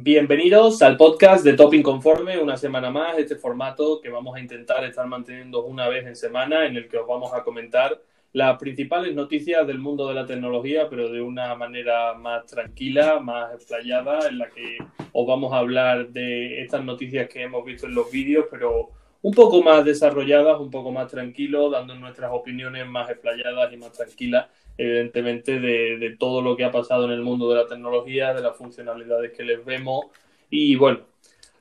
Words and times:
Bienvenidos 0.00 0.80
al 0.82 0.96
podcast 0.96 1.44
de 1.44 1.54
Top 1.54 1.74
Inconforme, 1.74 2.38
una 2.38 2.56
semana 2.56 2.88
más, 2.88 3.18
este 3.18 3.34
formato 3.34 4.00
que 4.00 4.08
vamos 4.08 4.36
a 4.36 4.40
intentar 4.40 4.84
estar 4.84 5.04
manteniendo 5.08 5.64
una 5.64 5.88
vez 5.88 6.06
en 6.06 6.14
semana, 6.14 6.66
en 6.66 6.76
el 6.76 6.86
que 6.86 6.98
os 6.98 7.06
vamos 7.06 7.34
a 7.34 7.42
comentar 7.42 8.00
las 8.32 8.56
principales 8.58 9.12
noticias 9.12 9.66
del 9.66 9.80
mundo 9.80 10.06
de 10.06 10.14
la 10.14 10.24
tecnología, 10.24 10.88
pero 10.88 11.10
de 11.10 11.20
una 11.20 11.52
manera 11.56 12.14
más 12.14 12.46
tranquila, 12.46 13.18
más 13.18 13.52
explayada, 13.52 14.28
en 14.28 14.38
la 14.38 14.48
que 14.50 14.78
os 15.12 15.26
vamos 15.26 15.52
a 15.52 15.58
hablar 15.58 16.10
de 16.10 16.62
estas 16.62 16.84
noticias 16.84 17.28
que 17.28 17.42
hemos 17.42 17.64
visto 17.64 17.88
en 17.88 17.96
los 17.96 18.08
vídeos, 18.08 18.46
pero 18.48 18.90
un 19.20 19.34
poco 19.34 19.64
más 19.64 19.84
desarrolladas, 19.84 20.60
un 20.60 20.70
poco 20.70 20.92
más 20.92 21.10
tranquilos, 21.10 21.72
dando 21.72 21.96
nuestras 21.96 22.30
opiniones 22.32 22.86
más 22.86 23.10
explayadas 23.10 23.72
y 23.72 23.76
más 23.76 23.90
tranquilas, 23.90 24.46
evidentemente, 24.78 25.60
de, 25.60 26.16
todo 26.18 26.40
lo 26.40 26.56
que 26.56 26.64
ha 26.64 26.70
pasado 26.70 27.04
en 27.04 27.10
el 27.10 27.22
mundo 27.22 27.50
de 27.50 27.56
la 27.56 27.66
tecnología, 27.66 28.32
de 28.32 28.42
las 28.42 28.56
funcionalidades 28.56 29.32
que 29.32 29.42
les 29.42 29.64
vemos. 29.64 30.06
Y 30.48 30.76
bueno, 30.76 31.00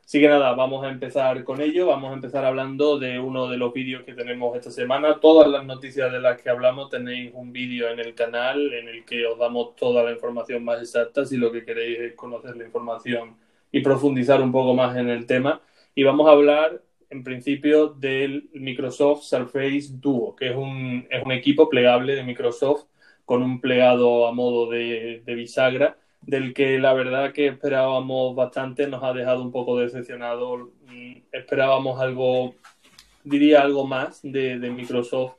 así 0.05 0.19
que 0.21 0.29
nada, 0.29 0.53
vamos 0.53 0.85
a 0.85 0.89
empezar 0.89 1.43
con 1.43 1.59
ello. 1.59 1.87
Vamos 1.87 2.11
a 2.11 2.13
empezar 2.13 2.45
hablando 2.45 2.99
de 2.99 3.19
uno 3.19 3.47
de 3.49 3.57
los 3.57 3.73
vídeos 3.73 4.03
que 4.03 4.13
tenemos 4.13 4.55
esta 4.55 4.71
semana. 4.71 5.19
Todas 5.19 5.49
las 5.49 5.65
noticias 5.65 6.11
de 6.11 6.21
las 6.21 6.39
que 6.41 6.49
hablamos 6.49 6.89
tenéis 6.89 7.31
un 7.33 7.51
vídeo 7.51 7.89
en 7.89 7.99
el 7.99 8.13
canal 8.13 8.71
en 8.73 8.87
el 8.87 9.03
que 9.03 9.25
os 9.25 9.37
damos 9.39 9.75
toda 9.75 10.03
la 10.03 10.11
información 10.11 10.63
más 10.63 10.79
exacta 10.79 11.25
si 11.25 11.37
lo 11.37 11.51
que 11.51 11.65
queréis 11.65 11.99
es 11.99 12.13
conocer 12.13 12.55
la 12.55 12.65
información 12.65 13.35
y 13.71 13.81
profundizar 13.81 14.41
un 14.41 14.51
poco 14.51 14.75
más 14.75 14.95
en 14.95 15.09
el 15.09 15.25
tema. 15.25 15.59
Y 15.95 16.03
vamos 16.03 16.27
a 16.27 16.31
hablar 16.31 16.81
en 17.09 17.23
principio 17.23 17.87
del 17.87 18.49
Microsoft 18.53 19.23
Surface 19.23 19.87
Duo, 19.93 20.35
que 20.35 20.49
es 20.49 20.55
un, 20.55 21.07
es 21.09 21.23
un 21.25 21.31
equipo 21.31 21.67
plegable 21.67 22.15
de 22.15 22.23
Microsoft 22.23 22.85
con 23.27 23.43
un 23.43 23.59
plegado 23.59 24.25
a 24.25 24.31
modo 24.31 24.69
de, 24.69 25.21
de, 25.25 25.35
bisagra, 25.35 25.97
del 26.21 26.53
que 26.53 26.79
la 26.79 26.93
verdad 26.93 27.33
que 27.33 27.47
esperábamos 27.47 28.33
bastante, 28.37 28.87
nos 28.87 29.03
ha 29.03 29.11
dejado 29.11 29.41
un 29.41 29.51
poco 29.51 29.77
decepcionado. 29.77 30.71
Esperábamos 31.33 31.99
algo, 31.99 32.55
diría 33.25 33.63
algo 33.63 33.85
más 33.85 34.21
de, 34.23 34.59
de 34.59 34.69
Microsoft, 34.69 35.33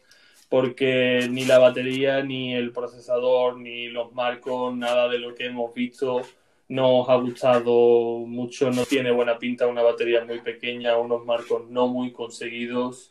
porque 0.51 1.29
ni 1.31 1.47
la 1.47 1.59
batería, 1.59 2.23
ni 2.23 2.55
el 2.55 2.73
procesador, 2.73 3.57
ni 3.57 3.89
los 3.89 4.13
marcos, 4.13 4.77
nada 4.77 5.09
de 5.09 5.19
lo 5.19 5.35
que 5.35 5.47
hemos 5.47 5.73
visto 5.73 6.21
nos 6.69 7.09
ha 7.09 7.15
gustado 7.15 8.19
mucho, 8.27 8.71
no 8.71 8.85
tiene 8.85 9.11
buena 9.11 9.39
pinta, 9.39 9.67
una 9.67 9.81
batería 9.81 10.27
muy 10.27 10.43
pequeña, 10.43 10.99
unos 10.99 11.25
marcos 11.25 11.71
no 11.71 11.89
muy 11.89 12.13
conseguidos 12.13 13.11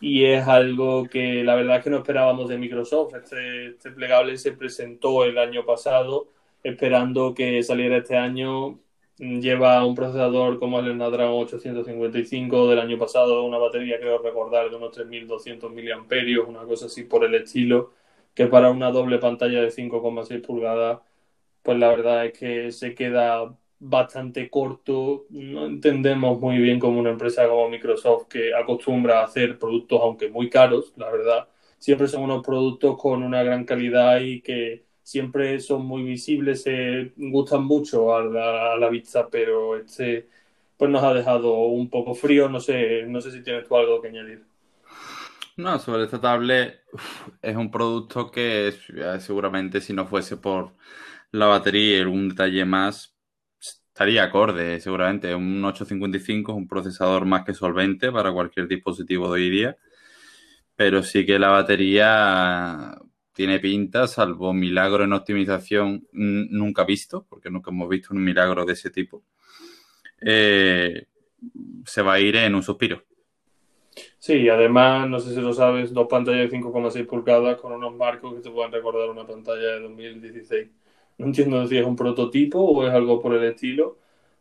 y 0.00 0.24
es 0.24 0.46
algo 0.48 1.06
que 1.08 1.44
la 1.44 1.54
verdad 1.54 1.78
es 1.78 1.84
que 1.84 1.90
no 1.90 1.98
esperábamos 1.98 2.48
de 2.48 2.58
Microsoft. 2.58 3.14
Este, 3.14 3.68
este 3.68 3.90
plegable 3.90 4.36
se 4.38 4.52
presentó 4.52 5.24
el 5.24 5.38
año 5.38 5.64
pasado 5.64 6.28
esperando 6.62 7.34
que 7.34 7.62
saliera 7.62 7.98
este 7.98 8.16
año. 8.16 8.80
Lleva 9.18 9.84
un 9.84 9.94
procesador 9.94 10.58
como 10.58 10.80
el 10.80 10.92
Snapdragon 10.94 11.42
855 11.42 12.68
del 12.68 12.78
año 12.80 12.98
pasado, 12.98 13.44
una 13.44 13.58
batería 13.58 13.98
creo 14.00 14.18
recordar 14.18 14.70
de 14.70 14.76
unos 14.76 14.92
3200 14.92 15.70
mAh, 15.72 16.48
una 16.48 16.62
cosa 16.64 16.86
así 16.86 17.04
por 17.04 17.24
el 17.24 17.34
estilo, 17.34 17.92
que 18.34 18.46
para 18.46 18.70
una 18.70 18.90
doble 18.90 19.18
pantalla 19.18 19.60
de 19.60 19.70
5,6 19.70 20.40
pulgadas 20.40 21.00
pues 21.62 21.78
la 21.78 21.88
verdad 21.88 22.26
es 22.26 22.38
que 22.38 22.72
se 22.72 22.94
queda 22.94 23.56
bastante 23.80 24.50
corto. 24.50 25.26
No 25.30 25.66
entendemos 25.66 26.40
muy 26.40 26.58
bien 26.58 26.78
como 26.80 27.00
una 27.00 27.10
empresa 27.10 27.48
como 27.48 27.68
Microsoft 27.70 28.28
que 28.28 28.54
acostumbra 28.54 29.20
a 29.20 29.24
hacer 29.24 29.58
productos, 29.58 30.00
aunque 30.02 30.28
muy 30.30 30.50
caros, 30.50 30.92
la 30.96 31.10
verdad, 31.10 31.48
siempre 31.78 32.08
son 32.08 32.22
unos 32.24 32.44
productos 32.46 32.96
con 32.98 33.22
una 33.24 33.42
gran 33.42 33.64
calidad 33.64 34.20
y 34.20 34.42
que 34.42 34.84
siempre 35.02 35.60
son 35.60 35.86
muy 35.86 36.02
visibles, 36.04 36.62
se 36.62 37.12
gustan 37.16 37.64
mucho 37.64 38.14
a 38.14 38.22
la, 38.24 38.74
a 38.74 38.78
la 38.78 38.88
vista, 38.90 39.28
pero 39.30 39.76
este 39.76 40.28
pues 40.76 40.90
nos 40.90 41.02
ha 41.04 41.12
dejado 41.14 41.54
un 41.58 41.90
poco 41.90 42.14
frío. 42.14 42.48
No 42.48 42.60
sé, 42.60 43.04
no 43.06 43.20
sé 43.20 43.30
si 43.32 43.42
tienes 43.42 43.68
tú 43.68 43.76
algo 43.76 44.00
que 44.00 44.08
añadir. 44.08 44.44
No, 45.56 45.78
sobre 45.78 46.04
esta 46.04 46.20
tablet 46.20 46.80
es 47.42 47.56
un 47.56 47.70
producto 47.70 48.30
que 48.30 48.72
seguramente 49.20 49.80
si 49.80 49.92
no 49.92 50.06
fuese 50.06 50.36
por 50.38 50.74
la 51.32 51.46
batería 51.46 51.98
y 51.98 52.00
algún 52.00 52.30
detalle 52.30 52.64
más 52.64 53.16
estaría 54.00 54.24
acorde, 54.24 54.80
seguramente. 54.80 55.34
Un 55.34 55.62
855 55.62 56.52
es 56.52 56.56
un 56.56 56.66
procesador 56.66 57.26
más 57.26 57.44
que 57.44 57.52
solvente 57.52 58.10
para 58.10 58.32
cualquier 58.32 58.66
dispositivo 58.66 59.26
de 59.26 59.32
hoy 59.32 59.50
día, 59.50 59.76
pero 60.74 61.02
sí 61.02 61.26
que 61.26 61.38
la 61.38 61.50
batería 61.50 62.96
tiene 63.34 63.60
pinta, 63.60 64.06
salvo 64.06 64.54
milagro 64.54 65.04
en 65.04 65.12
optimización 65.12 66.08
nunca 66.12 66.84
visto, 66.84 67.26
porque 67.28 67.50
nunca 67.50 67.70
hemos 67.70 67.90
visto 67.90 68.14
un 68.14 68.24
milagro 68.24 68.64
de 68.64 68.72
ese 68.72 68.88
tipo. 68.88 69.22
Eh, 70.22 71.04
se 71.84 72.00
va 72.00 72.14
a 72.14 72.20
ir 72.20 72.36
en 72.36 72.54
un 72.54 72.62
suspiro. 72.62 73.04
Sí, 74.18 74.48
además, 74.48 75.10
no 75.10 75.20
sé 75.20 75.34
si 75.34 75.42
lo 75.42 75.52
sabes, 75.52 75.92
dos 75.92 76.06
pantallas 76.08 76.50
de 76.50 76.56
5,6 76.56 77.06
pulgadas 77.06 77.60
con 77.60 77.72
unos 77.72 77.94
marcos 77.94 78.34
que 78.34 78.40
te 78.40 78.50
puedan 78.50 78.72
recordar 78.72 79.10
una 79.10 79.26
pantalla 79.26 79.74
de 79.74 79.80
2016. 79.80 80.68
No 81.20 81.26
entiendo 81.26 81.66
si 81.66 81.76
es 81.76 81.84
un 81.84 81.96
prototipo 81.96 82.60
o 82.60 82.86
es 82.86 82.94
algo 82.94 83.20
por 83.20 83.34
el 83.34 83.44
estilo 83.44 83.98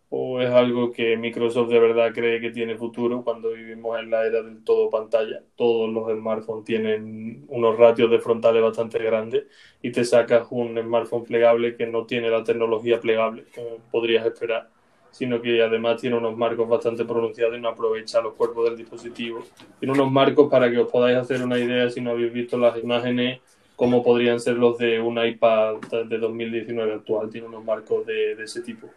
o 0.07 0.39
es 0.39 0.49
algo 0.49 0.93
que 0.93 1.17
Microsoft 1.17 1.67
de 1.67 1.77
verdad 1.77 2.13
cree 2.13 2.39
que 2.39 2.51
tiene 2.51 2.77
futuro 2.77 3.21
cuando 3.21 3.51
vivimos 3.51 3.99
en 3.99 4.09
la 4.09 4.25
era 4.25 4.41
del 4.41 4.63
todo 4.63 4.89
pantalla. 4.89 5.43
Todos 5.57 5.91
los 5.91 6.09
smartphones 6.09 6.63
tienen 6.63 7.43
unos 7.49 7.77
ratios 7.77 8.09
de 8.09 8.19
frontales 8.19 8.63
bastante 8.63 8.97
grandes 8.97 9.43
y 9.81 9.91
te 9.91 10.05
sacas 10.05 10.47
un 10.51 10.79
smartphone 10.81 11.25
plegable 11.25 11.75
que 11.75 11.85
no 11.85 12.05
tiene 12.05 12.29
la 12.29 12.45
tecnología 12.45 13.01
plegable 13.01 13.43
que 13.53 13.61
podrías 13.91 14.25
esperar, 14.25 14.69
sino 15.11 15.41
que 15.41 15.61
además 15.61 15.99
tiene 15.99 16.15
unos 16.15 16.37
marcos 16.37 16.69
bastante 16.69 17.03
pronunciados 17.03 17.57
y 17.57 17.59
no 17.59 17.67
aprovecha 17.67 18.21
los 18.21 18.35
cuerpos 18.35 18.69
del 18.69 18.77
dispositivo. 18.77 19.43
Tiene 19.79 19.95
unos 19.95 20.09
marcos 20.09 20.49
para 20.49 20.71
que 20.71 20.77
os 20.77 20.89
podáis 20.89 21.17
hacer 21.17 21.43
una 21.43 21.59
idea 21.59 21.89
si 21.89 21.99
no 21.99 22.11
habéis 22.11 22.31
visto 22.31 22.57
las 22.57 22.81
imágenes 22.81 23.41
como 23.79 24.03
podrían 24.03 24.41
ser 24.41 24.57
los 24.57 24.77
de 24.77 24.99
un 24.99 25.25
iPad 25.25 25.77
de 26.05 26.17
2019 26.17 26.95
actual. 26.95 27.29
Tiene 27.29 27.47
unos 27.47 27.63
marcos 27.63 28.05
de, 28.05 28.33
ese 28.33 28.61
tipo. 28.61 28.89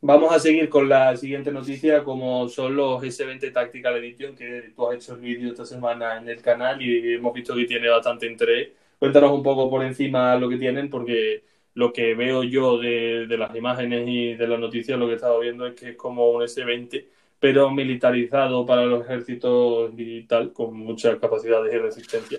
Vamos 0.00 0.32
a 0.32 0.38
seguir 0.38 0.68
con 0.68 0.88
la 0.88 1.16
siguiente 1.16 1.50
noticia, 1.50 2.04
como 2.04 2.48
son 2.48 2.76
los 2.76 3.02
S20 3.02 3.52
Tactical 3.52 3.96
Edition, 3.96 4.36
que 4.36 4.72
tú 4.76 4.86
has 4.86 4.94
hecho 4.94 5.14
el 5.14 5.22
vídeo 5.22 5.50
esta 5.50 5.66
semana 5.66 6.18
en 6.18 6.28
el 6.28 6.40
canal 6.40 6.80
y 6.80 7.14
hemos 7.14 7.34
visto 7.34 7.56
que 7.56 7.64
tiene 7.64 7.88
bastante 7.88 8.26
interés. 8.26 8.68
Cuéntanos 8.96 9.32
un 9.32 9.42
poco 9.42 9.68
por 9.68 9.84
encima 9.84 10.36
lo 10.36 10.48
que 10.48 10.56
tienen, 10.56 10.88
porque 10.88 11.42
lo 11.74 11.92
que 11.92 12.14
veo 12.14 12.44
yo 12.44 12.78
de, 12.78 13.26
de 13.26 13.36
las 13.36 13.52
imágenes 13.56 14.06
y 14.06 14.34
de 14.34 14.46
las 14.46 14.60
noticias, 14.60 15.00
lo 15.00 15.06
que 15.06 15.14
he 15.14 15.16
estado 15.16 15.40
viendo 15.40 15.66
es 15.66 15.74
que 15.74 15.90
es 15.90 15.96
como 15.96 16.30
un 16.30 16.42
S20, 16.42 17.06
pero 17.40 17.72
militarizado 17.72 18.64
para 18.64 18.86
los 18.86 19.02
ejércitos 19.02 19.90
y 19.96 20.22
tal, 20.28 20.52
con 20.52 20.76
muchas 20.76 21.16
capacidades 21.18 21.74
y 21.74 21.78
resistencia. 21.78 22.38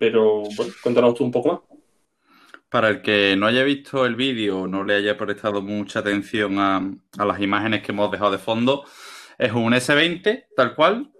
Pero 0.00 0.44
bueno, 0.56 0.72
cuéntanos 0.82 1.14
tú 1.14 1.24
un 1.24 1.30
poco 1.30 1.48
más. 1.52 1.78
Para 2.70 2.88
el 2.88 3.02
que 3.02 3.36
no 3.36 3.46
haya 3.46 3.62
visto 3.64 4.06
el 4.06 4.14
vídeo 4.14 4.66
no 4.66 4.82
le 4.82 4.94
haya 4.94 5.18
prestado 5.18 5.60
mucha 5.60 5.98
atención 5.98 6.58
a, 6.58 6.90
a, 7.18 7.24
las 7.26 7.38
imágenes 7.40 7.82
que 7.82 7.92
hemos 7.92 8.10
dejado 8.10 8.30
de 8.30 8.38
fondo, 8.38 8.86
es 9.36 9.52
un 9.52 9.74
S20 9.74 10.46
tal 10.56 10.74
cual, 10.74 11.12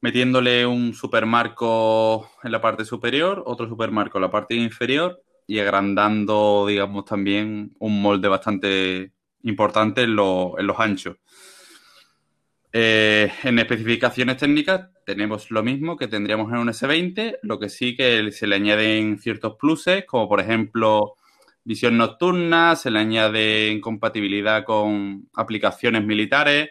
metiéndole 0.00 0.64
un 0.64 0.94
supermarco 0.94 2.30
en 2.42 2.52
la 2.52 2.62
parte 2.62 2.86
superior, 2.86 3.42
otro 3.44 3.68
supermarco 3.68 4.16
en 4.16 4.22
la 4.22 4.30
parte 4.30 4.54
inferior 4.54 5.22
y 5.46 5.58
agrandando, 5.58 6.64
digamos, 6.66 7.04
también 7.04 7.74
un 7.80 8.00
molde 8.00 8.28
bastante 8.28 9.12
importante 9.42 10.04
en 10.04 10.16
los 10.16 10.80
anchos. 10.80 11.18
Eh, 12.78 13.32
en 13.44 13.58
especificaciones 13.58 14.36
técnicas 14.36 14.90
tenemos 15.06 15.50
lo 15.50 15.62
mismo 15.62 15.96
que 15.96 16.08
tendríamos 16.08 16.52
en 16.52 16.58
un 16.58 16.68
S20, 16.68 17.38
lo 17.40 17.58
que 17.58 17.70
sí 17.70 17.96
que 17.96 18.30
se 18.32 18.46
le 18.46 18.56
añaden 18.56 19.18
ciertos 19.18 19.56
pluses, 19.56 20.04
como 20.04 20.28
por 20.28 20.40
ejemplo 20.40 21.14
visión 21.64 21.96
nocturna, 21.96 22.76
se 22.76 22.90
le 22.90 22.98
añade 22.98 23.80
compatibilidad 23.80 24.62
con 24.64 25.26
aplicaciones 25.34 26.04
militares, 26.04 26.68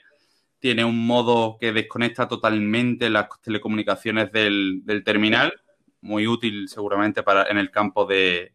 tiene 0.59 0.85
un 0.85 1.07
modo 1.07 1.57
que 1.59 1.73
desconecta 1.73 2.27
totalmente 2.27 3.09
las 3.09 3.25
telecomunicaciones 3.41 4.31
del, 4.31 4.83
terminal, 5.03 5.53
muy 6.01 6.27
útil 6.27 6.69
seguramente 6.69 7.23
para 7.23 7.49
en 7.49 7.57
el 7.57 7.71
campo 7.71 8.05
de 8.05 8.53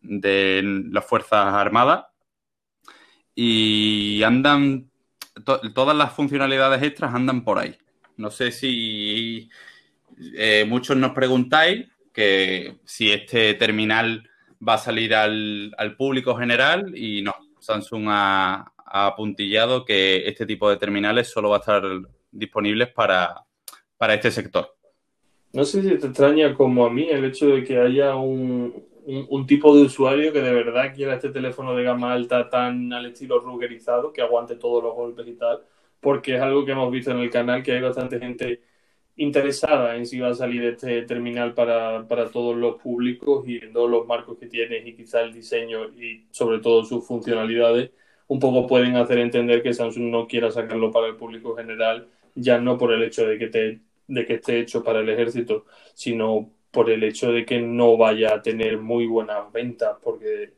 las 0.00 1.04
Fuerzas 1.04 1.52
Armadas. 1.54 2.04
Y 3.34 4.22
andan 4.22 4.90
to 5.44 5.60
todas 5.72 5.96
las 5.96 6.12
funcionalidades 6.12 6.82
extras 6.82 7.14
andan 7.14 7.44
por 7.44 7.58
ahí. 7.58 7.76
No 8.16 8.30
sé 8.30 8.50
si 8.50 9.50
eh, 10.36 10.64
muchos 10.66 10.96
nos 10.96 11.12
preguntáis 11.12 11.86
que 12.12 12.78
si 12.84 13.12
este 13.12 13.54
terminal 13.54 14.28
va 14.66 14.74
a 14.74 14.78
salir 14.78 15.14
al, 15.14 15.74
al 15.76 15.96
público 15.96 16.34
general 16.34 16.96
y 16.96 17.22
no, 17.22 17.34
Samsung 17.58 18.06
ha, 18.08 18.72
ha, 18.76 19.06
apuntillado 19.06 19.84
que 19.84 20.26
este 20.26 20.46
tipo 20.46 20.70
de 20.70 20.78
terminales 20.78 21.28
solo 21.28 21.50
va 21.50 21.56
a 21.56 21.60
estar 21.60 21.82
disponibles 22.30 22.88
para, 22.88 23.44
para 23.98 24.14
este 24.14 24.30
sector. 24.30 24.74
No 25.52 25.64
sé 25.64 25.82
si 25.82 25.88
te 25.98 26.06
extraña 26.06 26.54
como 26.54 26.86
a 26.86 26.90
mí 26.90 27.08
el 27.10 27.24
hecho 27.24 27.48
de 27.48 27.64
que 27.64 27.78
haya 27.78 28.14
un, 28.16 28.74
un, 29.06 29.46
tipo 29.46 29.76
de 29.76 29.82
usuario 29.82 30.32
que 30.32 30.40
de 30.42 30.52
verdad 30.52 30.94
quiera 30.94 31.14
este 31.14 31.30
teléfono 31.30 31.74
de 31.76 31.84
gama 31.84 32.12
alta 32.12 32.48
tan 32.50 32.92
al 32.92 33.06
estilo 33.06 33.38
rugerizado, 33.40 34.12
que 34.12 34.22
aguante 34.22 34.56
todos 34.56 34.82
los 34.82 34.94
golpes 34.94 35.26
y 35.28 35.34
tal, 35.34 35.62
porque 36.00 36.36
es 36.36 36.42
algo 36.42 36.64
que 36.64 36.72
hemos 36.72 36.90
visto 36.90 37.10
en 37.12 37.18
el 37.18 37.30
canal, 37.30 37.62
que 37.62 37.72
hay 37.72 37.80
bastante 37.80 38.18
gente 38.18 38.62
interesada 39.16 39.96
en 39.96 40.06
si 40.06 40.20
va 40.20 40.30
a 40.30 40.34
salir 40.34 40.62
este 40.64 41.02
terminal 41.02 41.54
para, 41.54 42.06
para 42.06 42.30
todos 42.30 42.56
los 42.56 42.76
públicos 42.76 43.46
y 43.48 43.58
en 43.58 43.72
todos 43.72 43.90
los 43.90 44.06
marcos 44.06 44.38
que 44.38 44.46
tiene 44.46 44.78
y 44.78 44.94
quizá 44.94 45.22
el 45.22 45.32
diseño 45.32 45.88
y 45.94 46.26
sobre 46.30 46.58
todo 46.60 46.84
sus 46.84 47.06
funcionalidades 47.06 47.90
un 48.28 48.40
poco 48.40 48.66
pueden 48.66 48.96
hacer 48.96 49.18
entender 49.18 49.62
que 49.62 49.74
Samsung 49.74 50.10
no 50.10 50.26
quiera 50.26 50.50
sacarlo 50.50 50.90
para 50.90 51.08
el 51.08 51.16
público 51.16 51.54
general, 51.56 52.08
ya 52.34 52.58
no 52.58 52.76
por 52.78 52.92
el 52.92 53.02
hecho 53.02 53.26
de 53.26 53.38
que, 53.38 53.48
te, 53.48 53.80
de 54.08 54.26
que 54.26 54.34
esté 54.34 54.60
hecho 54.60 54.82
para 54.82 55.00
el 55.00 55.08
ejército, 55.08 55.66
sino 55.94 56.50
por 56.76 56.90
el 56.90 57.02
hecho 57.04 57.32
de 57.32 57.46
que 57.46 57.58
no 57.58 57.96
vaya 57.96 58.34
a 58.34 58.42
tener 58.42 58.76
muy 58.76 59.06
buenas 59.06 59.50
ventas, 59.50 59.96
porque, 60.02 60.52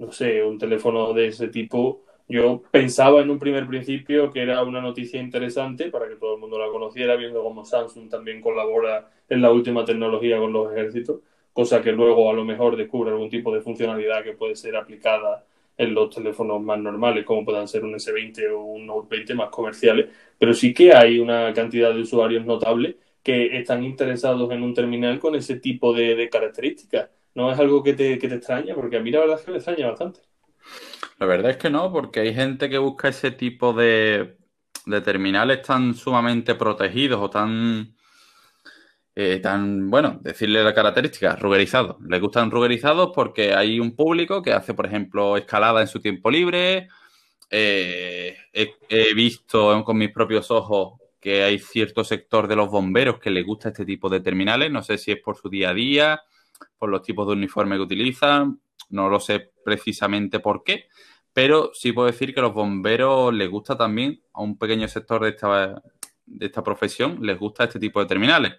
no 0.00 0.10
sé, 0.10 0.42
un 0.42 0.58
teléfono 0.58 1.12
de 1.12 1.28
ese 1.28 1.46
tipo, 1.46 2.02
yo 2.26 2.64
pensaba 2.68 3.20
en 3.20 3.30
un 3.30 3.38
primer 3.38 3.68
principio 3.68 4.32
que 4.32 4.42
era 4.42 4.64
una 4.64 4.80
noticia 4.80 5.20
interesante 5.20 5.88
para 5.88 6.08
que 6.08 6.16
todo 6.16 6.34
el 6.34 6.40
mundo 6.40 6.58
la 6.58 6.66
conociera, 6.66 7.14
viendo 7.14 7.44
cómo 7.44 7.64
Samsung 7.64 8.08
también 8.08 8.40
colabora 8.40 9.08
en 9.28 9.40
la 9.40 9.52
última 9.52 9.84
tecnología 9.84 10.36
con 10.38 10.52
los 10.52 10.72
ejércitos, 10.72 11.20
cosa 11.52 11.80
que 11.80 11.92
luego 11.92 12.28
a 12.28 12.32
lo 12.32 12.44
mejor 12.44 12.76
descubre 12.76 13.12
algún 13.12 13.30
tipo 13.30 13.54
de 13.54 13.60
funcionalidad 13.60 14.24
que 14.24 14.32
puede 14.32 14.56
ser 14.56 14.74
aplicada 14.74 15.44
en 15.76 15.94
los 15.94 16.12
teléfonos 16.12 16.60
más 16.60 16.80
normales, 16.80 17.24
como 17.24 17.44
puedan 17.44 17.68
ser 17.68 17.84
un 17.84 17.94
S20 17.94 18.50
o 18.50 18.62
un 18.62 18.84
Note 18.84 19.06
20 19.14 19.34
más 19.36 19.48
comerciales, 19.50 20.08
pero 20.36 20.54
sí 20.54 20.74
que 20.74 20.92
hay 20.92 21.20
una 21.20 21.52
cantidad 21.52 21.94
de 21.94 22.00
usuarios 22.00 22.44
notable 22.44 22.96
que 23.22 23.56
están 23.56 23.84
interesados 23.84 24.50
en 24.50 24.62
un 24.62 24.74
terminal 24.74 25.18
con 25.18 25.34
ese 25.34 25.56
tipo 25.56 25.92
de, 25.92 26.28
características. 26.30 27.10
¿No 27.34 27.50
es 27.50 27.58
algo 27.58 27.82
que 27.82 27.94
te, 27.94 28.18
que 28.18 28.28
te 28.28 28.34
extraña? 28.34 28.74
Porque 28.74 28.96
a 28.96 29.00
mí 29.00 29.10
la 29.10 29.20
verdad 29.20 29.38
es 29.38 29.44
que 29.44 29.50
me 29.50 29.56
extraña 29.58 29.88
bastante. 29.88 30.20
La 31.18 31.26
verdad 31.26 31.52
es 31.52 31.56
que 31.56 31.70
no, 31.70 31.92
porque 31.92 32.20
hay 32.20 32.34
gente 32.34 32.68
que 32.68 32.78
busca 32.78 33.08
ese 33.08 33.30
tipo 33.30 33.72
de, 33.72 34.36
de 34.86 35.00
terminales 35.00 35.62
tan 35.62 35.94
sumamente 35.94 36.54
protegidos 36.54 37.20
o 37.20 37.30
tan 37.30 37.94
eh, 39.14 39.40
tan, 39.40 39.90
bueno, 39.90 40.18
decirle 40.22 40.64
la 40.64 40.74
característica, 40.74 41.36
rugerizados. 41.36 41.96
Les 42.08 42.20
gustan 42.20 42.50
rugerizados 42.50 43.10
porque 43.14 43.54
hay 43.54 43.78
un 43.78 43.94
público 43.94 44.40
que 44.42 44.52
hace, 44.52 44.72
por 44.72 44.86
ejemplo, 44.86 45.36
escalada 45.36 45.82
en 45.82 45.88
su 45.88 46.00
tiempo 46.00 46.30
libre. 46.30 46.88
Eh, 47.50 48.36
he, 48.52 49.14
visto 49.14 49.84
con 49.84 49.98
mis 49.98 50.10
propios 50.10 50.50
ojos 50.50 50.94
que 51.22 51.44
hay 51.44 51.60
cierto 51.60 52.02
sector 52.02 52.48
de 52.48 52.56
los 52.56 52.68
bomberos 52.68 53.20
que 53.20 53.30
les 53.30 53.46
gusta 53.46 53.68
este 53.68 53.86
tipo 53.86 54.10
de 54.10 54.18
terminales. 54.18 54.72
No 54.72 54.82
sé 54.82 54.98
si 54.98 55.12
es 55.12 55.20
por 55.20 55.36
su 55.36 55.48
día 55.48 55.70
a 55.70 55.74
día, 55.74 56.20
por 56.76 56.90
los 56.90 57.02
tipos 57.02 57.28
de 57.28 57.34
uniforme 57.34 57.76
que 57.76 57.82
utilizan. 57.82 58.60
No 58.90 59.08
lo 59.08 59.20
sé 59.20 59.52
precisamente 59.64 60.40
por 60.40 60.64
qué. 60.64 60.88
Pero 61.32 61.70
sí 61.74 61.92
puedo 61.92 62.08
decir 62.08 62.34
que 62.34 62.40
a 62.40 62.42
los 62.42 62.52
bomberos 62.52 63.32
les 63.32 63.48
gusta 63.48 63.78
también, 63.78 64.20
a 64.34 64.42
un 64.42 64.58
pequeño 64.58 64.88
sector 64.88 65.22
de 65.22 65.30
esta, 65.30 65.80
de 66.26 66.46
esta 66.46 66.64
profesión, 66.64 67.18
les 67.24 67.38
gusta 67.38 67.64
este 67.64 67.78
tipo 67.78 68.00
de 68.00 68.06
terminales. 68.06 68.54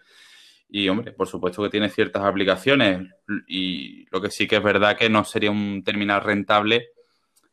Y, 0.69 0.87
hombre, 0.87 1.11
por 1.11 1.27
supuesto 1.27 1.61
que 1.63 1.69
tiene 1.69 1.89
ciertas 1.89 2.23
aplicaciones 2.23 3.09
y 3.45 4.05
lo 4.09 4.21
que 4.21 4.31
sí 4.31 4.47
que 4.47 4.55
es 4.55 4.63
verdad 4.63 4.97
que 4.97 5.09
no 5.09 5.25
sería 5.25 5.51
un 5.51 5.83
terminal 5.83 6.21
rentable 6.23 6.87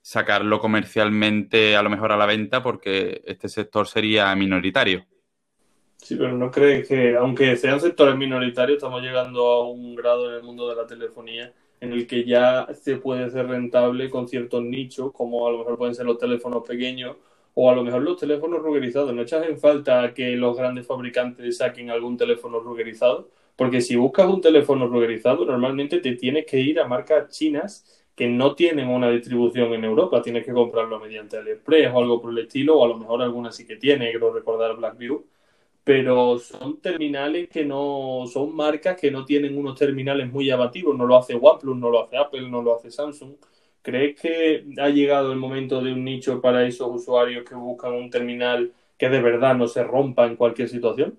sacarlo 0.02 0.60
comercialmente 0.60 1.76
a 1.76 1.82
lo 1.82 1.90
mejor 1.90 2.12
a 2.12 2.16
la 2.16 2.26
venta 2.26 2.62
porque 2.62 3.22
este 3.26 3.48
sector 3.48 3.86
sería 3.86 4.34
minoritario. 4.34 5.06
Sí, 5.96 6.16
pero 6.16 6.32
no 6.36 6.50
crees 6.50 6.88
que, 6.88 7.14
aunque 7.16 7.56
sean 7.56 7.80
sectores 7.80 8.16
minoritarios, 8.16 8.76
estamos 8.76 9.02
llegando 9.02 9.46
a 9.46 9.68
un 9.68 9.94
grado 9.94 10.30
en 10.30 10.36
el 10.36 10.42
mundo 10.42 10.68
de 10.68 10.76
la 10.76 10.86
telefonía 10.86 11.52
en 11.80 11.92
el 11.92 12.06
que 12.06 12.24
ya 12.24 12.68
se 12.74 12.96
puede 12.96 13.30
ser 13.30 13.48
rentable 13.48 14.10
con 14.10 14.28
ciertos 14.28 14.62
nichos, 14.62 15.12
como 15.12 15.46
a 15.46 15.52
lo 15.52 15.58
mejor 15.58 15.78
pueden 15.78 15.94
ser 15.94 16.06
los 16.06 16.18
teléfonos 16.18 16.66
pequeños 16.66 17.16
o 17.54 17.70
a 17.70 17.74
lo 17.74 17.82
mejor 17.82 18.02
los 18.02 18.18
teléfonos 18.18 18.60
ruggerizados. 18.62 19.14
¿No 19.14 19.22
echas 19.22 19.46
en 19.46 19.58
falta 19.58 20.12
que 20.14 20.36
los 20.36 20.56
grandes 20.56 20.86
fabricantes 20.86 21.58
saquen 21.58 21.90
algún 21.90 22.16
teléfono 22.16 22.60
ruggerizado? 22.60 23.30
Porque 23.56 23.80
si 23.80 23.96
buscas 23.96 24.26
un 24.26 24.40
teléfono 24.40 24.86
ruggerizado, 24.86 25.44
normalmente 25.44 26.00
te 26.00 26.16
tienes 26.16 26.46
que 26.46 26.60
ir 26.60 26.80
a 26.80 26.86
marcas 26.86 27.28
chinas 27.28 27.99
que 28.14 28.28
no 28.28 28.54
tienen 28.54 28.88
una 28.88 29.10
distribución 29.10 29.72
en 29.74 29.84
Europa. 29.84 30.22
Tienes 30.22 30.44
que 30.44 30.52
comprarlo 30.52 31.00
mediante 31.00 31.38
AliExpress 31.38 31.92
o 31.92 31.98
algo 31.98 32.20
por 32.20 32.32
el 32.32 32.38
estilo, 32.38 32.78
o 32.78 32.84
a 32.84 32.88
lo 32.88 32.98
mejor 32.98 33.22
alguna 33.22 33.52
sí 33.52 33.66
que 33.66 33.76
tiene, 33.76 34.10
quiero 34.10 34.32
recordar 34.32 34.76
Blackview. 34.76 35.24
Pero 35.84 36.38
son 36.38 36.80
terminales 36.80 37.48
que 37.48 37.64
no, 37.64 38.24
son 38.32 38.54
marcas 38.54 39.00
que 39.00 39.10
no 39.10 39.24
tienen 39.24 39.56
unos 39.58 39.78
terminales 39.78 40.30
muy 40.30 40.46
llamativos. 40.46 40.96
No 40.96 41.06
lo 41.06 41.16
hace 41.16 41.34
OnePlus, 41.40 41.76
no 41.76 41.90
lo 41.90 42.04
hace 42.04 42.16
Apple, 42.18 42.48
no 42.50 42.62
lo 42.62 42.76
hace 42.76 42.90
Samsung. 42.90 43.36
¿Crees 43.82 44.20
que 44.20 44.66
ha 44.78 44.88
llegado 44.90 45.32
el 45.32 45.38
momento 45.38 45.80
de 45.82 45.92
un 45.92 46.04
nicho 46.04 46.40
para 46.40 46.66
esos 46.66 46.88
usuarios 46.94 47.44
que 47.48 47.54
buscan 47.54 47.94
un 47.94 48.10
terminal 48.10 48.74
que 48.98 49.08
de 49.08 49.22
verdad 49.22 49.56
no 49.56 49.68
se 49.68 49.82
rompa 49.84 50.26
en 50.26 50.36
cualquier 50.36 50.68
situación? 50.68 51.18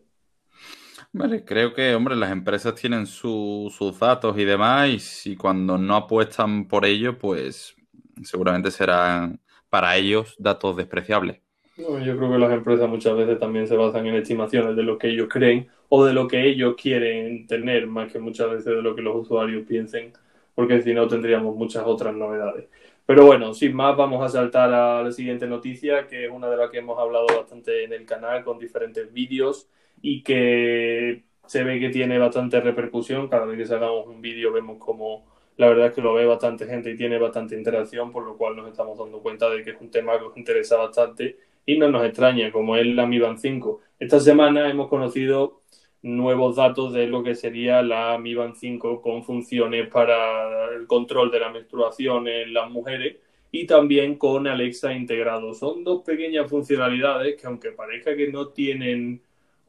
Vale, 1.13 1.43
creo 1.43 1.73
que, 1.73 1.93
hombre, 1.93 2.15
las 2.15 2.31
empresas 2.31 2.73
tienen 2.75 3.05
sus 3.05 3.99
datos 3.99 4.37
y 4.37 4.45
demás, 4.45 5.25
y, 5.27 5.35
cuando 5.35 5.77
no 5.77 5.95
apuestan 5.95 6.67
por 6.67 6.85
ello, 6.85 7.17
pues 7.17 7.75
seguramente 8.23 8.71
serán 8.71 9.39
para 9.69 9.97
ellos 9.97 10.35
datos 10.39 10.77
despreciables. 10.77 11.41
yo 11.77 12.17
creo 12.17 12.31
que 12.31 12.37
las 12.37 12.51
empresas 12.51 12.87
muchas 12.89 13.15
veces 13.17 13.39
también 13.39 13.67
se 13.67 13.75
basan 13.75 14.05
en 14.07 14.15
estimaciones 14.15 14.75
de 14.75 14.83
lo 14.83 14.97
que 14.97 15.09
ellos 15.09 15.27
creen 15.29 15.67
o 15.89 16.05
de 16.05 16.13
lo 16.13 16.27
que 16.27 16.47
ellos 16.47 16.75
quieren 16.81 17.45
tener, 17.47 17.87
más 17.87 18.11
que 18.11 18.19
muchas 18.19 18.49
veces 18.49 18.65
de 18.65 18.81
lo 18.81 18.95
que 18.95 19.01
los 19.01 19.15
usuarios 19.15 19.65
piensen 19.67 20.13
porque 20.55 20.81
si 20.81 20.93
no 20.93 21.07
tendríamos 21.07 21.55
muchas 21.55 21.83
otras 21.85 22.13
novedades. 22.13 22.67
Pero 23.05 23.25
bueno, 23.25 23.53
sin 23.53 23.75
más, 23.75 23.97
vamos 23.97 24.23
a 24.23 24.29
saltar 24.29 24.73
a 24.73 25.03
la 25.03 25.11
siguiente 25.11 25.47
noticia, 25.47 26.07
que 26.07 26.25
es 26.25 26.31
una 26.31 26.49
de 26.49 26.57
las 26.57 26.69
que 26.69 26.79
hemos 26.79 26.99
hablado 26.99 27.25
bastante 27.27 27.83
en 27.83 27.93
el 27.93 28.05
canal 28.05 28.43
con 28.43 28.59
diferentes 28.59 29.11
vídeos 29.11 29.67
y 30.01 30.24
que 30.24 31.24
se 31.45 31.63
ve 31.63 31.80
que 31.80 31.89
tiene 31.89 32.18
bastante 32.18 32.59
repercusión. 32.62 33.27
Cada 33.27 33.45
vez 33.45 33.57
que 33.57 33.65
sacamos 33.65 34.07
un 34.07 34.21
vídeo 34.21 34.51
vemos 34.51 34.77
como 34.77 35.25
la 35.57 35.68
verdad 35.68 35.88
es 35.88 35.94
que 35.94 36.01
lo 36.01 36.13
ve 36.13 36.25
bastante 36.25 36.65
gente 36.65 36.92
y 36.92 36.98
tiene 36.98 37.19
bastante 37.19 37.56
interacción, 37.56 38.12
por 38.12 38.25
lo 38.25 38.38
cual 38.38 38.56
nos 38.56 38.69
estamos 38.69 38.98
dando 38.98 39.19
cuenta 39.21 39.50
de 39.50 39.63
que 39.63 39.71
es 39.71 39.81
un 39.81 39.92
tema 39.92 40.18
que 40.18 40.25
nos 40.25 40.38
interesa 40.38 40.77
bastante 40.77 41.38
y 41.65 41.77
no 41.77 41.89
nos 41.89 42.03
extraña, 42.06 42.51
como 42.51 42.75
es 42.77 42.88
la 42.88 43.06
Mi 43.06 43.19
Band 43.19 43.38
5. 43.38 43.80
Esta 44.00 44.19
semana 44.19 44.69
hemos 44.69 44.88
conocido 44.88 45.62
nuevos 46.01 46.56
datos 46.56 46.94
de 46.94 47.06
lo 47.07 47.21
que 47.21 47.36
sería 47.36 47.83
la 47.83 48.18
Mi 48.18 48.33
Band 48.33 48.56
5 48.56 49.01
con 49.01 49.24
funciones 49.24 49.88
para 49.89 50.74
el 50.74 50.88
control 50.88 51.30
de 51.30 51.39
la 51.39 51.51
menstruación 51.51 52.27
en 52.27 52.54
las 52.54 52.69
mujeres 52.71 53.18
y 53.51 53.68
también 53.68 54.15
con 54.18 54.47
Alexa 54.47 54.94
integrado. 54.94 55.54
Son 55.54 55.83
dos 55.83 56.01
pequeñas 56.04 56.50
funcionalidades 56.50 57.40
que 57.40 57.47
aunque 57.47 57.71
parezca 57.71 58.16
que 58.16 58.31
no 58.31 58.47
tienen 58.47 59.21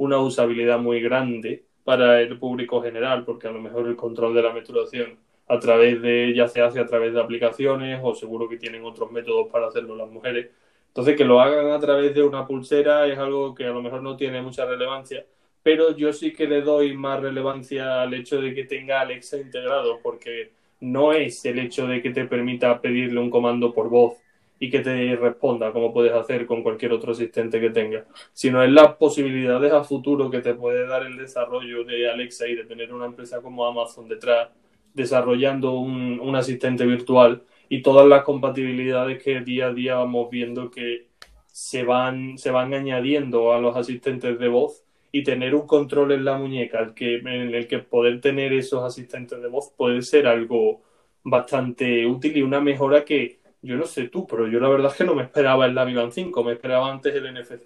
una 0.03 0.19
usabilidad 0.19 0.81
muy 0.81 1.01
grande 1.01 1.65
para 1.85 2.21
el 2.21 2.37
público 2.39 2.83
general, 2.83 3.25
porque 3.25 3.47
a 3.47 3.53
lo 3.53 3.61
mejor 3.61 3.87
el 3.87 3.95
control 3.95 4.35
de 4.35 4.43
la 4.43 4.53
menstruación 4.53 5.17
a 5.47 5.59
través 5.61 6.03
de, 6.03 6.33
ya 6.35 6.49
se 6.49 6.61
hace 6.61 6.81
a 6.81 6.87
través 6.87 7.15
de 7.15 7.21
aplicaciones 7.21 8.01
o 8.03 8.15
seguro 8.15 8.49
que 8.49 8.57
tienen 8.57 8.85
otros 8.85 9.13
métodos 9.13 9.49
para 9.53 9.69
hacerlo 9.69 9.95
las 9.95 10.11
mujeres. 10.11 10.51
Entonces 10.89 11.17
que 11.17 11.25
lo 11.25 11.41
hagan 11.41 11.71
a 11.71 11.79
través 11.79 12.15
de 12.15 12.23
una 12.23 12.47
pulsera 12.47 13.07
es 13.07 13.17
algo 13.17 13.55
que 13.55 13.65
a 13.65 13.71
lo 13.71 13.81
mejor 13.81 14.03
no 14.03 14.17
tiene 14.17 14.43
mucha 14.43 14.67
relevancia, 14.67 15.25
pero 15.63 15.97
yo 15.97 16.13
sí 16.13 16.33
que 16.33 16.49
le 16.49 16.63
doy 16.63 16.97
más 16.97 17.21
relevancia 17.21 18.03
al 18.03 18.13
hecho 18.15 18.41
de 18.41 18.55
que 18.55 18.65
tenga 18.65 19.01
Alexa 19.01 19.39
integrado, 19.39 20.01
porque 20.03 20.51
no 20.81 21.13
es 21.13 21.45
el 21.45 21.61
hecho 21.61 21.87
de 21.87 22.03
que 22.03 22.11
te 22.11 22.25
permita 22.25 22.81
pedirle 22.81 23.21
un 23.21 23.31
comando 23.31 23.73
por 23.73 23.89
voz 23.89 24.15
y 24.63 24.71
que 24.71 24.79
te 24.79 25.17
responda 25.17 25.73
como 25.73 25.93
puedes 25.93 26.13
hacer 26.13 26.47
con 26.47 26.63
cualquier 26.63 26.93
otro 26.93 27.11
asistente 27.11 27.61
que 27.61 27.71
tenga, 27.71 28.05
sino 28.33 28.63
es 28.63 28.71
las 28.71 28.95
posibilidades 28.95 29.73
a 29.73 29.83
futuro 29.83 30.31
que 30.31 30.39
te 30.39 30.55
puede 30.55 30.87
dar 30.87 31.05
el 31.05 31.17
desarrollo 31.17 31.83
de 31.83 32.09
Alexa 32.09 32.47
y 32.47 32.55
de 32.55 32.63
tener 32.63 32.95
una 32.95 33.07
empresa 33.07 33.43
como 33.43 33.67
Amazon 33.67 34.07
detrás 34.07 34.51
desarrollando 34.95 35.73
un, 35.73 36.21
un 36.21 36.37
asistente 36.37 36.87
virtual 36.87 37.43
y 37.69 37.83
todas 37.83 38.07
las 38.07 38.23
compatibilidades 38.23 39.21
que 39.21 39.41
día 39.41 39.67
a 39.67 39.73
día 39.73 39.97
vamos 39.97 40.31
viendo 40.31 40.71
que 40.71 41.09
se 41.47 41.83
van, 41.83 42.39
se 42.39 42.53
van 42.53 42.73
añadiendo 42.73 43.53
a 43.53 43.61
los 43.61 43.77
asistentes 43.77 44.39
de 44.39 44.47
voz 44.47 44.85
y 45.11 45.25
tener 45.25 45.57
un 45.57 45.67
control 45.67 46.13
en 46.13 46.25
la 46.25 46.39
muñeca 46.39 46.95
que, 46.95 47.17
en 47.17 47.27
el 47.27 47.67
que 47.67 47.81
poder 47.81 48.21
tener 48.21 48.53
esos 48.53 48.85
asistentes 48.85 49.43
de 49.43 49.49
voz 49.49 49.73
puede 49.77 50.03
ser 50.03 50.29
algo 50.29 50.83
bastante 51.25 52.07
útil 52.07 52.37
y 52.37 52.43
una 52.43 52.61
mejora 52.61 53.05
que 53.05 53.42
yo 53.63 53.77
no 53.77 53.87
sé 53.87 54.09
tú, 54.09 54.27
pero 54.27 54.49
yo 54.49 54.61
la 54.61 54.69
verdad 54.69 54.91
es 54.91 54.99
que 54.99 55.05
no 55.05 55.15
me 55.15 55.23
esperaba 55.23 55.67
en 55.67 55.75
la 55.75 55.85
Milan 55.85 56.13
5, 56.13 56.45
me 56.45 56.53
esperaba 56.53 56.91
antes 56.91 57.15
el 57.15 57.33
NFC 57.33 57.63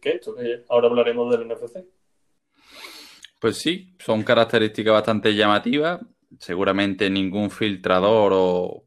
que, 0.00 0.10
esto, 0.10 0.34
que 0.34 0.64
ahora 0.68 0.88
hablaremos 0.88 1.30
del 1.30 1.48
NFC. 1.48 1.84
Pues 3.38 3.58
sí, 3.58 3.94
son 3.98 4.22
características 4.22 4.92
bastante 4.92 5.34
llamativas. 5.34 6.00
Seguramente 6.38 7.10
ningún 7.10 7.50
filtrador 7.50 8.32
o, 8.34 8.84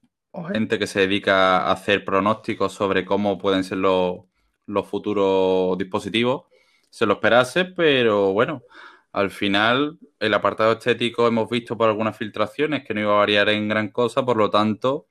gente 0.51 0.79
que 0.79 0.87
se 0.87 1.01
dedica 1.01 1.59
a 1.59 1.71
hacer 1.71 2.03
pronósticos 2.05 2.73
sobre 2.73 3.05
cómo 3.05 3.37
pueden 3.37 3.63
ser 3.63 3.77
los 3.77 4.87
futuros 4.87 5.77
dispositivos 5.77 6.45
se 6.93 7.07
lo 7.07 7.13
esperase, 7.13 7.65
pero 7.65 8.33
bueno, 8.33 8.61
Al 9.13 9.29
final, 9.31 9.99
el 10.19 10.33
apartado 10.33 10.73
estético 10.73 11.27
hemos 11.27 11.49
visto 11.49 11.77
por 11.77 11.89
algunas 11.89 12.17
filtraciones 12.17 12.83
que 12.83 12.93
no 12.95 13.01
iba 13.01 13.13
a 13.13 13.17
variar 13.17 13.49
en 13.49 13.67
gran 13.67 13.89
cosa, 13.89 14.25
por 14.25 14.37
lo 14.37 14.49
tanto, 14.49 15.05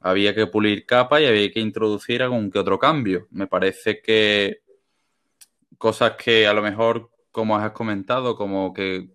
había 0.00 0.34
que 0.34 0.46
pulir 0.46 0.86
capa 0.86 1.20
y 1.20 1.26
había 1.26 1.50
que 1.50 1.60
introducir 1.60 2.22
algún 2.22 2.50
que 2.50 2.58
otro 2.58 2.78
cambio. 2.78 3.28
Me 3.30 3.46
parece 3.46 4.00
que 4.00 4.62
cosas 5.78 6.12
que 6.12 6.46
a 6.46 6.52
lo 6.54 6.62
mejor, 6.62 7.10
como 7.30 7.56
has 7.56 7.70
comentado, 7.72 8.36
como 8.36 8.72
que 8.72 9.08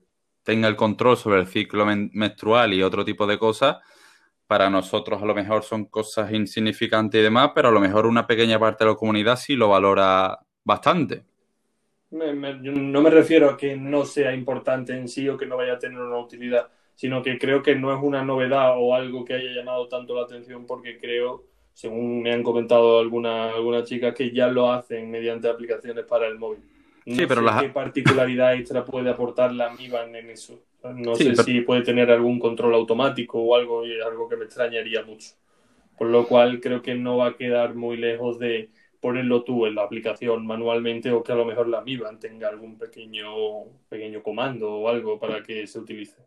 tenga 0.43 0.67
el 0.67 0.75
control 0.75 1.17
sobre 1.17 1.41
el 1.41 1.47
ciclo 1.47 1.85
menstrual 1.85 2.73
y 2.73 2.83
otro 2.83 3.03
tipo 3.03 3.25
de 3.25 3.39
cosas, 3.39 3.77
para 4.47 4.69
nosotros 4.69 5.21
a 5.21 5.25
lo 5.25 5.33
mejor 5.33 5.63
son 5.63 5.85
cosas 5.85 6.31
insignificantes 6.31 7.19
y 7.19 7.23
demás, 7.23 7.51
pero 7.55 7.69
a 7.69 7.71
lo 7.71 7.79
mejor 7.79 8.05
una 8.05 8.27
pequeña 8.27 8.59
parte 8.59 8.83
de 8.83 8.91
la 8.91 8.95
comunidad 8.95 9.37
sí 9.37 9.55
lo 9.55 9.69
valora 9.69 10.39
bastante. 10.63 11.23
no 12.11 13.01
me 13.01 13.09
refiero 13.09 13.49
a 13.49 13.57
que 13.57 13.75
no 13.75 14.05
sea 14.05 14.33
importante 14.33 14.95
en 14.95 15.07
sí 15.07 15.27
o 15.27 15.35
que 15.35 15.47
no 15.47 15.57
vaya 15.57 15.73
a 15.73 15.79
tener 15.79 15.99
una 15.99 16.17
utilidad, 16.17 16.69
sino 16.95 17.21
que 17.21 17.37
creo 17.37 17.61
que 17.61 17.75
no 17.75 17.93
es 17.93 18.01
una 18.01 18.23
novedad 18.23 18.73
o 18.77 18.95
algo 18.95 19.25
que 19.25 19.33
haya 19.33 19.51
llamado 19.51 19.87
tanto 19.87 20.15
la 20.15 20.23
atención 20.23 20.65
porque 20.65 20.97
creo, 20.97 21.43
según 21.73 22.21
me 22.21 22.31
han 22.31 22.41
comentado 22.41 22.99
algunas 22.99 23.53
alguna 23.53 23.83
chicas, 23.83 24.15
que 24.15 24.31
ya 24.31 24.47
lo 24.47 24.71
hacen 24.71 25.11
mediante 25.11 25.49
aplicaciones 25.49 26.05
para 26.05 26.27
el 26.27 26.39
móvil. 26.39 26.59
No 27.05 27.15
sí, 27.15 27.25
pero 27.27 27.47
sé 27.47 27.67
qué 27.67 27.69
particularidad 27.69 28.55
extra 28.55 28.83
puede 28.83 29.09
aportar 29.09 29.53
la 29.53 29.69
MIBAN 29.69 30.15
en 30.15 30.29
eso. 30.29 30.59
No 30.95 31.15
sé 31.15 31.35
si 31.35 31.61
puede 31.61 31.81
tener 31.81 32.09
algún 32.11 32.39
control 32.39 32.73
automático 32.73 33.39
o 33.39 33.55
algo, 33.55 33.85
y 33.85 33.99
algo 34.01 34.27
que 34.29 34.37
me 34.37 34.45
extrañaría 34.45 35.03
mucho. 35.03 35.31
Por 35.97 36.07
lo 36.07 36.27
cual 36.27 36.59
creo 36.59 36.81
que 36.81 36.95
no 36.95 37.17
va 37.17 37.27
a 37.27 37.35
quedar 37.35 37.75
muy 37.75 37.97
lejos 37.97 38.39
de 38.39 38.69
ponerlo 38.99 39.43
tú 39.43 39.65
en 39.65 39.75
la 39.75 39.83
aplicación 39.83 40.45
manualmente 40.47 41.11
o 41.11 41.23
que 41.23 41.31
a 41.31 41.35
lo 41.35 41.45
mejor 41.45 41.67
la 41.67 41.81
MIBAN 41.81 42.19
tenga 42.19 42.49
algún 42.49 42.77
pequeño, 42.77 43.65
pequeño 43.87 44.23
comando 44.23 44.71
o 44.71 44.89
algo 44.89 45.19
para 45.19 45.43
que 45.43 45.67
se 45.67 45.79
utilice. 45.79 46.17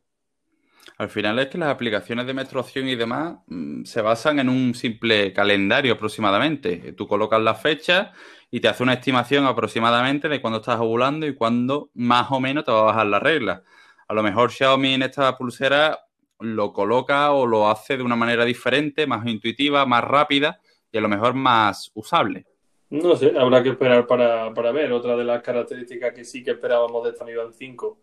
Al 0.98 1.08
final 1.08 1.38
es 1.38 1.46
que 1.46 1.58
las 1.58 1.68
aplicaciones 1.68 2.26
de 2.26 2.34
menstruación 2.34 2.88
y 2.88 2.96
demás 2.96 3.36
mm, 3.46 3.84
se 3.84 4.02
basan 4.02 4.40
en 4.40 4.48
un 4.48 4.74
simple 4.74 5.32
calendario 5.32 5.92
aproximadamente. 5.92 6.92
Tú 6.94 7.06
colocas 7.06 7.40
la 7.40 7.54
fecha 7.54 8.12
y 8.50 8.60
te 8.60 8.68
hace 8.68 8.82
una 8.82 8.94
estimación 8.94 9.46
aproximadamente 9.46 10.28
de 10.28 10.40
cuándo 10.40 10.58
estás 10.58 10.80
ovulando 10.80 11.26
y 11.26 11.34
cuándo 11.34 11.90
más 11.94 12.30
o 12.30 12.40
menos 12.40 12.64
te 12.64 12.72
va 12.72 12.80
a 12.80 12.84
bajar 12.84 13.06
la 13.06 13.20
regla. 13.20 13.62
A 14.08 14.14
lo 14.14 14.22
mejor 14.22 14.50
Xiaomi 14.50 14.94
en 14.94 15.02
esta 15.02 15.36
pulsera 15.36 16.00
lo 16.40 16.72
coloca 16.72 17.32
o 17.32 17.46
lo 17.46 17.68
hace 17.68 17.96
de 17.96 18.02
una 18.02 18.16
manera 18.16 18.44
diferente, 18.44 19.06
más 19.06 19.26
intuitiva, 19.26 19.84
más 19.86 20.02
rápida 20.02 20.60
y 20.90 20.98
a 20.98 21.00
lo 21.00 21.08
mejor 21.08 21.34
más 21.34 21.90
usable. 21.94 22.46
No 22.90 23.16
sé, 23.16 23.34
habrá 23.38 23.62
que 23.62 23.70
esperar 23.70 24.06
para, 24.06 24.72
ver. 24.72 24.92
Otra 24.92 25.14
de 25.14 25.24
las 25.24 25.42
características 25.42 26.14
que 26.14 26.24
sí 26.24 26.42
que 26.42 26.52
esperábamos 26.52 27.04
de 27.04 27.10
esta 27.10 27.24
Mi 27.24 27.32
5 27.52 27.98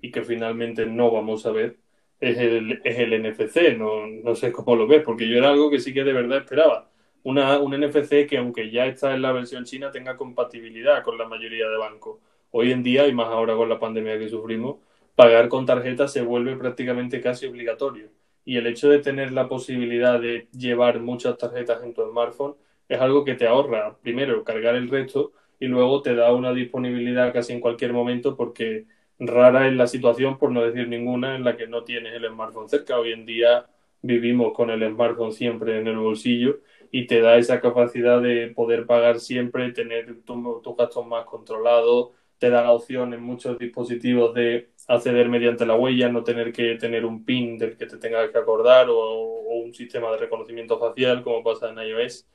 y 0.00 0.10
que 0.10 0.22
finalmente 0.22 0.86
no 0.86 1.10
vamos 1.10 1.44
a 1.44 1.50
ver 1.50 1.78
es 2.20 2.38
el, 2.38 2.80
es 2.84 2.98
el 2.98 3.22
NFC. 3.22 3.76
No, 3.76 4.06
no 4.06 4.34
sé 4.34 4.52
cómo 4.52 4.76
lo 4.76 4.86
ves, 4.86 5.02
porque 5.04 5.28
yo 5.28 5.38
era 5.38 5.50
algo 5.50 5.70
que 5.70 5.80
sí 5.80 5.92
que 5.94 6.04
de 6.04 6.12
verdad 6.12 6.38
esperaba 6.38 6.90
una, 7.22 7.58
un 7.58 7.72
NFC 7.78 8.26
que 8.26 8.38
aunque 8.38 8.70
ya 8.70 8.86
está 8.86 9.14
en 9.14 9.22
la 9.22 9.32
versión 9.32 9.64
china 9.64 9.90
tenga 9.90 10.16
compatibilidad 10.16 11.02
con 11.02 11.18
la 11.18 11.26
mayoría 11.28 11.68
de 11.68 11.76
bancos. 11.76 12.18
Hoy 12.50 12.72
en 12.72 12.82
día, 12.82 13.06
y 13.06 13.12
más 13.14 13.28
ahora 13.28 13.54
con 13.54 13.68
la 13.68 13.78
pandemia 13.78 14.18
que 14.18 14.28
sufrimos, 14.28 14.76
pagar 15.14 15.48
con 15.48 15.66
tarjeta 15.66 16.08
se 16.08 16.22
vuelve 16.22 16.56
prácticamente 16.56 17.20
casi 17.20 17.46
obligatorio. 17.46 18.08
Y 18.44 18.56
el 18.56 18.66
hecho 18.66 18.88
de 18.88 19.00
tener 19.00 19.32
la 19.32 19.48
posibilidad 19.48 20.20
de 20.20 20.48
llevar 20.52 21.00
muchas 21.00 21.36
tarjetas 21.38 21.82
en 21.84 21.94
tu 21.94 22.02
smartphone 22.10 22.56
es 22.88 23.00
algo 23.00 23.24
que 23.24 23.34
te 23.34 23.46
ahorra, 23.46 23.96
primero, 24.02 24.42
cargar 24.44 24.74
el 24.74 24.88
resto 24.88 25.32
y 25.60 25.66
luego 25.66 26.02
te 26.02 26.14
da 26.14 26.32
una 26.34 26.52
disponibilidad 26.52 27.32
casi 27.32 27.52
en 27.52 27.60
cualquier 27.60 27.92
momento 27.92 28.36
porque 28.36 28.86
rara 29.20 29.68
es 29.68 29.74
la 29.74 29.86
situación, 29.86 30.38
por 30.38 30.50
no 30.50 30.62
decir 30.62 30.88
ninguna, 30.88 31.36
en 31.36 31.44
la 31.44 31.56
que 31.56 31.66
no 31.66 31.84
tienes 31.84 32.14
el 32.14 32.26
smartphone 32.28 32.68
cerca. 32.68 32.98
Hoy 32.98 33.12
en 33.12 33.26
día 33.26 33.66
vivimos 34.02 34.52
con 34.54 34.70
el 34.70 34.88
smartphone 34.92 35.32
siempre 35.32 35.78
en 35.78 35.86
el 35.86 35.98
bolsillo 35.98 36.60
y 36.90 37.06
te 37.06 37.20
da 37.20 37.36
esa 37.36 37.60
capacidad 37.60 38.20
de 38.20 38.48
poder 38.48 38.86
pagar 38.86 39.20
siempre, 39.20 39.72
tener 39.72 40.22
tus 40.24 40.76
gastos 40.76 41.06
más 41.06 41.24
controlados, 41.26 42.10
te 42.38 42.50
da 42.50 42.62
la 42.62 42.72
opción 42.72 43.12
en 43.14 43.22
muchos 43.22 43.58
dispositivos 43.58 44.34
de 44.34 44.70
acceder 44.88 45.28
mediante 45.28 45.66
la 45.66 45.76
huella, 45.76 46.08
no 46.08 46.24
tener 46.24 46.52
que 46.52 46.76
tener 46.76 47.04
un 47.04 47.24
PIN 47.24 47.58
del 47.58 47.76
que 47.76 47.86
te 47.86 47.98
tengas 47.98 48.30
que 48.30 48.38
acordar 48.38 48.88
o, 48.90 49.38
un 49.52 49.74
sistema 49.74 50.10
de 50.12 50.18
reconocimiento 50.18 50.78
facial 50.78 51.22
como 51.22 51.42
pasa 51.42 51.70
en 51.70 51.78
iOS 51.78 52.26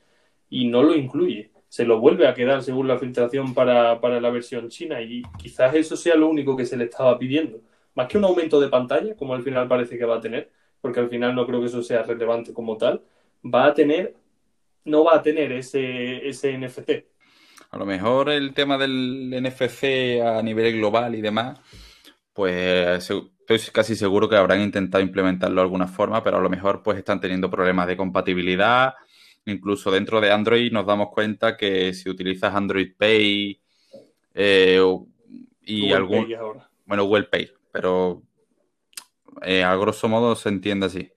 y 0.50 0.68
no 0.68 0.84
lo 0.84 0.96
incluye. 0.96 1.50
Se 1.76 1.84
lo 1.84 2.00
vuelve 2.00 2.26
a 2.26 2.34
quedar 2.34 2.64
según 2.64 2.88
la 2.88 2.98
filtración 2.98 3.54
para, 3.54 4.00
para 4.00 4.22
la 4.22 4.30
versión 4.30 4.70
china 4.70 5.02
y 5.02 5.24
quizás 5.38 5.76
eso 5.76 5.98
sea 5.98 6.16
lo 6.16 6.30
único 6.30 6.56
que 6.56 6.66
se 6.66 6.78
le 6.78 6.86
estaba 6.86 7.20
pidiendo. 7.20 7.60
Más 7.96 8.08
que 8.08 8.18
un 8.18 8.24
aumento 8.24 8.62
de 8.62 8.70
pantalla, 8.70 9.14
como 9.18 9.34
al 9.34 9.44
final 9.44 9.68
parece 9.68 9.98
que 9.98 10.06
va 10.06 10.16
a 10.16 10.22
tener, 10.22 10.50
porque 10.80 11.02
al 11.02 11.10
final 11.10 11.36
no 11.36 11.46
creo 11.46 11.60
que 11.60 11.66
eso 11.66 11.84
sea 11.84 12.04
relevante 12.04 12.54
como 12.54 12.78
tal, 12.78 13.02
va 13.44 13.66
a 13.66 13.74
tener 13.74 14.16
no 14.86 15.04
va 15.04 15.18
a 15.18 15.22
tener 15.22 15.52
ese, 15.52 16.26
ese 16.26 16.58
NFC. 16.58 17.08
A 17.72 17.78
lo 17.78 17.86
mejor 17.86 18.30
el 18.30 18.54
tema 18.54 18.78
del 18.78 19.32
NFC 19.32 20.22
a 20.24 20.42
nivel 20.42 20.78
global 20.78 21.14
y 21.14 21.20
demás, 21.20 21.60
pues 22.32 23.12
estoy 23.12 23.60
casi 23.74 23.98
seguro 23.98 24.30
que 24.30 24.38
habrán 24.38 24.62
intentado 24.62 25.04
implementarlo 25.04 25.56
de 25.56 25.66
alguna 25.66 25.88
forma, 25.88 26.24
pero 26.24 26.38
a 26.38 26.42
lo 26.42 26.50
mejor 26.50 26.84
pues 26.84 26.98
están 26.98 27.20
teniendo 27.20 27.50
problemas 27.50 27.88
de 27.88 27.98
compatibilidad. 27.98 28.94
Incluso 29.46 29.92
dentro 29.92 30.20
de 30.20 30.32
Android 30.32 30.72
nos 30.72 30.86
damos 30.86 31.10
cuenta 31.10 31.56
que 31.56 31.94
si 31.94 32.10
utilizas 32.10 32.54
Android 32.54 32.94
Pay 32.98 33.62
eh, 34.34 34.82
y 35.62 35.92
algún... 35.92 36.28
Bueno, 36.86 37.06
Google 37.06 37.24
Pay, 37.24 37.52
pero 37.72 38.24
eh, 39.42 39.64
a 39.64 39.76
grosso 39.76 40.08
modo 40.08 40.36
se 40.36 40.50
entiende 40.50 40.86
así. 40.88 41.12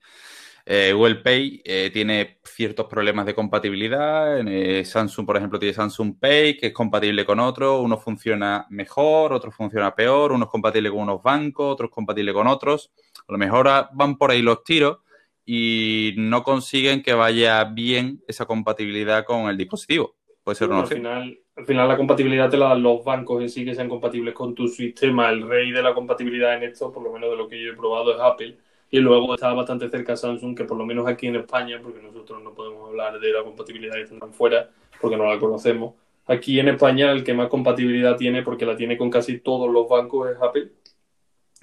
Eh, 0.71 0.93
Google 0.93 1.15
Pay 1.15 1.63
eh, 1.65 1.89
tiene 1.91 2.39
ciertos 2.43 2.85
problemas 2.85 3.25
de 3.25 3.33
compatibilidad. 3.33 4.39
Eh, 4.47 4.85
Samsung, 4.85 5.25
por 5.25 5.35
ejemplo, 5.35 5.57
tiene 5.57 5.73
Samsung 5.73 6.19
Pay, 6.19 6.57
que 6.57 6.67
es 6.67 6.73
compatible 6.73 7.25
con 7.25 7.39
otros. 7.39 7.81
Uno 7.83 7.97
funciona 7.97 8.67
mejor, 8.69 9.33
otro 9.33 9.51
funciona 9.51 9.95
peor. 9.95 10.31
Uno 10.31 10.45
es 10.45 10.51
compatible 10.51 10.91
con 10.91 10.99
unos 10.99 11.23
bancos, 11.23 11.73
otro 11.73 11.87
es 11.87 11.91
compatible 11.91 12.33
con 12.33 12.45
otros. 12.45 12.91
A 13.27 13.31
lo 13.31 13.39
mejor 13.39 13.67
van 13.93 14.15
por 14.15 14.29
ahí 14.29 14.43
los 14.43 14.63
tiros 14.63 14.99
y 15.45 16.13
no 16.17 16.43
consiguen 16.43 17.01
que 17.01 17.13
vaya 17.13 17.63
bien 17.63 18.21
esa 18.27 18.45
compatibilidad 18.45 19.25
con 19.25 19.49
el 19.49 19.57
dispositivo. 19.57 20.15
Puede 20.43 20.55
ser 20.55 20.71
al 20.71 20.87
final, 20.87 21.39
al 21.55 21.65
final 21.65 21.87
la 21.87 21.97
compatibilidad 21.97 22.49
te 22.49 22.57
la 22.57 22.69
dan 22.69 22.83
los 22.83 23.03
bancos 23.03 23.41
en 23.41 23.49
sí 23.49 23.65
que 23.65 23.75
sean 23.75 23.89
compatibles 23.89 24.33
con 24.33 24.55
tu 24.55 24.67
sistema. 24.67 25.29
El 25.29 25.47
rey 25.47 25.71
de 25.71 25.83
la 25.83 25.93
compatibilidad 25.93 26.55
en 26.55 26.63
esto, 26.63 26.91
por 26.91 27.03
lo 27.03 27.11
menos 27.11 27.29
de 27.31 27.37
lo 27.37 27.47
que 27.47 27.61
yo 27.61 27.71
he 27.71 27.75
probado, 27.75 28.13
es 28.13 28.19
Apple 28.19 28.57
y 28.91 28.99
luego 28.99 29.35
estaba 29.35 29.53
bastante 29.53 29.89
cerca 29.89 30.15
Samsung, 30.15 30.57
que 30.57 30.63
por 30.63 30.77
lo 30.77 30.85
menos 30.85 31.07
aquí 31.07 31.27
en 31.27 31.35
España, 31.35 31.79
porque 31.81 32.01
nosotros 32.01 32.41
no 32.41 32.53
podemos 32.53 32.89
hablar 32.89 33.19
de 33.19 33.31
la 33.31 33.43
compatibilidad 33.43 33.95
que 33.95 34.05
tendrán 34.05 34.33
fuera, 34.33 34.69
porque 34.99 35.17
no 35.17 35.25
la 35.25 35.39
conocemos. 35.39 35.93
Aquí 36.25 36.59
en 36.59 36.69
España 36.69 37.11
el 37.11 37.23
que 37.23 37.33
más 37.33 37.49
compatibilidad 37.49 38.17
tiene, 38.17 38.41
porque 38.41 38.65
la 38.65 38.75
tiene 38.75 38.97
con 38.97 39.09
casi 39.09 39.39
todos 39.39 39.71
los 39.71 39.87
bancos, 39.87 40.31
es 40.31 40.37
Apple. 40.41 40.71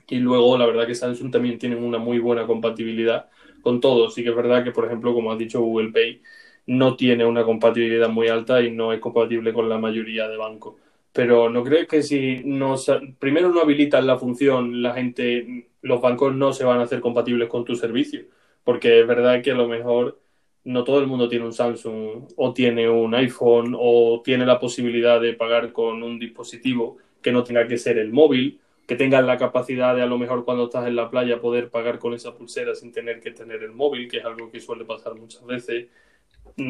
Y 0.09 0.19
luego 0.19 0.57
la 0.57 0.67
verdad 0.67 0.87
que 0.87 0.95
Samsung 0.95 1.33
también 1.33 1.59
tiene 1.59 1.75
una 1.77 1.99
muy 1.99 2.21
buena 2.21 2.47
compatibilidad 2.47 3.29
con 3.67 3.81
todos. 3.81 4.15
Sí 4.15 4.23
que 4.23 4.31
es 4.31 4.37
verdad 4.37 4.63
que, 4.65 4.71
por 4.71 4.87
ejemplo, 4.87 5.13
como 5.13 5.33
has 5.33 5.39
dicho, 5.39 5.61
Google 5.61 5.91
Pay 5.93 6.23
no 6.67 6.97
tiene 6.97 7.25
una 7.27 7.45
compatibilidad 7.45 8.09
muy 8.09 8.29
alta 8.29 8.63
y 8.63 8.71
no 8.71 8.93
es 8.93 9.01
compatible 9.01 9.53
con 9.53 9.69
la 9.69 9.79
mayoría 9.79 10.29
de 10.29 10.37
bancos 10.37 10.75
pero 11.17 11.49
¿no 11.49 11.65
crees 11.65 11.89
que 11.89 12.03
si 12.03 12.43
no, 12.45 12.77
primero 13.19 13.51
no 13.51 13.63
habilitan 13.63 14.07
la 14.07 14.19
función, 14.19 14.83
la 14.83 14.93
gente, 14.93 15.67
los 15.81 16.03
bancos 16.03 16.35
no 16.35 16.53
se 16.53 16.65
van 16.65 16.79
a 16.79 16.83
hacer 16.83 17.01
compatibles 17.01 17.49
con 17.49 17.65
tu 17.65 17.75
servicio? 17.75 18.27
Porque 18.65 19.01
es 19.01 19.07
verdad 19.07 19.43
que 19.43 19.53
a 19.53 19.55
lo 19.55 19.67
mejor 19.67 20.21
no 20.65 20.85
todo 20.85 21.01
el 21.01 21.07
mundo 21.07 21.27
tiene 21.29 21.47
un 21.47 21.55
Samsung 21.55 22.29
o 22.37 22.53
tiene 22.53 22.91
un 22.91 23.15
iPhone 23.15 23.75
o 23.79 24.21
tiene 24.23 24.45
la 24.45 24.59
posibilidad 24.59 25.19
de 25.19 25.33
pagar 25.33 25.73
con 25.73 26.03
un 26.03 26.19
dispositivo 26.19 26.99
que 27.23 27.33
no 27.33 27.43
tenga 27.45 27.67
que 27.67 27.79
ser 27.79 27.97
el 27.97 28.13
móvil, 28.13 28.61
que 28.87 28.95
tenga 28.95 29.21
la 29.21 29.37
capacidad 29.37 29.95
de 29.97 30.03
a 30.03 30.07
lo 30.07 30.17
mejor 30.17 30.45
cuando 30.45 30.65
estás 30.65 30.87
en 30.87 30.97
la 30.97 31.11
playa 31.11 31.41
poder 31.41 31.71
pagar 31.71 31.99
con 31.99 32.15
esa 32.15 32.35
pulsera 32.35 32.75
sin 32.75 32.93
tener 32.93 33.21
que 33.21 33.33
tener 33.33 33.63
el 33.63 33.73
móvil, 33.73 34.09
que 34.09 34.19
es 34.19 34.25
algo 34.25 34.51
que 34.51 34.61
suele 34.61 34.85
pasar 34.85 35.15
muchas 35.17 35.45
veces. 35.45 35.87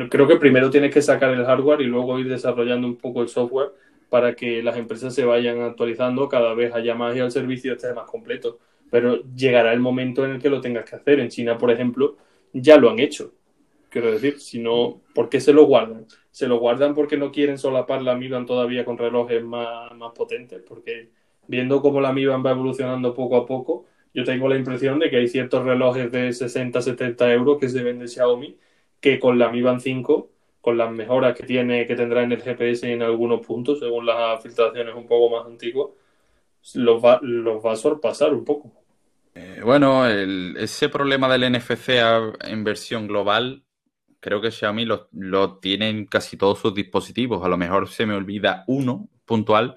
Creo 0.08 0.26
que 0.26 0.36
primero 0.36 0.70
tienes 0.70 0.92
que 0.92 1.02
sacar 1.02 1.34
el 1.34 1.44
hardware 1.44 1.82
y 1.82 1.84
luego 1.84 2.18
ir 2.18 2.28
desarrollando 2.28 2.86
un 2.86 2.96
poco 2.96 3.22
el 3.22 3.28
software 3.28 3.70
para 4.08 4.34
que 4.34 4.62
las 4.62 4.76
empresas 4.76 5.14
se 5.14 5.24
vayan 5.24 5.60
actualizando, 5.60 6.28
cada 6.28 6.54
vez 6.54 6.72
haya 6.74 6.94
más 6.94 7.14
y 7.14 7.18
el 7.18 7.30
servicio 7.30 7.74
esté 7.74 7.92
más 7.92 8.08
completo. 8.08 8.58
Pero 8.90 9.22
llegará 9.34 9.72
el 9.72 9.80
momento 9.80 10.24
en 10.24 10.32
el 10.32 10.40
que 10.40 10.48
lo 10.48 10.60
tengas 10.60 10.88
que 10.88 10.96
hacer. 10.96 11.20
En 11.20 11.28
China, 11.28 11.58
por 11.58 11.70
ejemplo, 11.70 12.16
ya 12.52 12.78
lo 12.78 12.88
han 12.88 12.98
hecho. 12.98 13.32
Quiero 13.90 14.10
decir, 14.10 14.40
si 14.40 14.58
no, 14.58 15.00
¿por 15.14 15.28
qué 15.28 15.40
se 15.40 15.52
lo 15.52 15.64
guardan? 15.64 16.06
Se 16.30 16.46
lo 16.46 16.58
guardan 16.58 16.94
porque 16.94 17.16
no 17.16 17.30
quieren 17.30 17.58
solapar 17.58 18.02
la 18.02 18.14
Mi 18.14 18.28
todavía 18.46 18.84
con 18.84 18.96
relojes 18.96 19.42
más, 19.42 19.94
más 19.96 20.12
potentes, 20.12 20.62
porque 20.66 21.10
viendo 21.48 21.80
cómo 21.82 22.00
la 22.00 22.12
Mi 22.12 22.24
va 22.24 22.50
evolucionando 22.50 23.14
poco 23.14 23.36
a 23.36 23.46
poco, 23.46 23.86
yo 24.14 24.24
tengo 24.24 24.48
la 24.48 24.56
impresión 24.56 24.98
de 24.98 25.10
que 25.10 25.16
hay 25.16 25.28
ciertos 25.28 25.64
relojes 25.64 26.10
de 26.10 26.32
60, 26.32 26.80
70 26.80 27.32
euros 27.32 27.58
que 27.58 27.68
se 27.68 27.82
venden 27.82 28.08
Xiaomi 28.08 28.56
que 29.00 29.18
con 29.18 29.38
la 29.38 29.50
Mi 29.50 29.62
Band 29.62 29.80
5 29.80 30.30
con 30.66 30.76
las 30.76 30.90
mejoras 30.90 31.36
que 31.36 31.44
tiene, 31.44 31.86
que 31.86 31.94
tendrá 31.94 32.24
en 32.24 32.32
el 32.32 32.42
GPS 32.42 32.92
en 32.92 33.00
algunos 33.00 33.46
puntos, 33.46 33.78
según 33.78 34.04
las 34.04 34.42
filtraciones 34.42 34.96
un 34.96 35.06
poco 35.06 35.36
más 35.36 35.46
antiguas, 35.46 35.90
los 36.74 37.04
va, 37.04 37.20
los 37.22 37.64
va 37.64 37.70
a 37.70 37.76
sorpasar 37.76 38.34
un 38.34 38.44
poco. 38.44 38.72
Eh, 39.36 39.60
bueno, 39.62 40.04
ese 40.08 40.88
problema 40.88 41.28
del 41.28 41.52
NFC 41.52 42.00
en 42.40 42.64
versión 42.64 43.06
global, 43.06 43.62
creo 44.18 44.40
que 44.40 44.50
Xiaomi 44.50 44.86
lo, 44.86 45.08
lo 45.12 45.58
tienen 45.58 46.04
casi 46.06 46.36
todos 46.36 46.58
sus 46.58 46.74
dispositivos. 46.74 47.44
A 47.44 47.48
lo 47.48 47.56
mejor 47.56 47.88
se 47.88 48.04
me 48.04 48.14
olvida 48.14 48.64
uno 48.66 49.08
puntual, 49.24 49.76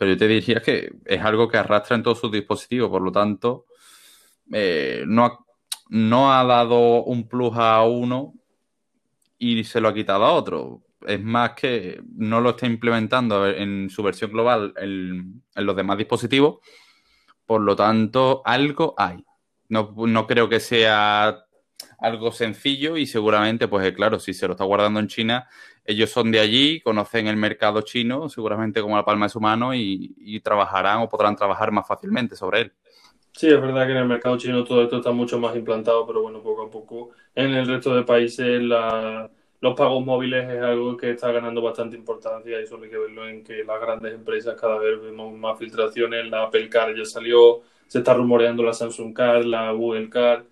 pero 0.00 0.12
yo 0.12 0.16
te 0.16 0.26
diría 0.26 0.62
que 0.62 0.94
es 1.04 1.20
algo 1.20 1.46
que 1.46 1.58
arrastra 1.58 1.94
en 1.94 2.02
todos 2.02 2.20
sus 2.20 2.32
dispositivos, 2.32 2.88
por 2.88 3.02
lo 3.02 3.12
tanto, 3.12 3.66
eh, 4.50 5.04
no, 5.06 5.26
ha, 5.26 5.38
no 5.90 6.32
ha 6.32 6.42
dado 6.44 7.04
un 7.04 7.28
plus 7.28 7.52
a 7.56 7.82
uno 7.82 8.32
y 9.36 9.62
se 9.64 9.78
lo 9.78 9.88
ha 9.88 9.94
quitado 9.94 10.24
a 10.24 10.32
otro. 10.32 10.80
Es 11.06 11.22
más 11.22 11.50
que 11.52 12.00
no 12.16 12.40
lo 12.40 12.50
está 12.50 12.64
implementando 12.64 13.46
en 13.46 13.90
su 13.90 14.02
versión 14.02 14.32
global 14.32 14.72
en, 14.78 15.42
en 15.54 15.66
los 15.66 15.76
demás 15.76 15.98
dispositivos 15.98 16.60
por 17.50 17.62
lo 17.62 17.74
tanto, 17.74 18.42
algo 18.44 18.94
hay. 18.96 19.24
No, 19.70 20.24
creo 20.28 20.48
que 20.48 20.60
sea 20.60 21.46
algo 21.98 22.30
sencillo 22.30 22.96
y 22.96 23.06
seguramente, 23.06 23.66
pues 23.66 23.84
eh, 23.88 23.92
claro, 23.92 24.20
si 24.20 24.34
se 24.34 24.46
lo 24.46 24.52
está 24.52 24.62
guardando 24.62 25.00
en 25.00 25.08
China, 25.08 25.48
ellos 25.90 26.10
son 26.10 26.30
de 26.30 26.40
allí, 26.40 26.80
conocen 26.80 27.26
el 27.26 27.36
mercado 27.36 27.82
chino, 27.82 28.28
seguramente 28.28 28.80
como 28.80 28.96
la 28.96 29.04
palma 29.04 29.26
de 29.26 29.30
su 29.30 29.40
mano 29.40 29.74
y, 29.74 30.40
trabajarán 30.42 31.00
o 31.00 31.08
podrán 31.08 31.36
trabajar 31.36 31.70
más 31.72 31.86
fácilmente 31.86 32.36
sobre 32.36 32.62
él. 32.62 32.72
Sí, 33.32 33.48
es 33.48 33.60
verdad 33.60 33.86
que 33.86 33.92
en 33.92 33.98
el 33.98 34.06
mercado 34.06 34.38
chino 34.38 34.64
todo 34.64 34.82
esto 34.82 34.98
está 34.98 35.10
mucho 35.12 35.38
más 35.38 35.54
implantado, 35.54 36.06
pero 36.06 36.22
bueno, 36.22 36.42
poco 36.42 36.62
a 36.66 36.70
poco 36.70 37.10
en 37.34 37.52
el 37.52 37.66
resto 37.66 37.94
de 37.94 38.02
países 38.02 38.60
los 38.62 39.74
pagos 39.76 40.04
móviles 40.04 40.48
es 40.48 40.62
algo 40.62 40.96
que 40.96 41.10
está 41.10 41.30
ganando 41.30 41.60
bastante 41.60 41.96
importancia 41.96 42.60
y 42.60 42.66
solo 42.66 42.84
hay 42.84 42.90
que 42.90 42.98
verlo 42.98 43.28
en 43.28 43.44
que 43.44 43.62
las 43.64 43.80
grandes 43.80 44.14
empresas 44.14 44.58
cada 44.58 44.78
vez 44.78 45.00
vemos 45.02 45.32
más 45.34 45.58
filtraciones, 45.58 46.30
la 46.30 46.44
Apple 46.44 46.68
Card 46.68 46.96
ya 46.96 47.04
salió, 47.04 47.60
se 47.86 47.98
está 47.98 48.14
rumoreando 48.14 48.62
la 48.62 48.72
Samsung 48.72 49.12
Card, 49.12 49.44
la 49.44 49.70
Google 49.72 50.08
Card, 50.08 50.44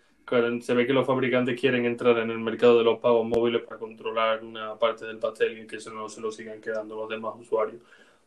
se 0.60 0.74
ve 0.74 0.86
que 0.86 0.92
los 0.92 1.06
fabricantes 1.06 1.58
quieren 1.60 1.84
entrar 1.84 2.18
en 2.18 2.30
el 2.30 2.38
mercado 2.38 2.78
de 2.78 2.84
los 2.84 2.98
pagos 2.98 3.26
móviles 3.26 3.62
para 3.62 3.78
controlar 3.78 4.44
una 4.44 4.78
parte 4.78 5.04
del 5.06 5.18
pastel 5.18 5.58
y 5.58 5.66
que 5.66 5.76
eso 5.76 5.92
no 5.92 6.08
se 6.08 6.20
lo 6.20 6.30
sigan 6.30 6.60
quedando 6.60 6.96
los 6.96 7.08
demás 7.08 7.34
usuarios. 7.38 7.80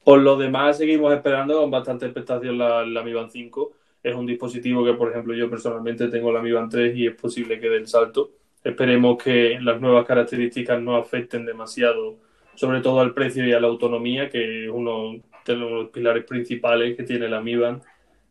Por 0.04 0.20
lo 0.20 0.36
demás, 0.38 0.78
seguimos 0.78 1.14
esperando 1.14 1.60
con 1.60 1.70
bastante 1.72 2.06
expectación 2.06 2.58
la, 2.58 2.86
la 2.86 3.04
Mi 3.04 3.14
Band 3.14 3.30
5. 3.30 3.72
Es 4.04 4.16
un 4.16 4.26
dispositivo 4.26 4.84
que, 4.84 4.94
por 4.94 5.12
ejemplo, 5.12 5.34
yo 5.36 5.50
personalmente 5.50 6.08
tengo 6.08 6.32
la 6.32 6.42
Mi 6.42 6.52
Band 6.52 6.72
3 6.72 6.96
y 6.98 7.08
es 7.08 7.16
posible 7.16 7.60
que 7.60 7.70
dé 7.70 7.78
el 7.78 7.88
salto 7.88 8.32
Esperemos 8.64 9.22
que 9.22 9.60
las 9.60 9.82
nuevas 9.82 10.06
características 10.06 10.80
no 10.82 10.96
afecten 10.96 11.46
demasiado, 11.46 12.18
sobre 12.54 12.82
todo 12.82 13.00
al 13.00 13.14
precio 13.14 13.46
y 13.46 13.54
a 13.54 13.60
la 13.60 13.68
autonomía, 13.68 14.30
que 14.30 14.66
es 14.66 14.72
uno 14.72 15.16
de 15.46 15.56
los 15.56 15.90
pilares 15.90 16.26
principales 16.26 16.96
que 16.96 17.04
tiene 17.04 17.28
la 17.28 17.42
Mi 17.42 17.56
Band. 17.56 17.82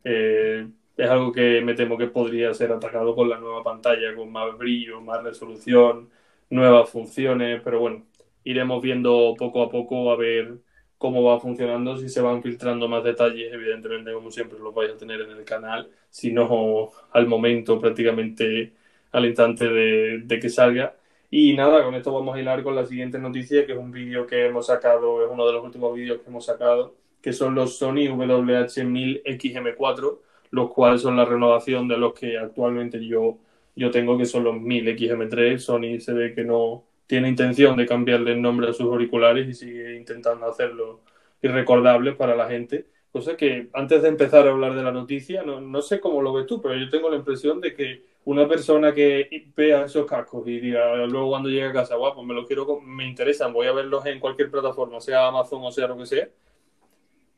Eh, 0.05 0.69
es 0.97 1.09
algo 1.09 1.32
que 1.32 1.61
me 1.62 1.75
temo 1.75 1.97
que 1.99 2.09
podría 2.09 2.52
ser 2.54 2.73
atacado 2.73 3.14
con 3.14 3.28
la 3.28 3.38
nueva 3.38 3.62
pantalla, 3.62 4.14
con 4.14 4.30
más 4.32 4.56
brillo, 4.59 5.00
más 5.00 5.23
resolución, 5.23 6.11
nuevas 6.50 6.90
funciones, 6.90 7.61
pero 7.64 7.80
bueno, 7.80 8.04
iremos 8.44 8.82
viendo 8.82 9.35
poco 9.38 9.62
a 9.62 9.70
poco 9.70 10.11
a 10.11 10.16
ver 10.16 10.59
cómo 10.99 11.23
va 11.25 11.40
funcionando, 11.40 11.97
si 11.97 12.09
se 12.11 12.20
van 12.20 12.42
filtrando 12.42 12.88
más 12.88 13.02
detalles, 13.04 13.52
evidentemente 13.52 14.12
como 14.12 14.30
siempre 14.30 14.59
los 14.59 14.75
vais 14.75 14.92
a 14.92 14.97
tener 14.99 15.20
en 15.23 15.30
el 15.30 15.44
canal, 15.44 15.90
si 16.11 16.32
no 16.32 16.90
al 17.12 17.26
momento 17.26 17.80
prácticamente 17.80 18.73
al 19.12 19.26
instante 19.26 19.68
de, 19.68 20.38
que 20.40 20.49
salga. 20.49 20.97
Y 21.30 21.54
nada, 21.54 21.85
con 21.85 21.94
esto 21.94 22.12
vamos 22.12 22.37
a 22.37 22.40
hilar 22.40 22.62
con 22.62 22.75
la 22.75 22.87
siguiente 22.87 23.18
noticia, 23.18 23.66
que 23.66 23.73
es 23.73 23.78
un 23.78 23.90
vídeo 23.92 24.26
que 24.26 24.47
hemos 24.47 24.66
sacado, 24.66 25.25
es 25.25 25.30
uno 25.30 25.47
de 25.47 25.52
los 25.52 25.64
últimos 25.64 25.94
vídeos 25.94 26.20
que 26.20 26.28
hemos 26.28 26.44
sacado, 26.44 26.94
que 27.23 27.32
son 27.32 27.54
los 27.54 27.78
Sony 27.78 28.09
WH-1000XM4, 28.09 30.18
los 30.50 30.71
cuales 30.71 31.02
son 31.02 31.16
la 31.16 31.25
renovación 31.25 31.88
de 31.88 31.97
los 31.97 32.14
que 32.14 32.38
actualmente 32.38 33.04
yo, 33.07 33.38
yo 33.76 33.90
tengo, 33.90 34.19
que 34.19 34.25
son 34.26 34.45
los 34.45 34.57
1000XM3. 34.57 35.59
Sony 35.59 36.00
se 36.00 36.12
ve 36.12 36.35
que 36.35 36.45
no 36.45 36.85
tiene 37.07 37.28
intención 37.28 37.76
de 37.76 37.87
cambiarle 37.87 38.33
el 38.33 38.42
nombre 38.42 38.69
a 38.69 38.73
sus 38.73 38.87
auriculares 38.87 39.49
y 39.49 39.54
sigue 39.54 39.97
intentando 39.97 40.47
hacerlo 40.47 41.00
irrecordable 41.42 42.12
para 42.12 42.37
la 42.37 42.49
gente. 42.49 42.87
Cosa 43.12 43.37
que 43.37 43.68
antes 43.72 44.03
de 44.03 44.09
empezar 44.09 44.46
a 44.46 44.51
hablar 44.51 44.75
de 44.75 44.83
la 44.83 44.92
noticia, 44.92 45.42
no, 45.42 45.61
no 45.61 45.83
sé 45.83 45.98
cómo 46.01 46.22
lo 46.22 46.33
ves 46.33 46.46
tú, 46.46 46.61
pero 46.61 46.77
yo 46.77 46.88
tengo 46.88 47.11
la 47.11 47.16
impresión 47.16 47.61
de 47.61 47.75
que 47.75 48.05
una 48.25 48.46
persona 48.46 48.94
que 48.94 49.51
vea 49.57 49.85
esos 49.85 50.07
cascos 50.07 50.46
y 50.46 50.61
diga 50.61 50.94
luego 51.07 51.31
cuando 51.31 51.48
llegue 51.48 51.64
a 51.64 51.72
casa, 51.72 51.96
guapo, 51.96 52.16
pues 52.16 52.29
me 52.29 52.35
los 52.35 52.46
quiero, 52.46 52.81
me 52.81 53.07
interesan, 53.07 53.53
voy 53.53 53.66
a 53.66 53.72
verlos 53.72 54.05
en 54.07 54.20
cualquier 54.20 54.51
plataforma, 54.51 55.01
sea 55.01 55.27
Amazon 55.27 55.62
o 55.64 55.72
sea 55.72 55.88
lo 55.88 55.96
que 55.96 56.07
sea, 56.07 56.29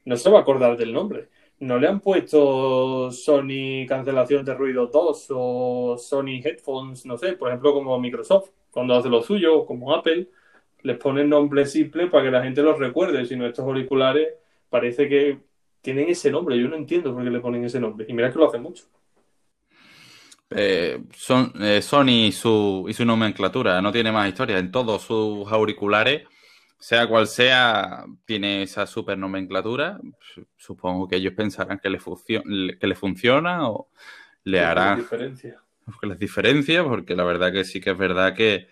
no 0.05 0.17
se 0.17 0.31
va 0.31 0.39
a 0.39 0.43
acordar 0.43 0.77
del 0.77 0.93
nombre. 0.93 1.29
No 1.63 1.79
le 1.79 1.87
han 1.87 2.01
puesto 2.01 3.13
Sony 3.13 3.87
cancelación 3.87 4.45
de 4.45 4.53
ruido 4.53 4.89
2 4.89 5.27
o 5.31 5.97
Sony 5.97 6.41
Headphones, 6.43 7.07
no 7.07 7.17
sé, 7.17 7.35
por 7.35 7.51
ejemplo, 7.51 7.73
como 7.73 8.01
Microsoft, 8.01 8.51
cuando 8.73 8.97
hace 8.97 9.09
lo 9.09 9.23
suyo, 9.23 9.65
como 9.65 9.95
Apple, 9.95 10.29
les 10.83 10.99
ponen 10.99 11.29
nombre 11.29 11.65
simple 11.67 12.09
para 12.09 12.25
que 12.25 12.31
la 12.33 12.43
gente 12.43 12.65
los 12.65 12.81
recuerde, 12.81 13.25
sino 13.27 13.47
estos 13.47 13.65
auriculares 13.65 14.31
parece 14.69 15.09
que 15.09 15.39
tienen 15.81 16.09
ese 16.09 16.33
nombre, 16.33 16.59
yo 16.59 16.67
no 16.67 16.75
entiendo 16.75 17.15
por 17.15 17.23
qué 17.23 17.31
le 17.31 17.39
ponen 17.39 17.65
ese 17.65 17.79
nombre, 17.79 18.07
y 18.09 18.13
mira 18.13 18.33
que 18.33 18.41
lo 18.41 18.49
hacen 18.49 18.63
mucho. 18.63 18.87
Eh, 20.51 21.01
son, 21.15 21.53
eh, 21.61 21.81
Sony 21.81 22.27
y 22.27 22.33
su, 22.33 22.87
y 22.89 22.93
su 22.93 23.05
nomenclatura, 23.05 23.81
no 23.81 23.93
tiene 23.93 24.11
más 24.11 24.29
historia. 24.29 24.59
En 24.59 24.73
todos 24.73 25.03
sus 25.03 25.51
auriculares, 25.53 26.25
sea 26.83 27.07
cual 27.07 27.29
sea, 27.29 28.05
tiene 28.25 28.65
esa 28.65 28.89
super 28.89 29.17
nomenclatura. 29.17 30.01
Supongo 30.57 31.07
que 31.07 31.15
ellos 31.15 31.33
pensarán 31.33 31.79
que 31.79 31.89
le, 31.89 32.01
que 32.77 32.87
le 32.89 32.95
funciona 32.97 33.69
o 33.69 33.89
le 34.43 34.61
hará. 34.61 34.97
Diferencia. 34.97 35.63
Que 36.01 36.07
les 36.07 36.19
diferencia, 36.19 36.85
porque 36.85 37.17
la 37.17 37.25
verdad 37.25 37.53
que 37.53 37.65
sí 37.65 37.81
que 37.81 37.91
es 37.91 37.99
verdad 37.99 38.35
que, 38.35 38.69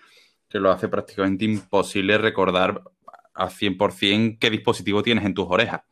que 0.48 0.60
lo 0.60 0.70
hace 0.70 0.88
prácticamente 0.88 1.44
imposible 1.44 2.18
recordar 2.18 2.82
a 3.34 3.48
100% 3.48 4.38
qué 4.38 4.48
dispositivo 4.48 5.02
tienes 5.02 5.24
en 5.24 5.34
tus 5.34 5.46
orejas. 5.48 5.82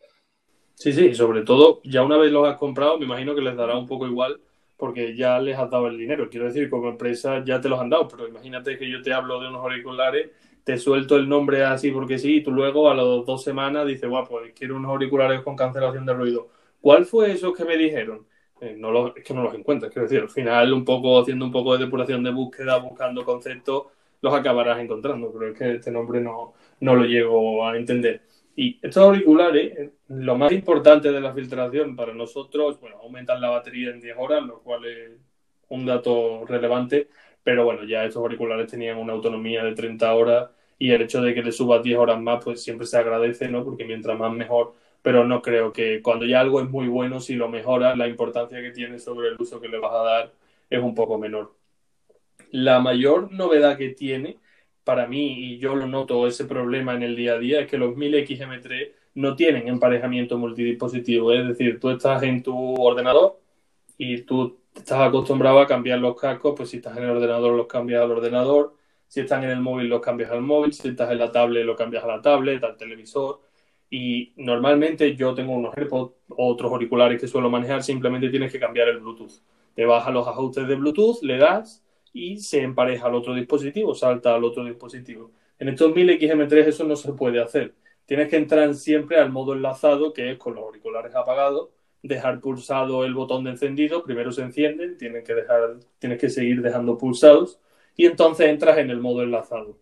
Sí, 0.74 0.92
sí, 0.92 1.14
sobre 1.14 1.42
todo, 1.42 1.80
ya 1.84 2.02
una 2.02 2.16
vez 2.16 2.30
los 2.30 2.48
has 2.48 2.56
comprado, 2.56 2.98
me 2.98 3.04
imagino 3.04 3.34
que 3.34 3.40
les 3.40 3.56
dará 3.56 3.76
un 3.76 3.86
poco 3.86 4.06
igual 4.06 4.40
porque 4.76 5.16
ya 5.16 5.40
les 5.40 5.58
has 5.58 5.70
dado 5.70 5.88
el 5.88 5.98
dinero. 5.98 6.28
Quiero 6.30 6.46
decir, 6.46 6.70
como 6.70 6.88
empresa 6.88 7.44
ya 7.44 7.60
te 7.60 7.68
los 7.68 7.80
han 7.80 7.90
dado, 7.90 8.06
pero 8.08 8.28
imagínate 8.28 8.78
que 8.78 8.88
yo 8.88 9.02
te 9.02 9.12
hablo 9.12 9.40
de 9.40 9.48
unos 9.48 9.60
auriculares, 9.60 10.30
te 10.68 10.76
suelto 10.76 11.16
el 11.16 11.26
nombre 11.26 11.64
así 11.64 11.90
porque 11.90 12.18
sí, 12.18 12.36
y 12.36 12.42
tú 12.42 12.52
luego 12.52 12.90
a 12.90 12.94
las 12.94 13.06
dos 13.06 13.42
semanas 13.42 13.86
dices, 13.86 14.06
guau, 14.06 14.28
pues 14.28 14.52
quiero 14.54 14.76
unos 14.76 14.90
auriculares 14.90 15.40
con 15.40 15.56
cancelación 15.56 16.04
de 16.04 16.12
ruido. 16.12 16.50
¿Cuál 16.78 17.06
fue 17.06 17.32
eso 17.32 17.54
que 17.54 17.64
me 17.64 17.78
dijeron? 17.78 18.26
Eh, 18.60 18.74
no 18.76 18.90
los, 18.90 19.16
es 19.16 19.24
que 19.24 19.32
no 19.32 19.42
los 19.42 19.54
encuentras, 19.54 19.90
quiero 19.90 20.06
decir, 20.06 20.20
al 20.20 20.28
final 20.28 20.74
un 20.74 20.84
poco 20.84 21.22
haciendo 21.22 21.46
un 21.46 21.52
poco 21.52 21.72
de 21.72 21.86
depuración 21.86 22.22
de 22.22 22.32
búsqueda, 22.32 22.76
buscando 22.80 23.24
conceptos, 23.24 23.84
los 24.20 24.34
acabarás 24.34 24.78
encontrando, 24.78 25.32
pero 25.32 25.52
es 25.52 25.58
que 25.58 25.76
este 25.76 25.90
nombre 25.90 26.20
no, 26.20 26.52
no 26.80 26.94
lo 26.94 27.06
llego 27.06 27.66
a 27.66 27.74
entender. 27.74 28.20
Y 28.54 28.78
estos 28.82 29.04
auriculares, 29.04 29.92
lo 30.08 30.36
más 30.36 30.52
importante 30.52 31.10
de 31.10 31.20
la 31.22 31.32
filtración 31.32 31.96
para 31.96 32.12
nosotros, 32.12 32.78
bueno, 32.78 32.98
aumentan 32.98 33.40
la 33.40 33.48
batería 33.48 33.88
en 33.88 34.00
10 34.00 34.16
horas, 34.18 34.42
lo 34.44 34.58
cual 34.60 34.84
es 34.84 35.12
un 35.70 35.86
dato 35.86 36.44
relevante, 36.44 37.08
pero 37.42 37.64
bueno, 37.64 37.84
ya 37.84 38.04
estos 38.04 38.20
auriculares 38.20 38.70
tenían 38.70 38.98
una 38.98 39.14
autonomía 39.14 39.64
de 39.64 39.74
30 39.74 40.12
horas 40.14 40.50
y 40.78 40.92
el 40.92 41.02
hecho 41.02 41.20
de 41.22 41.34
que 41.34 41.42
le 41.42 41.52
subas 41.52 41.82
10 41.82 41.98
horas 41.98 42.20
más, 42.20 42.42
pues 42.44 42.62
siempre 42.62 42.86
se 42.86 42.98
agradece, 42.98 43.48
¿no? 43.48 43.64
Porque 43.64 43.84
mientras 43.84 44.18
más 44.18 44.32
mejor, 44.32 44.74
pero 45.02 45.24
no 45.24 45.42
creo 45.42 45.72
que 45.72 46.02
cuando 46.02 46.26
ya 46.26 46.40
algo 46.40 46.60
es 46.60 46.68
muy 46.68 46.88
bueno, 46.88 47.20
si 47.20 47.34
lo 47.34 47.48
mejoras, 47.48 47.96
la 47.96 48.08
importancia 48.08 48.60
que 48.60 48.70
tiene 48.70 48.98
sobre 48.98 49.28
el 49.28 49.36
uso 49.38 49.60
que 49.60 49.68
le 49.68 49.78
vas 49.78 49.92
a 49.92 50.02
dar 50.02 50.32
es 50.70 50.80
un 50.82 50.94
poco 50.94 51.18
menor. 51.18 51.54
La 52.50 52.80
mayor 52.80 53.32
novedad 53.32 53.76
que 53.76 53.90
tiene 53.90 54.38
para 54.84 55.06
mí, 55.06 55.52
y 55.52 55.58
yo 55.58 55.74
lo 55.74 55.86
noto 55.86 56.26
ese 56.26 56.46
problema 56.46 56.94
en 56.94 57.02
el 57.02 57.16
día 57.16 57.34
a 57.34 57.38
día, 57.38 57.60
es 57.60 57.68
que 57.68 57.76
los 57.76 57.94
1000XM3 57.94 58.92
no 59.14 59.36
tienen 59.36 59.68
emparejamiento 59.68 60.38
multidispositivo. 60.38 61.32
Es 61.32 61.46
decir, 61.46 61.78
tú 61.80 61.90
estás 61.90 62.22
en 62.22 62.42
tu 62.42 62.74
ordenador 62.80 63.38
y 63.98 64.22
tú 64.22 64.58
estás 64.74 65.00
acostumbrado 65.00 65.60
a 65.60 65.66
cambiar 65.66 65.98
los 65.98 66.18
cascos, 66.18 66.54
pues 66.56 66.70
si 66.70 66.78
estás 66.78 66.96
en 66.96 67.04
el 67.04 67.10
ordenador 67.10 67.54
los 67.54 67.66
cambias 67.66 68.02
al 68.02 68.12
ordenador, 68.12 68.77
si 69.08 69.20
estás 69.20 69.42
en 69.42 69.50
el 69.50 69.60
móvil 69.60 69.88
los 69.88 70.00
cambias 70.00 70.30
al 70.30 70.42
móvil, 70.42 70.72
si 70.72 70.88
estás 70.88 71.10
en 71.10 71.18
la 71.18 71.32
tablet 71.32 71.64
lo 71.64 71.74
cambias 71.74 72.04
a 72.04 72.06
la 72.06 72.22
tablet, 72.22 72.62
al 72.62 72.76
televisor. 72.76 73.40
Y 73.90 74.34
normalmente 74.36 75.16
yo 75.16 75.34
tengo 75.34 75.54
unos 75.54 75.76
AirPods, 75.76 76.14
otros 76.28 76.70
auriculares 76.70 77.18
que 77.20 77.26
suelo 77.26 77.48
manejar, 77.48 77.82
simplemente 77.82 78.28
tienes 78.28 78.52
que 78.52 78.60
cambiar 78.60 78.88
el 78.88 79.00
Bluetooth. 79.00 79.42
Te 79.74 79.86
vas 79.86 80.06
a 80.06 80.10
los 80.10 80.28
ajustes 80.28 80.68
de 80.68 80.74
Bluetooth, 80.74 81.22
le 81.22 81.38
das 81.38 81.82
y 82.12 82.38
se 82.38 82.62
empareja 82.62 83.06
al 83.06 83.14
otro 83.14 83.34
dispositivo, 83.34 83.94
salta 83.94 84.34
al 84.34 84.44
otro 84.44 84.64
dispositivo. 84.64 85.30
En 85.58 85.68
estos 85.70 85.94
1000 85.94 86.20
XM3 86.20 86.66
eso 86.66 86.84
no 86.84 86.94
se 86.94 87.12
puede 87.14 87.40
hacer. 87.40 87.74
Tienes 88.04 88.28
que 88.28 88.36
entrar 88.36 88.74
siempre 88.74 89.18
al 89.18 89.32
modo 89.32 89.54
enlazado, 89.54 90.12
que 90.12 90.32
es 90.32 90.38
con 90.38 90.54
los 90.54 90.64
auriculares 90.64 91.14
apagados, 91.14 91.70
dejar 92.02 92.40
pulsado 92.40 93.04
el 93.04 93.14
botón 93.14 93.44
de 93.44 93.50
encendido, 93.50 94.04
primero 94.04 94.32
se 94.32 94.42
encienden, 94.42 94.98
tienes 94.98 95.24
que, 95.24 95.34
dejar, 95.34 95.78
tienes 95.98 96.18
que 96.18 96.28
seguir 96.28 96.62
dejando 96.62 96.96
pulsados 96.98 97.58
y 97.98 98.06
entonces 98.06 98.46
entras 98.46 98.78
en 98.78 98.90
el 98.90 99.00
modo 99.00 99.22
enlazado. 99.22 99.76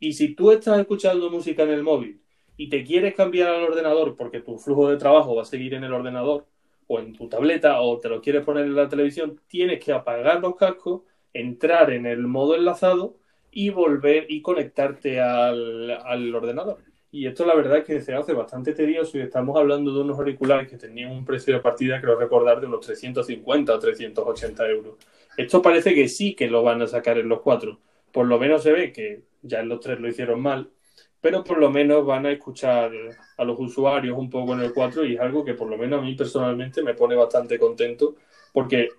Y 0.00 0.14
si 0.14 0.34
tú 0.34 0.50
estás 0.50 0.80
escuchando 0.80 1.30
música 1.30 1.62
en 1.62 1.70
el 1.70 1.82
móvil 1.82 2.20
y 2.56 2.70
te 2.70 2.82
quieres 2.82 3.14
cambiar 3.14 3.50
al 3.50 3.64
ordenador 3.64 4.16
porque 4.16 4.40
tu 4.40 4.58
flujo 4.58 4.88
de 4.88 4.96
trabajo 4.96 5.36
va 5.36 5.42
a 5.42 5.44
seguir 5.44 5.74
en 5.74 5.84
el 5.84 5.92
ordenador, 5.92 6.46
o 6.86 6.98
en 6.98 7.12
tu 7.12 7.28
tableta 7.28 7.82
o 7.82 7.98
te 7.98 8.08
lo 8.08 8.20
quieres 8.20 8.44
poner 8.44 8.64
en 8.64 8.74
la 8.74 8.88
televisión, 8.88 9.40
tienes 9.46 9.78
que 9.78 9.92
apagar 9.92 10.40
los 10.40 10.56
cascos, 10.56 11.02
entrar 11.32 11.92
en 11.92 12.04
el 12.06 12.26
modo 12.26 12.56
enlazado 12.56 13.16
y 13.52 13.68
volver 13.68 14.26
y 14.28 14.42
conectarte 14.42 15.20
al, 15.20 15.90
al 15.90 16.34
ordenador. 16.34 16.78
Y 17.12 17.26
esto 17.26 17.44
la 17.44 17.54
verdad 17.54 17.78
es 17.78 17.84
que 17.84 18.00
se 18.00 18.14
hace 18.14 18.32
bastante 18.32 18.72
tedioso 18.72 19.18
y 19.18 19.20
estamos 19.20 19.56
hablando 19.56 19.92
de 19.92 20.00
unos 20.00 20.18
auriculares 20.18 20.68
que 20.68 20.78
tenían 20.78 21.12
un 21.12 21.24
precio 21.24 21.54
de 21.54 21.60
partida, 21.60 22.00
creo 22.00 22.18
recordar, 22.18 22.60
de 22.60 22.66
unos 22.66 22.80
350 22.86 23.72
o 23.72 23.78
380 23.78 24.68
euros. 24.70 24.94
Esto 25.40 25.62
parece 25.62 25.94
que 25.94 26.06
sí 26.06 26.34
que 26.34 26.48
lo 26.48 26.62
van 26.62 26.82
a 26.82 26.86
sacar 26.86 27.16
en 27.16 27.26
los 27.26 27.40
cuatro. 27.40 27.80
Por 28.12 28.26
lo 28.26 28.38
menos 28.38 28.62
se 28.62 28.72
ve 28.72 28.92
que 28.92 29.22
ya 29.40 29.60
en 29.60 29.70
los 29.70 29.80
tres 29.80 29.98
lo 29.98 30.06
hicieron 30.06 30.42
mal, 30.42 30.70
pero 31.18 31.42
por 31.42 31.56
lo 31.56 31.70
menos 31.70 32.04
van 32.04 32.26
a 32.26 32.32
escuchar 32.32 32.92
a 33.38 33.44
los 33.44 33.58
usuarios 33.58 34.18
un 34.18 34.28
poco 34.28 34.52
en 34.52 34.60
el 34.60 34.74
4 34.74 35.02
y 35.06 35.14
es 35.14 35.20
algo 35.20 35.42
que 35.42 35.54
por 35.54 35.70
lo 35.70 35.78
menos 35.78 36.00
a 36.00 36.02
mí 36.02 36.14
personalmente 36.14 36.82
me 36.82 36.92
pone 36.92 37.14
bastante 37.14 37.58
contento 37.58 38.16
porque 38.52 38.90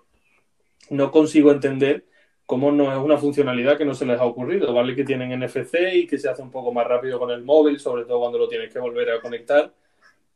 no 0.89 1.12
consigo 1.12 1.51
entender 1.51 2.06
cómo 2.47 2.71
no 2.71 2.91
es 2.91 2.97
una 2.97 3.17
funcionalidad 3.19 3.77
que 3.77 3.86
no 3.86 3.93
se 3.93 4.08
les 4.08 4.19
ha 4.19 4.25
ocurrido. 4.25 4.73
Vale 4.73 4.95
que 4.95 5.04
tienen 5.04 5.39
NFC 5.39 5.75
y 5.93 6.08
que 6.08 6.17
se 6.17 6.27
hace 6.27 6.41
un 6.41 6.49
poco 6.49 6.73
más 6.73 6.88
rápido 6.88 7.19
con 7.19 7.30
el 7.30 7.43
móvil, 7.43 7.80
sobre 7.80 8.06
todo 8.06 8.19
cuando 8.19 8.39
lo 8.39 8.47
tienes 8.47 8.73
que 8.73 8.80
volver 8.80 9.12
a 9.12 9.21
conectar. 9.21 9.71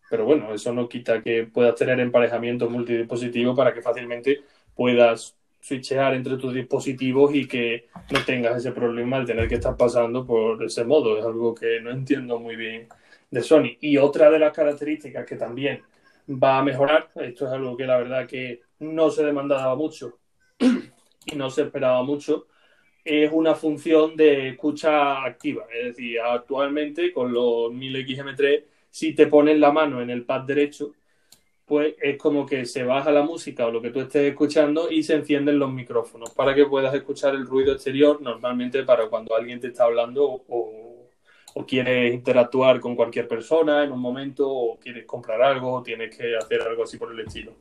Pero 0.08 0.26
bueno, 0.26 0.54
eso 0.54 0.72
no 0.72 0.88
quita 0.88 1.24
que 1.24 1.46
puedas 1.52 1.74
tener 1.74 2.00
emparejamiento 2.00 2.70
multidispositivo 2.70 3.56
para 3.56 3.74
que 3.74 3.82
fácilmente 3.82 4.44
puedas 4.76 5.36
switchear 5.66 6.14
entre 6.14 6.38
tus 6.38 6.54
dispositivos 6.54 7.34
y 7.34 7.48
que 7.48 7.88
no 8.12 8.24
tengas 8.24 8.58
ese 8.58 8.72
problema 8.72 9.20
de 9.20 9.26
tener 9.26 9.48
que 9.48 9.56
estar 9.56 9.76
pasando 9.76 10.24
por 10.24 10.64
ese 10.64 10.84
modo. 10.84 11.18
Es 11.18 11.26
algo 11.26 11.56
que 11.56 11.82
no 11.82 11.90
entiendo 11.90 12.40
muy 12.40 12.56
bien 12.56 12.88
de 13.32 13.42
Sony. 13.42 13.76
Y 13.82 13.98
otra 13.98 14.30
de 14.30 14.38
las 14.38 14.54
características 14.54 15.26
que 15.26 15.38
también 15.38 15.82
va 16.30 16.60
a 16.60 16.64
mejorar, 16.64 17.10
esto 17.16 17.48
es 17.48 17.52
algo 17.52 17.76
que 17.76 17.86
la 17.86 17.98
verdad 17.98 18.28
que 18.28 18.62
no 18.80 19.10
se 19.10 19.26
demandaba 19.26 19.76
mucho 19.76 20.20
y 20.60 21.36
no 21.36 21.50
se 21.50 21.64
esperaba 21.64 22.04
mucho, 22.04 22.46
es 23.04 23.32
una 23.34 23.56
función 23.56 24.16
de 24.16 24.50
escucha 24.50 25.24
activa. 25.24 25.66
Es 25.74 25.96
decir, 25.96 26.20
actualmente 26.20 27.12
con 27.12 27.34
los 27.34 27.72
1000XM3, 27.72 28.64
si 28.92 29.16
te 29.16 29.26
pones 29.26 29.58
la 29.58 29.72
mano 29.72 30.00
en 30.00 30.12
el 30.12 30.26
pad 30.26 30.42
derecho, 30.42 30.94
pues 31.66 31.96
es 32.00 32.18
como 32.18 32.46
que 32.46 32.66
se 32.66 32.84
baja 32.84 33.12
la 33.12 33.24
música 33.24 33.66
o 33.66 33.72
lo 33.72 33.82
que 33.82 33.90
tú 33.90 34.00
estés 34.00 34.32
escuchando 34.32 34.92
y 34.92 35.02
se 35.02 35.16
encienden 35.16 35.58
los 35.58 35.72
micrófonos 35.72 36.30
para 36.32 36.54
que 36.54 36.66
puedas 36.66 36.94
escuchar 36.94 37.34
el 37.34 37.46
ruido 37.46 37.74
exterior, 37.74 38.22
normalmente 38.22 38.84
para 38.84 39.08
cuando 39.08 39.36
alguien 39.36 39.60
te 39.60 39.68
está 39.68 39.86
hablando 39.86 40.44
o, 40.48 40.82
quieres 41.68 42.14
interactuar 42.14 42.80
con 42.82 42.96
cualquier 42.98 43.28
persona 43.30 43.84
en 43.84 43.92
un 43.92 44.00
momento 44.00 44.48
o 44.48 44.78
quieres 44.78 45.06
comprar 45.06 45.42
algo 45.42 45.72
o 45.72 45.82
tienes 45.84 46.16
que 46.16 46.36
hacer 46.36 46.62
algo 46.62 46.84
así 46.84 46.98
por 46.98 47.12
el 47.12 47.20
estilo. 47.22 47.54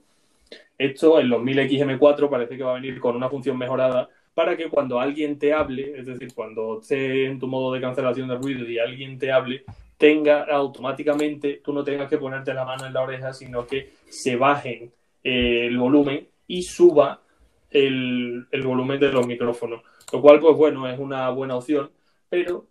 Esto 0.76 1.20
en 1.20 1.30
los 1.30 1.40
1000XM4 1.40 2.28
parece 2.28 2.56
que 2.56 2.64
va 2.64 2.72
a 2.72 2.80
venir 2.80 2.98
con 2.98 3.14
una 3.16 3.30
función 3.30 3.56
mejorada 3.56 4.10
para 4.34 4.56
que 4.56 4.68
cuando 4.68 4.98
alguien 4.98 5.38
te 5.38 5.52
hable, 5.52 5.96
es 5.96 6.06
decir, 6.06 6.34
cuando 6.34 6.80
esté 6.80 7.26
en 7.26 7.38
tu 7.38 7.46
modo 7.46 7.72
de 7.72 7.80
cancelación 7.80 8.28
de 8.28 8.36
ruido 8.36 8.68
y 8.68 8.80
alguien 8.80 9.16
te 9.16 9.30
hable, 9.30 9.64
tenga 10.04 10.42
automáticamente, 10.42 11.62
tú 11.64 11.72
no 11.72 11.82
tengas 11.82 12.10
que 12.10 12.18
ponerte 12.18 12.52
la 12.52 12.66
mano 12.66 12.84
en 12.84 12.92
la 12.92 13.00
oreja, 13.00 13.32
sino 13.32 13.66
que 13.66 13.94
se 14.10 14.36
baje 14.36 14.92
eh, 15.22 15.66
el 15.66 15.78
volumen 15.78 16.28
y 16.46 16.62
suba 16.62 17.22
el, 17.70 18.46
volumen 18.62 19.00
de 19.00 19.10
los 19.10 19.26
micrófonos. 19.26 19.82
Lo 20.12 20.20
cual, 20.20 20.40
pues 20.40 20.58
bueno, 20.58 20.86
es 20.86 20.98
una 20.98 21.30
buena 21.30 21.56
opción, 21.56 21.90
pero 22.28 22.66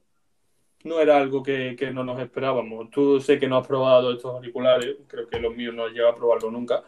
no 0.83 0.99
era 0.99 1.17
algo 1.17 1.41
que, 1.41 1.75
no 1.91 2.03
nos 2.03 2.19
esperábamos. 2.19 2.91
Tú 2.91 3.19
sé 3.19 3.39
que 3.39 3.47
no 3.47 3.57
has 3.57 3.65
probado 3.65 4.11
estos 4.11 4.31
auriculares, 4.35 4.97
creo 5.07 5.27
que 5.27 5.39
los 5.39 5.55
míos 5.55 5.73
no 5.73 5.87
llegado 5.87 6.11
a 6.11 6.15
probarlo 6.15 6.51
nunca, 6.51 6.83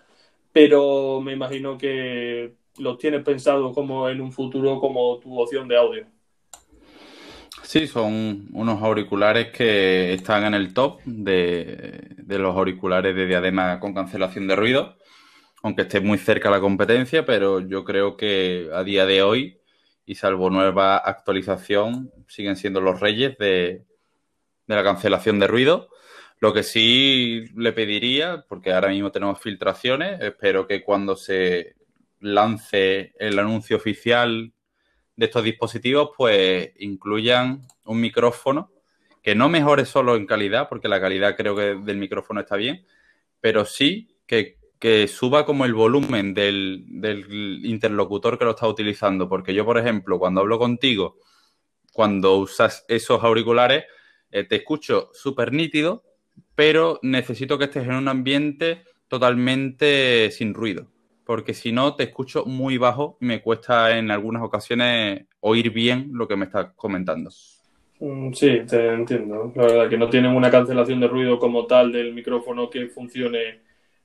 pero 0.53 1.21
me 1.21 1.34
imagino 1.34 1.75
que 1.75 2.53
los 2.77 2.99
tienes 2.99 3.23
pensado 3.23 3.73
como 3.73 4.10
en 4.10 4.21
un 4.21 4.31
futuro 4.31 4.79
como 4.79 5.17
tu 5.17 5.39
opción 5.41 5.67
de 5.67 5.77
audio. 5.77 6.14
Sí, 7.65 7.88
son 7.88 8.47
unos 8.54 8.82
auriculares 8.84 9.51
que 9.51 10.13
están 10.13 10.45
en 10.45 10.54
el 10.54 10.71
top 10.73 11.01
de, 11.04 12.15
los 12.28 12.56
auriculares 12.56 13.15
de 13.15 13.25
diadema 13.25 13.80
con 13.80 13.93
cancelación 13.93 14.47
de 14.47 14.56
ruido, 14.56 14.97
aunque 15.63 15.82
esté 15.82 15.99
muy 15.99 16.19
cerca 16.19 16.51
la 16.51 16.60
competencia, 16.60 17.25
pero 17.25 17.60
yo 17.62 17.84
creo 17.84 18.17
que 18.17 18.69
a 18.71 18.84
día 18.84 19.08
de 19.08 19.23
hoy, 19.23 19.60
y 20.06 20.13
salvo 20.13 20.51
nueva 20.51 20.97
actualización, 20.97 22.12
siguen 22.28 22.56
siendo 22.56 22.82
los 22.82 22.99
reyes 22.99 23.36
de, 23.39 23.84
de 24.67 24.75
la 24.75 24.84
cancelación 24.84 25.39
de 25.39 25.47
ruido. 25.47 25.89
Lo 26.39 26.54
que 26.54 26.62
sí 26.62 27.45
le 27.56 27.73
pediría, 27.73 28.45
porque 28.47 28.73
ahora 28.73 28.89
mismo 28.89 29.12
tenemos 29.12 29.41
filtraciones, 29.41 30.21
espero 30.21 30.67
que 30.67 30.84
cuando 30.84 31.15
se 31.15 31.75
lance 32.19 33.13
el 33.17 33.39
anuncio 33.39 33.78
oficial 33.78 34.54
de 35.15 35.25
estos 35.25 35.43
dispositivos 35.43 36.12
pues 36.17 36.71
incluyan 36.80 37.67
un 37.86 38.01
micrófono 38.01 38.71
que 39.21 39.34
no 39.34 39.49
mejore 39.49 39.86
solo 39.86 40.15
en 40.15 40.28
calidad, 40.28 40.69
porque 40.69 40.88
la 40.88 41.01
calidad 41.01 41.36
creo 41.36 41.56
que 41.56 41.75
del 41.84 41.97
micrófono 41.97 42.41
está 42.41 42.56
bien, 42.58 42.86
pero 43.41 43.65
sí 43.65 44.15
que, 44.28 44.58
suba 45.08 45.47
como 45.47 45.65
el 45.65 45.73
volumen 45.73 46.36
del, 46.36 46.86
interlocutor 47.63 48.38
que 48.38 48.45
lo 48.45 48.51
está 48.51 48.67
utilizando. 48.67 49.28
Porque 49.28 49.56
yo, 49.56 49.65
por 49.65 49.80
ejemplo, 49.80 50.19
cuando 50.19 50.41
hablo 50.41 50.60
contigo, 50.60 51.17
cuando 51.91 52.38
usas 52.38 52.86
esos 52.88 53.23
auriculares, 53.23 53.86
eh, 54.30 54.43
te 54.43 54.58
escucho 54.58 55.10
súper 55.12 55.51
nítido, 55.54 56.04
pero 56.54 56.99
necesito 57.01 57.58
que 57.58 57.65
estés 57.65 57.86
en 57.86 57.95
un 57.95 58.08
ambiente 58.08 58.84
totalmente 59.08 60.30
sin 60.30 60.54
ruido 60.54 60.91
porque 61.25 61.53
si 61.53 61.71
no 61.71 61.95
te 61.95 62.03
escucho 62.03 62.45
muy 62.45 62.77
bajo 62.77 63.17
y 63.19 63.25
me 63.25 63.41
cuesta 63.41 63.97
en 63.97 64.11
algunas 64.11 64.43
ocasiones 64.43 65.25
oír 65.39 65.71
bien 65.71 66.09
lo 66.13 66.27
que 66.27 66.35
me 66.35 66.45
estás 66.45 66.67
comentando. 66.75 67.29
Mm, 67.99 68.33
sí, 68.33 68.61
te 68.67 68.93
entiendo. 68.93 69.51
La 69.55 69.63
verdad 69.63 69.89
que 69.89 69.97
no 69.97 70.09
tienen 70.09 70.35
una 70.35 70.51
cancelación 70.51 70.99
de 70.99 71.07
ruido 71.07 71.39
como 71.39 71.65
tal 71.65 71.91
del 71.91 72.13
micrófono 72.13 72.69
que 72.69 72.88
funcione 72.88 73.61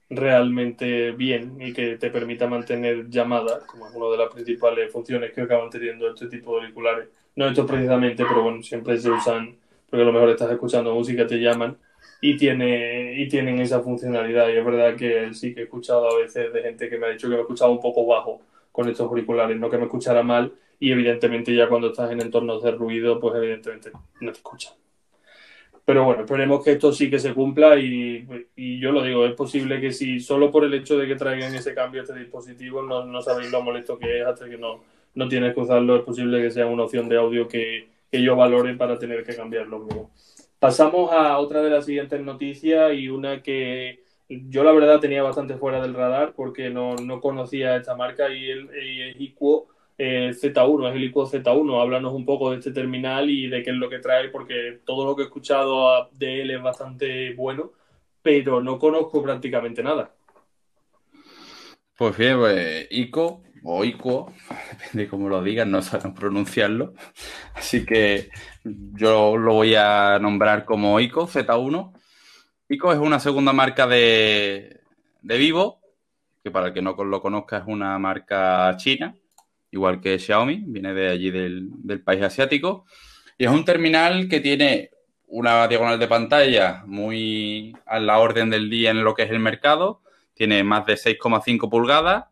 realmente 0.09 1.12
bien 1.12 1.56
y 1.61 1.72
que 1.72 1.96
te 1.96 2.11
permita 2.11 2.48
mantener 2.48 3.09
llamadas, 3.09 3.64
como 3.64 3.87
es 3.88 3.94
una 3.94 4.11
de 4.11 4.16
las 4.18 4.33
principales 4.33 4.90
funciones 4.92 5.33
que 5.33 5.42
acaban 5.42 5.70
teniendo 5.70 6.09
este 6.09 6.26
tipo 6.26 6.54
de 6.54 6.62
auriculares. 6.62 7.09
No 7.37 7.46
estos 7.46 7.66
precisamente, 7.66 8.24
pero 8.26 8.42
bueno, 8.42 8.62
siempre 8.62 8.98
se 8.98 9.11
usan 9.11 9.56
porque 9.90 10.02
a 10.02 10.06
lo 10.06 10.12
mejor 10.12 10.30
estás 10.30 10.52
escuchando 10.52 10.94
música, 10.94 11.26
te 11.26 11.40
llaman 11.40 11.76
y, 12.20 12.37
tiene, 12.37 13.14
y 13.20 13.28
tienen 13.28 13.61
esa 13.61 13.80
funcionalidad. 13.80 14.48
Y 14.48 14.56
es 14.56 14.64
verdad 14.64 14.96
que 14.96 15.33
sí 15.35 15.54
que 15.54 15.61
he 15.61 15.64
escuchado 15.64 16.11
a 16.11 16.18
veces 16.18 16.52
de 16.52 16.62
gente 16.62 16.88
que 16.88 16.98
me 16.98 17.06
ha 17.06 17.11
dicho 17.11 17.28
que 17.28 17.35
me 17.35 17.40
escuchaba 17.42 17.70
un 17.70 17.80
poco 17.80 18.06
bajo 18.06 18.40
con 18.72 18.88
estos 18.88 19.06
auriculares, 19.09 19.59
no 19.59 19.70
que 19.70 19.78
me 19.78 19.85
escuchara 19.85 20.22
mal 20.22 20.52
y 20.78 20.92
evidentemente 20.92 21.54
ya 21.54 21.68
cuando 21.68 21.88
estás 21.88 22.11
en 22.11 22.20
entornos 22.20 22.62
de 22.62 22.72
ruido, 22.72 23.20
pues 23.20 23.35
evidentemente 23.37 23.90
no 24.20 24.33
te 24.33 24.38
escuchan. 24.38 24.72
Pero 25.85 26.04
bueno, 26.04 26.22
esperemos 26.22 26.64
que 26.64 26.72
esto 26.72 26.92
sí 26.92 27.11
que 27.11 27.18
se 27.18 27.35
cumpla 27.35 27.78
y, 27.78 28.26
y, 28.56 28.78
yo 28.78 28.92
lo 28.92 29.02
digo, 29.02 29.26
es 29.26 29.35
posible 29.35 29.80
que 29.80 29.92
si 29.92 30.20
solo 30.20 30.50
por 30.50 30.64
el 30.64 30.72
hecho 30.72 30.96
de 30.96 31.06
que 31.06 31.16
traigan 31.16 31.54
ese 31.54 31.74
cambio 31.74 32.02
este 32.02 32.18
dispositivo, 32.18 32.83
no, 32.83 33.04
no 33.04 33.20
sabéis 33.22 33.50
lo 33.50 33.61
molesto 33.61 33.98
que 33.98 34.20
es 34.20 34.26
hasta 34.26 34.48
que 34.48 34.56
no, 34.56 34.83
no 35.14 35.28
tienes 35.28 35.52
que 35.52 35.61
usarlo, 35.61 35.96
es 35.96 36.02
posible 36.02 36.40
que 36.40 36.50
sea 36.50 36.66
una 36.66 36.85
opción 36.85 37.09
de 37.09 37.16
audio 37.16 37.48
que, 37.48 37.88
que 38.11 38.22
yo 38.22 38.37
valore 38.37 38.74
para 38.74 38.98
tener 38.98 39.24
que 39.24 39.35
cambiarlo 39.35 39.80
luego. 39.80 40.11
Pasamos 40.61 41.11
a 41.11 41.38
otra 41.38 41.62
de 41.62 41.70
las 41.70 41.87
siguientes 41.87 42.20
noticias 42.20 42.92
y 42.92 43.09
una 43.09 43.42
que 43.42 44.05
yo 44.29 44.62
la 44.62 44.73
verdad 44.73 45.01
tenía 45.01 45.23
bastante 45.23 45.57
fuera 45.57 45.81
del 45.81 45.94
radar 45.94 46.35
porque 46.35 46.68
no, 46.68 46.96
conocía 47.23 47.77
esta 47.77 47.96
marca 47.96 48.29
y 48.29 48.51
el, 48.51 49.16
IQO 49.18 49.68
eh, 49.96 50.33
Z1, 50.35 50.90
es 50.90 50.96
el 50.96 51.05
IQO 51.05 51.27
Z1. 51.27 51.81
Háblanos 51.81 52.12
un 52.12 52.27
poco 52.27 52.51
de 52.51 52.59
este 52.59 52.73
terminal 52.73 53.31
y 53.31 53.49
de 53.49 53.62
qué 53.62 53.70
es 53.70 53.77
lo 53.77 53.88
que 53.88 54.01
trae 54.01 54.29
porque 54.29 54.81
todo 54.85 55.07
lo 55.07 55.16
que 55.16 55.23
he 55.23 55.25
escuchado 55.25 56.11
de 56.12 56.42
él 56.42 56.51
es 56.51 56.62
bastante 56.62 57.33
bueno, 57.33 57.73
pero 58.20 58.62
no 58.62 58.79
conozco 58.79 59.23
prácticamente 59.23 59.83
nada. 59.83 60.12
Pues 61.96 62.18
bien, 62.18 62.38
pues 62.38 62.87
ICO 62.90 63.40
o 63.62 63.85
ICO, 63.85 64.33
depende 64.70 65.05
de 65.05 65.09
cómo 65.09 65.29
lo 65.29 65.42
digan, 65.42 65.70
no 65.70 65.83
saben 65.83 66.14
pronunciarlo. 66.14 66.94
Así 67.55 67.85
que 67.85 68.31
yo 68.64 69.37
lo 69.37 69.55
voy 69.55 69.75
a 69.75 70.18
nombrar 70.20 70.64
como 70.64 70.99
ICO 71.01 71.27
Z1. 71.27 71.92
ICO 72.68 72.92
es 72.92 72.99
una 72.99 73.20
segunda 73.20 73.53
marca 73.53 73.87
de, 73.87 74.81
de 75.23 75.38
Vivo, 75.38 75.81
que 76.42 76.51
para 76.51 76.68
el 76.68 76.73
que 76.73 76.83
no 76.83 76.92
lo 76.92 77.20
conozca 77.20 77.59
es 77.59 77.64
una 77.66 77.99
marca 77.99 78.75
china, 78.77 79.14
igual 79.70 80.01
que 80.01 80.18
Xiaomi, 80.18 80.64
viene 80.66 80.94
de 80.94 81.09
allí 81.11 81.31
del, 81.31 81.68
del 81.83 82.03
país 82.03 82.23
asiático. 82.23 82.87
Y 83.37 83.44
es 83.44 83.51
un 83.51 83.64
terminal 83.64 84.29
que 84.29 84.40
tiene 84.40 84.90
una 85.27 85.68
diagonal 85.68 85.99
de 85.99 86.09
pantalla 86.09 86.83
muy 86.87 87.77
a 87.87 88.01
la 88.01 88.18
orden 88.18 88.51
del 88.51 88.68
día 88.68 88.90
en 88.90 89.05
lo 89.05 89.14
que 89.14 89.23
es 89.23 89.31
el 89.31 89.38
mercado. 89.38 90.03
Tiene 90.35 90.64
más 90.64 90.87
de 90.87 90.94
6,5 90.94 91.68
pulgadas 91.70 92.30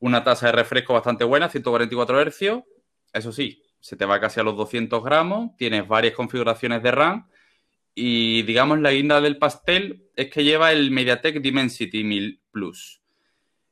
una 0.00 0.24
tasa 0.24 0.46
de 0.46 0.52
refresco 0.52 0.94
bastante 0.94 1.24
buena, 1.24 1.48
144 1.48 2.24
Hz. 2.24 2.64
Eso 3.12 3.32
sí, 3.32 3.62
se 3.80 3.96
te 3.96 4.04
va 4.04 4.20
casi 4.20 4.40
a 4.40 4.42
los 4.42 4.56
200 4.56 5.02
gramos, 5.02 5.56
tienes 5.56 5.86
varias 5.86 6.14
configuraciones 6.14 6.82
de 6.82 6.90
RAM 6.90 7.28
y 7.94 8.42
digamos 8.42 8.80
la 8.80 8.92
guinda 8.92 9.20
del 9.20 9.38
pastel 9.38 10.08
es 10.14 10.30
que 10.30 10.44
lleva 10.44 10.72
el 10.72 10.90
MediaTek 10.90 11.40
Dimensity 11.40 12.04
1000 12.04 12.40
Plus. 12.50 13.00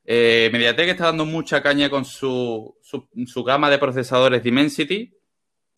Eh, 0.04 0.48
MediaTek 0.52 0.88
está 0.88 1.06
dando 1.06 1.26
mucha 1.26 1.62
caña 1.62 1.90
con 1.90 2.04
su, 2.04 2.76
su, 2.82 3.44
gama 3.44 3.68
de 3.68 3.78
procesadores 3.78 4.42
Dimensity 4.42 5.14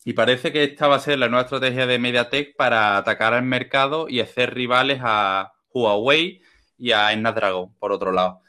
y 0.05 0.13
parece 0.13 0.51
que 0.51 0.63
esta 0.63 0.87
va 0.87 0.95
a 0.95 0.99
ser 0.99 1.19
la 1.19 1.27
nueva 1.27 1.43
estrategia 1.43 1.85
de 1.85 1.99
MediaTek 1.99 2.55
para 2.55 2.97
atacar 2.97 3.33
al 3.33 3.43
mercado 3.43 4.07
y 4.07 4.21
hacer 4.21 4.53
rivales 4.53 4.99
a 5.01 5.51
Huawei 5.73 6.41
y 6.77 6.91
a 6.91 7.13
Snapdragon, 7.13 7.75
por 7.77 7.91
otro 7.91 8.11
lado. 8.11 8.41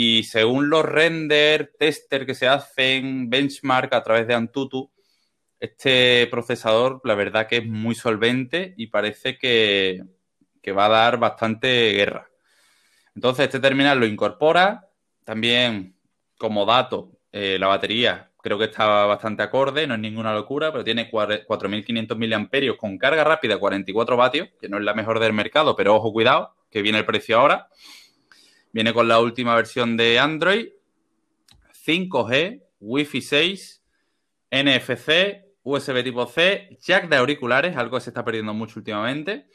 Y 0.00 0.22
según 0.22 0.70
los 0.70 0.84
render, 0.84 1.72
tester 1.76 2.24
que 2.24 2.36
se 2.36 2.46
hacen, 2.46 3.28
benchmark 3.28 3.92
a 3.92 4.04
través 4.04 4.28
de 4.28 4.34
Antutu, 4.34 4.92
este 5.58 6.28
procesador, 6.28 7.00
la 7.02 7.16
verdad 7.16 7.48
que 7.48 7.56
es 7.56 7.66
muy 7.66 7.96
solvente 7.96 8.74
y 8.76 8.86
parece 8.86 9.38
que, 9.38 10.04
va 10.68 10.86
a 10.86 10.88
dar 10.88 11.18
bastante 11.18 11.90
guerra. 11.94 12.30
Entonces, 13.16 13.46
este 13.46 13.58
terminal 13.58 13.98
lo 13.98 14.06
incorpora. 14.06 14.88
También, 15.24 15.96
como 16.38 16.64
dato, 16.64 17.18
eh, 17.32 17.56
la 17.58 17.66
batería 17.66 18.30
creo 18.40 18.56
que 18.56 18.66
está 18.66 19.04
bastante 19.06 19.42
acorde, 19.42 19.88
no 19.88 19.94
es 19.94 20.00
ninguna 20.00 20.32
locura, 20.32 20.70
pero 20.70 20.84
tiene 20.84 21.10
4.500 21.10 22.16
mAh 22.16 22.76
con 22.76 22.98
carga 22.98 23.24
rápida 23.24 23.58
44 23.58 24.16
vatios, 24.16 24.48
que 24.60 24.68
no 24.68 24.78
es 24.78 24.84
la 24.84 24.94
mejor 24.94 25.18
del 25.18 25.32
mercado, 25.32 25.74
pero 25.74 25.96
ojo, 25.96 26.12
cuidado, 26.12 26.54
que 26.70 26.82
viene 26.82 26.98
el 26.98 27.04
precio 27.04 27.40
ahora. 27.40 27.68
Viene 28.78 28.94
con 28.94 29.08
la 29.08 29.18
última 29.18 29.56
versión 29.56 29.96
de 29.96 30.20
Android, 30.20 30.68
5G, 31.84 32.62
Wi-Fi 32.78 33.20
6, 33.20 33.82
NFC, 34.52 35.10
USB 35.64 36.04
tipo 36.04 36.24
C, 36.26 36.78
jack 36.80 37.08
de 37.08 37.16
auriculares, 37.16 37.76
algo 37.76 37.96
que 37.96 38.04
se 38.04 38.10
está 38.10 38.24
perdiendo 38.24 38.54
mucho 38.54 38.78
últimamente, 38.78 39.48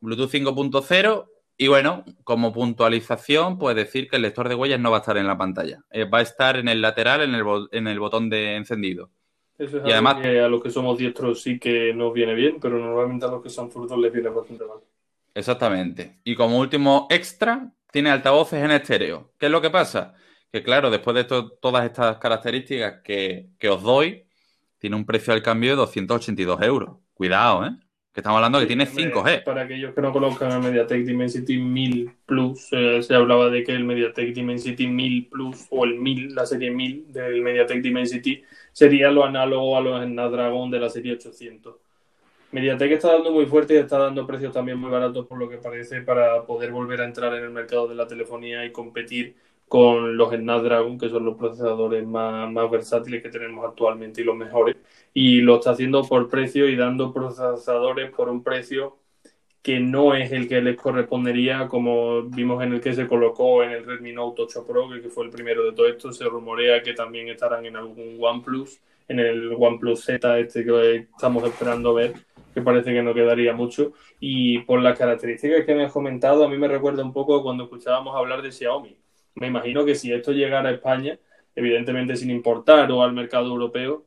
Bluetooth 0.00 0.30
5.0 0.30 1.28
y 1.56 1.68
bueno, 1.68 2.04
como 2.24 2.52
puntualización, 2.52 3.56
puede 3.56 3.84
decir 3.84 4.06
que 4.06 4.16
el 4.16 4.22
lector 4.22 4.50
de 4.50 4.54
huellas 4.54 4.80
no 4.80 4.90
va 4.90 4.98
a 4.98 5.00
estar 5.00 5.16
en 5.16 5.28
la 5.28 5.38
pantalla, 5.38 5.82
eh, 5.90 6.04
va 6.04 6.18
a 6.18 6.22
estar 6.22 6.58
en 6.58 6.68
el 6.68 6.82
lateral, 6.82 7.22
en 7.22 7.34
el, 7.34 7.46
en 7.72 7.88
el 7.88 7.98
botón 7.98 8.28
de 8.28 8.56
encendido. 8.56 9.08
Eso 9.56 9.78
es 9.78 9.88
y 9.88 9.92
además, 9.92 10.16
que 10.20 10.40
a 10.40 10.48
los 10.48 10.62
que 10.62 10.68
somos 10.68 10.98
diestros 10.98 11.40
sí 11.40 11.58
que 11.58 11.94
nos 11.94 12.12
viene 12.12 12.34
bien, 12.34 12.58
pero 12.60 12.78
normalmente 12.78 13.24
a 13.24 13.30
los 13.30 13.42
que 13.42 13.48
son 13.48 13.70
zurdos 13.70 13.98
les 13.98 14.12
viene 14.12 14.28
bastante 14.28 14.66
mal. 14.66 14.76
Exactamente. 15.34 16.18
Y 16.24 16.34
como 16.34 16.58
último 16.58 17.06
extra, 17.08 17.72
tiene 17.90 18.10
altavoces 18.10 18.62
en 18.62 18.70
estéreo. 18.70 19.32
¿Qué 19.38 19.46
es 19.46 19.52
lo 19.52 19.60
que 19.60 19.70
pasa? 19.70 20.14
Que 20.52 20.62
claro, 20.62 20.90
después 20.90 21.14
de 21.14 21.24
todas 21.24 21.84
estas 21.84 22.18
características 22.18 23.00
que, 23.02 23.50
que 23.58 23.68
os 23.68 23.82
doy, 23.82 24.26
tiene 24.78 24.96
un 24.96 25.04
precio 25.04 25.32
al 25.32 25.42
cambio 25.42 25.70
de 25.70 25.76
282 25.76 26.62
euros. 26.62 26.96
Cuidado, 27.14 27.66
¿eh? 27.66 27.70
Que 28.12 28.20
estamos 28.20 28.36
hablando 28.36 28.58
de 28.58 28.64
que 28.64 28.74
tiene 28.74 28.86
5G. 28.86 29.44
Para 29.44 29.62
aquellos 29.62 29.94
que 29.94 30.00
no 30.00 30.12
conozcan 30.12 30.50
el 30.50 30.60
MediaTek 30.60 31.04
Dimensity 31.04 31.58
1000 31.58 32.12
Plus, 32.26 32.68
eh, 32.72 33.02
se 33.02 33.14
hablaba 33.14 33.50
de 33.50 33.62
que 33.62 33.72
el 33.72 33.84
MediaTek 33.84 34.34
Dimensity 34.34 34.86
1000 34.86 35.28
Plus 35.28 35.66
o 35.70 35.84
el 35.84 35.98
1000, 35.98 36.34
la 36.34 36.46
serie 36.46 36.70
1000 36.70 37.12
del 37.12 37.42
MediaTek 37.42 37.82
Dimensity, 37.82 38.42
sería 38.72 39.10
lo 39.10 39.24
análogo 39.24 39.76
a 39.76 39.80
los 39.80 40.04
Snapdragon 40.04 40.70
de 40.70 40.80
la 40.80 40.88
serie 40.88 41.12
800. 41.12 41.76
MediaTek 42.50 42.92
está 42.92 43.12
dando 43.12 43.30
muy 43.32 43.46
fuerte 43.46 43.74
y 43.74 43.76
está 43.78 43.98
dando 43.98 44.26
precios 44.26 44.52
también 44.52 44.78
muy 44.78 44.90
baratos 44.90 45.26
por 45.26 45.38
lo 45.38 45.48
que 45.48 45.58
parece 45.58 46.02
para 46.02 46.44
poder 46.46 46.72
volver 46.72 47.02
a 47.02 47.04
entrar 47.04 47.34
en 47.34 47.44
el 47.44 47.50
mercado 47.50 47.86
de 47.88 47.94
la 47.94 48.06
telefonía 48.06 48.64
y 48.64 48.72
competir 48.72 49.36
con 49.68 50.16
los 50.16 50.32
Snapdragon, 50.32 50.98
que 50.98 51.10
son 51.10 51.24
los 51.26 51.36
procesadores 51.36 52.06
más, 52.06 52.50
más 52.50 52.70
versátiles 52.70 53.22
que 53.22 53.28
tenemos 53.28 53.66
actualmente 53.66 54.22
y 54.22 54.24
los 54.24 54.36
mejores. 54.36 54.76
Y 55.12 55.40
lo 55.42 55.56
está 55.56 55.72
haciendo 55.72 56.02
por 56.04 56.28
precio 56.28 56.68
y 56.68 56.76
dando 56.76 57.12
procesadores 57.12 58.10
por 58.10 58.28
un 58.30 58.42
precio 58.42 58.96
que 59.62 59.80
no 59.80 60.14
es 60.14 60.32
el 60.32 60.48
que 60.48 60.62
les 60.62 60.76
correspondería, 60.76 61.68
como 61.68 62.22
vimos 62.22 62.62
en 62.62 62.72
el 62.72 62.80
que 62.80 62.94
se 62.94 63.06
colocó 63.06 63.62
en 63.62 63.72
el 63.72 63.84
Redmi 63.84 64.12
Note 64.12 64.42
8 64.42 64.66
Pro, 64.66 64.88
que 65.02 65.10
fue 65.10 65.24
el 65.26 65.30
primero 65.30 65.64
de 65.64 65.72
todo 65.72 65.86
esto. 65.88 66.12
Se 66.12 66.24
rumorea 66.24 66.82
que 66.82 66.94
también 66.94 67.28
estarán 67.28 67.66
en 67.66 67.76
algún 67.76 68.16
OnePlus, 68.18 68.80
en 69.08 69.20
el 69.20 69.52
OnePlus 69.52 70.04
Z, 70.04 70.38
este 70.38 70.64
que 70.64 71.06
estamos 71.12 71.44
esperando 71.44 71.92
ver, 71.92 72.14
que 72.58 72.64
parece 72.64 72.92
que 72.92 73.02
no 73.02 73.14
quedaría 73.14 73.52
mucho. 73.54 73.92
Y 74.20 74.60
por 74.60 74.80
las 74.82 74.98
características 74.98 75.64
que 75.64 75.74
me 75.74 75.84
has 75.84 75.92
comentado, 75.92 76.44
a 76.44 76.48
mí 76.48 76.56
me 76.58 76.68
recuerda 76.68 77.02
un 77.02 77.12
poco 77.12 77.42
cuando 77.42 77.64
escuchábamos 77.64 78.16
hablar 78.16 78.42
de 78.42 78.52
Xiaomi 78.52 78.96
me 79.38 79.46
imagino 79.46 79.84
que 79.84 79.94
si 79.94 80.12
esto 80.12 80.32
llegara 80.32 80.68
a 80.68 80.72
España, 80.72 81.18
evidentemente 81.54 82.16
sin 82.16 82.30
importar 82.30 82.90
o 82.92 83.02
al 83.02 83.12
mercado 83.12 83.46
europeo, 83.46 84.04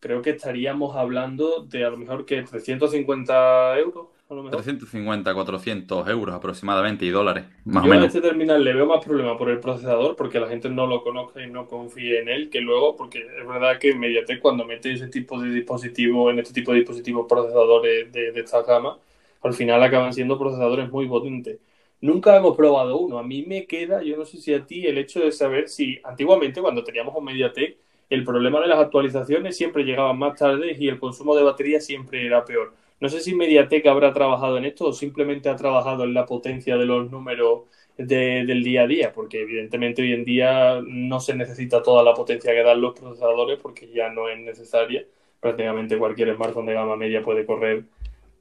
creo 0.00 0.22
que 0.22 0.30
estaríamos 0.30 0.96
hablando 0.96 1.64
de 1.64 1.84
a 1.84 1.90
lo 1.90 1.96
mejor 1.96 2.24
que 2.26 2.42
350 2.42 3.78
euros. 3.78 4.08
A 4.28 4.34
lo 4.34 4.42
mejor. 4.42 4.50
350, 4.50 5.34
400 5.34 6.08
euros 6.08 6.34
aproximadamente 6.34 7.04
y 7.04 7.10
dólares, 7.10 7.46
más 7.64 7.84
Yo 7.84 7.88
o 7.88 7.88
menos. 7.88 8.04
a 8.04 8.06
este 8.06 8.20
terminal 8.20 8.62
le 8.64 8.72
veo 8.72 8.86
más 8.86 9.04
problema 9.04 9.36
por 9.36 9.50
el 9.50 9.60
procesador, 9.60 10.14
porque 10.16 10.38
la 10.40 10.48
gente 10.48 10.70
no 10.70 10.86
lo 10.86 11.02
conozca 11.02 11.42
y 11.42 11.50
no 11.50 11.66
confíe 11.66 12.20
en 12.20 12.28
él, 12.28 12.48
que 12.50 12.60
luego, 12.60 12.96
porque 12.96 13.18
es 13.20 13.46
verdad 13.46 13.78
que 13.78 13.94
Mediatek 13.94 14.40
cuando 14.40 14.64
mete 14.64 14.92
ese 14.92 15.08
tipo 15.08 15.40
de 15.40 15.50
dispositivos, 15.50 16.32
en 16.32 16.38
este 16.38 16.54
tipo 16.54 16.72
de 16.72 16.78
dispositivos 16.78 17.26
procesadores 17.28 18.12
de, 18.12 18.32
de 18.32 18.40
esta 18.40 18.62
gama, 18.62 18.98
al 19.42 19.52
final 19.54 19.82
acaban 19.82 20.12
siendo 20.14 20.38
procesadores 20.38 20.90
muy 20.90 21.06
potentes. 21.08 21.58
Nunca 22.00 22.36
hemos 22.36 22.56
probado 22.56 22.98
uno. 22.98 23.18
A 23.18 23.22
mí 23.22 23.44
me 23.46 23.66
queda, 23.66 24.02
yo 24.02 24.16
no 24.16 24.24
sé 24.24 24.38
si 24.38 24.54
a 24.54 24.64
ti, 24.66 24.86
el 24.86 24.98
hecho 24.98 25.20
de 25.20 25.32
saber 25.32 25.68
si 25.68 25.98
antiguamente 26.04 26.60
cuando 26.60 26.84
teníamos 26.84 27.14
un 27.16 27.24
Mediatek, 27.24 27.76
el 28.10 28.24
problema 28.24 28.60
de 28.60 28.68
las 28.68 28.78
actualizaciones 28.78 29.56
siempre 29.56 29.84
llegaban 29.84 30.18
más 30.18 30.38
tarde 30.38 30.76
y 30.78 30.88
el 30.88 30.98
consumo 31.00 31.34
de 31.34 31.42
batería 31.42 31.80
siempre 31.80 32.24
era 32.26 32.44
peor. 32.44 32.74
No 33.00 33.08
sé 33.08 33.20
si 33.20 33.34
Mediatek 33.34 33.86
habrá 33.86 34.12
trabajado 34.12 34.56
en 34.58 34.64
esto 34.64 34.86
o 34.86 34.92
simplemente 34.92 35.48
ha 35.48 35.56
trabajado 35.56 36.04
en 36.04 36.14
la 36.14 36.26
potencia 36.26 36.76
de 36.76 36.86
los 36.86 37.10
números 37.10 37.62
del 37.96 38.64
día 38.64 38.82
a 38.82 38.86
día, 38.86 39.12
porque 39.12 39.42
evidentemente 39.42 40.02
hoy 40.02 40.12
en 40.12 40.24
día 40.24 40.80
no 40.86 41.20
se 41.20 41.34
necesita 41.34 41.82
toda 41.82 42.02
la 42.02 42.14
potencia 42.14 42.52
que 42.52 42.62
dan 42.62 42.80
los 42.80 42.98
procesadores 42.98 43.58
porque 43.60 43.88
ya 43.92 44.08
no 44.10 44.28
es 44.28 44.38
necesaria. 44.40 45.04
Prácticamente 45.40 45.98
cualquier 45.98 46.34
smartphone 46.34 46.66
de 46.66 46.74
gama 46.74 46.96
media 46.96 47.22
puede 47.22 47.44
correr 47.46 47.84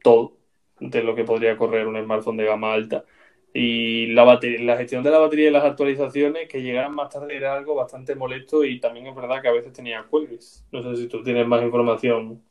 todo 0.03 0.33
de 0.79 1.03
lo 1.03 1.15
que 1.15 1.23
podría 1.23 1.57
correr 1.57 1.87
un 1.87 2.01
smartphone 2.03 2.37
de 2.37 2.45
gama 2.45 2.73
alta 2.73 3.05
y 3.53 4.07
la, 4.07 4.25
la 4.41 4.77
gestión 4.77 5.03
de 5.03 5.11
la 5.11 5.19
batería 5.19 5.49
y 5.49 5.51
las 5.51 5.63
actualizaciones 5.63 6.49
que 6.49 6.61
llegaran 6.61 6.95
más 6.95 7.09
tarde 7.09 7.35
era 7.35 7.53
algo 7.55 7.75
bastante 7.75 8.15
molesto 8.15 8.63
y 8.63 8.79
también 8.79 9.07
es 9.07 9.15
verdad 9.15 9.41
que 9.41 9.47
a 9.47 9.51
veces 9.51 9.73
tenía 9.73 10.03
cuelgues. 10.03 10.65
No 10.71 10.81
sé 10.81 10.95
si 10.97 11.07
tú 11.07 11.23
tienes 11.23 11.47
más 11.47 11.61
información 11.63 12.41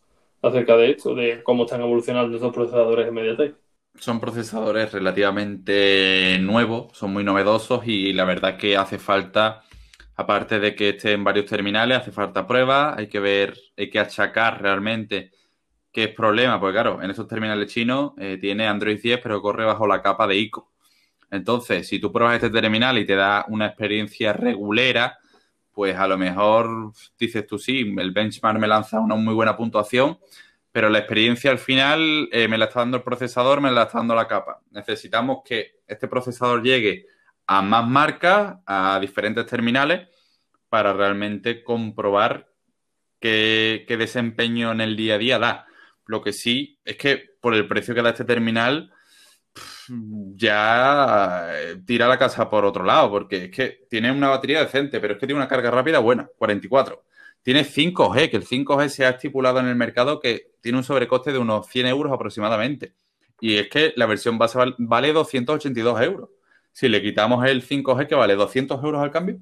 acerca 0.42 0.76
de 0.76 0.90
esto, 0.90 1.14
de 1.14 1.42
cómo 1.42 1.64
están 1.64 1.81
evolucionando 1.81 2.35
estos 2.35 2.52
procesadores 2.52 3.07
de 3.07 3.12
MediaTek. 3.12 3.57
Son 3.98 4.20
procesadores 4.20 4.92
relativamente 4.92 6.38
nuevos, 6.40 6.96
son 6.96 7.12
muy 7.12 7.24
novedosos 7.24 7.87
y 7.87 8.12
la 8.12 8.24
verdad 8.24 8.57
que 8.57 8.76
hace 8.76 8.98
falta, 8.98 9.62
aparte 10.16 10.59
de 10.59 10.74
que 10.74 10.90
estén 10.90 11.12
en 11.12 11.24
varios 11.24 11.46
terminales, 11.46 11.98
hace 11.98 12.11
falta 12.11 12.46
pruebas, 12.46 12.98
hay 12.98 13.07
que 13.07 13.20
ver, 13.20 13.57
hay 13.76 13.90
que 13.90 14.00
achacar 14.00 14.61
realmente 14.61 15.31
qué 15.92 16.05
es 16.05 16.14
problema, 16.14 16.59
porque 16.59 16.74
claro, 16.74 17.02
en 17.02 17.11
esos 17.11 17.28
terminales 17.28 17.72
chinos 17.72 18.12
eh, 18.16 18.38
tiene 18.40 18.66
Android 18.66 19.00
10 19.00 19.20
pero 19.22 19.42
corre 19.42 19.64
bajo 19.64 19.87
la 19.87 20.02
capa 20.02 20.26
de 20.26 20.37
ICO. 20.37 20.72
Entonces, 21.31 21.87
si 21.87 21.98
tú 21.98 22.11
pruebas 22.11 22.37
este 22.37 22.50
terminal 22.50 22.98
y 22.98 23.07
te 23.07 23.14
da 23.14 23.44
una 23.48 23.66
experiencia 23.66 24.33
regulera, 24.33 25.18
pues 25.72 25.96
a 25.96 26.06
lo 26.06 26.18
mejor 26.18 26.92
dices 27.18 27.46
tú 27.46 27.58
sí, 27.58 27.94
el 27.98 28.11
benchmark 28.11 28.58
me 28.58 28.68
lanza 28.68 29.00
una 29.00 29.14
muy 29.14 29.35
buena 29.35 29.56
puntuación, 29.56 30.18
pero 30.70 30.88
la 30.88 30.98
experiencia 30.98 31.50
al 31.50 31.58
final 31.58 32.28
eh, 32.32 32.48
me 32.48 32.58
la 32.58 32.66
está 32.66 32.80
dando 32.80 32.98
el 32.98 33.02
procesador, 33.02 33.61
me 33.61 33.70
la 33.70 33.85
está 33.85 33.98
dando 33.98 34.14
la 34.14 34.28
capa. 34.28 34.61
Necesitamos 34.70 35.38
que 35.44 35.80
este 35.87 36.08
procesador 36.08 36.62
llegue 36.62 37.06
a 37.46 37.62
más 37.62 37.87
marcas, 37.87 38.56
a 38.66 38.98
diferentes 39.00 39.46
terminales, 39.46 40.08
para 40.68 40.92
realmente 40.92 41.62
comprobar 41.64 42.48
qué, 43.20 43.85
qué 43.87 43.96
desempeño 43.96 44.72
en 44.72 44.80
el 44.80 44.96
día 44.96 45.14
a 45.14 45.18
día 45.18 45.38
da. 45.38 45.66
Lo 46.06 46.22
que 46.22 46.32
sí 46.32 46.80
es 46.85 46.96
que 46.96 47.32
por 47.40 47.54
el 47.54 47.68
precio 47.68 47.94
que 47.94 48.02
da 48.02 48.11
este 48.11 48.24
terminal, 48.24 48.91
ya 50.35 51.49
eh, 51.53 51.77
tira 51.85 52.09
la 52.09 52.19
casa 52.19 52.49
por 52.49 52.65
otro 52.65 52.85
lado, 52.85 53.11
porque 53.11 53.45
es 53.45 53.51
que 53.51 53.87
tiene 53.88 54.11
una 54.11 54.29
batería 54.29 54.61
decente, 54.61 55.01
pero 55.01 55.15
es 55.15 55.21
que 55.21 55.27
tiene 55.27 55.41
una 55.41 55.49
carga 55.49 55.71
rápida 55.71 55.99
buena, 55.99 56.29
44. 56.37 57.03
Tiene 57.43 57.65
5G, 57.65 58.31
que 58.31 58.37
el 58.37 58.47
5G 58.47 58.88
se 58.88 59.05
ha 59.05 59.11
estipulado 59.11 59.59
en 59.61 59.67
el 59.67 59.75
mercado 59.75 60.21
que 60.21 60.53
tiene 60.61 60.79
un 60.79 60.85
sobrecoste 60.85 61.33
de 61.33 61.38
unos 61.38 61.67
100 61.67 61.87
euros 61.87 62.12
aproximadamente. 62.12 62.95
Y 63.41 63.57
es 63.57 63.69
que 63.69 63.93
la 63.97 64.07
versión 64.07 64.38
base 64.38 64.59
vale 64.79 65.12
282 65.12 66.01
euros. 66.03 66.31
Si 66.73 66.88
le 66.88 67.03
quitamos 67.03 67.45
el 67.45 67.67
5G, 67.67 68.07
que 68.07 68.15
vale 68.15 68.37
200 68.37 68.83
euros 68.83 69.03
al 69.03 69.11
cambio. 69.11 69.38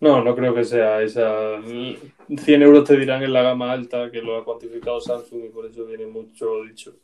No, 0.00 0.22
no 0.22 0.36
creo 0.36 0.54
que 0.54 0.64
sea 0.64 1.02
esa. 1.02 1.60
100 1.60 2.62
euros 2.62 2.84
te 2.84 2.96
dirán 2.96 3.22
en 3.22 3.32
la 3.32 3.42
gama 3.42 3.72
alta, 3.72 4.10
que 4.10 4.22
lo 4.22 4.36
ha 4.36 4.44
cuantificado 4.44 5.00
Samsung 5.00 5.46
y 5.46 5.48
por 5.48 5.66
eso 5.66 5.84
viene 5.86 6.06
mucho 6.06 6.62
dicho 6.62 6.94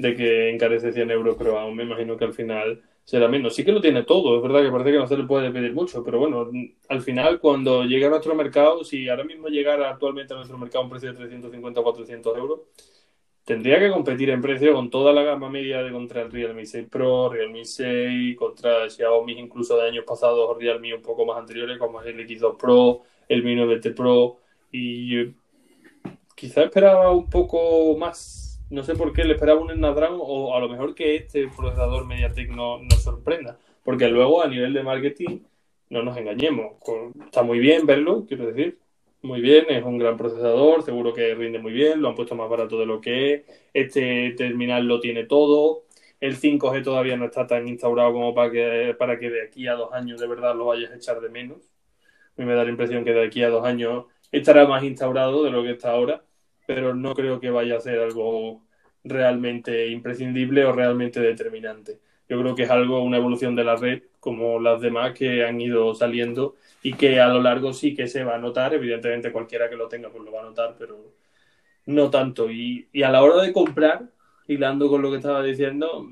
de 0.00 0.14
que 0.14 0.50
encarece 0.50 0.92
100 0.92 1.10
euros, 1.10 1.36
pero 1.38 1.58
aún 1.58 1.76
me 1.76 1.84
imagino 1.84 2.16
que 2.16 2.24
al 2.24 2.32
final 2.32 2.82
será 3.04 3.28
menos. 3.28 3.54
Sí 3.54 3.64
que 3.64 3.72
lo 3.72 3.80
tiene 3.80 4.04
todo, 4.04 4.36
es 4.36 4.42
verdad 4.42 4.62
que 4.62 4.70
parece 4.70 4.92
que 4.92 4.98
no 4.98 5.06
se 5.06 5.16
le 5.16 5.24
puede 5.24 5.50
pedir 5.50 5.72
mucho, 5.74 6.02
pero 6.04 6.18
bueno, 6.18 6.48
al 6.88 7.00
final 7.02 7.40
cuando 7.40 7.84
llega 7.84 8.06
a 8.06 8.10
nuestro 8.10 8.34
mercado, 8.34 8.84
si 8.84 9.08
ahora 9.08 9.24
mismo 9.24 9.48
llegara 9.48 9.90
actualmente 9.90 10.32
a 10.32 10.36
nuestro 10.36 10.58
mercado 10.58 10.84
un 10.84 10.90
precio 10.90 11.10
de 11.10 11.18
350 11.18 11.80
o 11.80 11.82
400 11.82 12.38
euros, 12.38 12.60
tendría 13.44 13.78
que 13.80 13.90
competir 13.90 14.30
en 14.30 14.40
precio 14.40 14.72
con 14.74 14.90
toda 14.90 15.12
la 15.12 15.22
gama 15.22 15.50
media 15.50 15.82
de 15.82 15.90
contra 15.92 16.22
el 16.22 16.30
Realme 16.30 16.64
6 16.66 16.86
Pro, 16.88 17.28
Realme 17.30 17.64
6, 17.64 18.36
contra 18.36 18.88
Xiaomi 18.88 19.32
incluso 19.38 19.76
de 19.76 19.88
años 19.88 20.04
pasados 20.06 20.38
o 20.48 20.54
Realme 20.54 20.94
un 20.94 21.02
poco 21.02 21.26
más 21.26 21.38
anteriores 21.38 21.78
como 21.78 22.00
el 22.00 22.26
X2 22.26 22.56
Pro, 22.56 23.02
el 23.28 23.42
Mi 23.42 23.56
9T 23.56 23.94
Pro 23.94 24.38
y 24.72 25.34
quizá 26.36 26.64
esperaba 26.64 27.10
un 27.10 27.28
poco 27.28 27.96
más. 27.96 28.49
No 28.70 28.82
sé 28.84 28.94
por 28.94 29.12
qué 29.12 29.24
le 29.24 29.34
esperaba 29.34 29.60
un 29.60 29.70
Snapdragon 29.70 30.18
o 30.22 30.54
a 30.54 30.60
lo 30.60 30.68
mejor 30.68 30.94
que 30.94 31.16
este 31.16 31.48
procesador 31.48 32.06
MediaTek 32.06 32.50
no, 32.50 32.78
nos 32.78 33.02
sorprenda. 33.02 33.58
Porque 33.84 34.08
luego 34.08 34.42
a 34.42 34.48
nivel 34.48 34.72
de 34.72 34.82
marketing, 34.82 35.40
no 35.90 36.02
nos 36.02 36.16
engañemos, 36.16 36.76
está 37.24 37.42
muy 37.42 37.58
bien 37.58 37.84
verlo, 37.86 38.24
quiero 38.26 38.46
decir, 38.46 38.78
muy 39.22 39.40
bien, 39.40 39.66
es 39.68 39.84
un 39.84 39.98
gran 39.98 40.16
procesador, 40.16 40.82
seguro 40.82 41.12
que 41.12 41.34
rinde 41.34 41.58
muy 41.58 41.72
bien, 41.72 42.00
lo 42.00 42.08
han 42.08 42.14
puesto 42.14 42.36
más 42.36 42.48
barato 42.48 42.78
de 42.78 42.86
lo 42.86 43.00
que 43.00 43.34
es, 43.34 43.42
este 43.74 44.30
terminal 44.36 44.86
lo 44.86 45.00
tiene 45.00 45.24
todo, 45.24 45.84
el 46.20 46.36
5G 46.36 46.84
todavía 46.84 47.16
no 47.16 47.26
está 47.26 47.46
tan 47.46 47.66
instaurado 47.68 48.12
como 48.12 48.34
para 48.34 48.50
que, 48.50 48.94
para 48.98 49.18
que 49.18 49.30
de 49.30 49.42
aquí 49.42 49.66
a 49.66 49.74
dos 49.74 49.92
años 49.92 50.20
de 50.20 50.28
verdad 50.28 50.54
lo 50.54 50.66
vayas 50.66 50.92
a 50.92 50.96
echar 50.96 51.20
de 51.20 51.30
menos. 51.30 51.58
A 52.36 52.42
mí 52.42 52.46
me 52.46 52.54
da 52.54 52.64
la 52.64 52.70
impresión 52.70 53.04
que 53.04 53.12
de 53.12 53.24
aquí 53.26 53.42
a 53.42 53.48
dos 53.50 53.64
años 53.64 54.06
estará 54.32 54.66
más 54.66 54.84
instaurado 54.84 55.44
de 55.44 55.50
lo 55.50 55.62
que 55.62 55.72
está 55.72 55.92
ahora, 55.92 56.22
pero 56.74 56.94
no 56.94 57.14
creo 57.14 57.40
que 57.40 57.50
vaya 57.50 57.76
a 57.76 57.80
ser 57.80 57.98
algo 57.98 58.62
realmente 59.02 59.88
imprescindible 59.88 60.64
o 60.64 60.72
realmente 60.72 61.18
determinante. 61.18 61.98
Yo 62.28 62.40
creo 62.40 62.54
que 62.54 62.62
es 62.62 62.70
algo, 62.70 63.02
una 63.02 63.16
evolución 63.16 63.56
de 63.56 63.64
la 63.64 63.74
red, 63.74 64.04
como 64.20 64.60
las 64.60 64.80
demás 64.80 65.12
que 65.18 65.44
han 65.44 65.60
ido 65.60 65.92
saliendo 65.96 66.54
y 66.80 66.92
que 66.94 67.18
a 67.20 67.26
lo 67.26 67.42
largo 67.42 67.72
sí 67.72 67.92
que 67.96 68.06
se 68.06 68.22
va 68.22 68.36
a 68.36 68.38
notar. 68.38 68.72
Evidentemente, 68.72 69.32
cualquiera 69.32 69.68
que 69.68 69.74
lo 69.74 69.88
tenga, 69.88 70.10
pues 70.10 70.22
lo 70.24 70.30
va 70.30 70.42
a 70.42 70.44
notar, 70.44 70.76
pero 70.78 71.12
no 71.86 72.08
tanto. 72.08 72.48
Y, 72.50 72.88
y 72.92 73.02
a 73.02 73.10
la 73.10 73.22
hora 73.24 73.42
de 73.42 73.52
comprar, 73.52 74.08
hilando 74.46 74.88
con 74.88 75.02
lo 75.02 75.10
que 75.10 75.16
estaba 75.16 75.42
diciendo, 75.42 76.08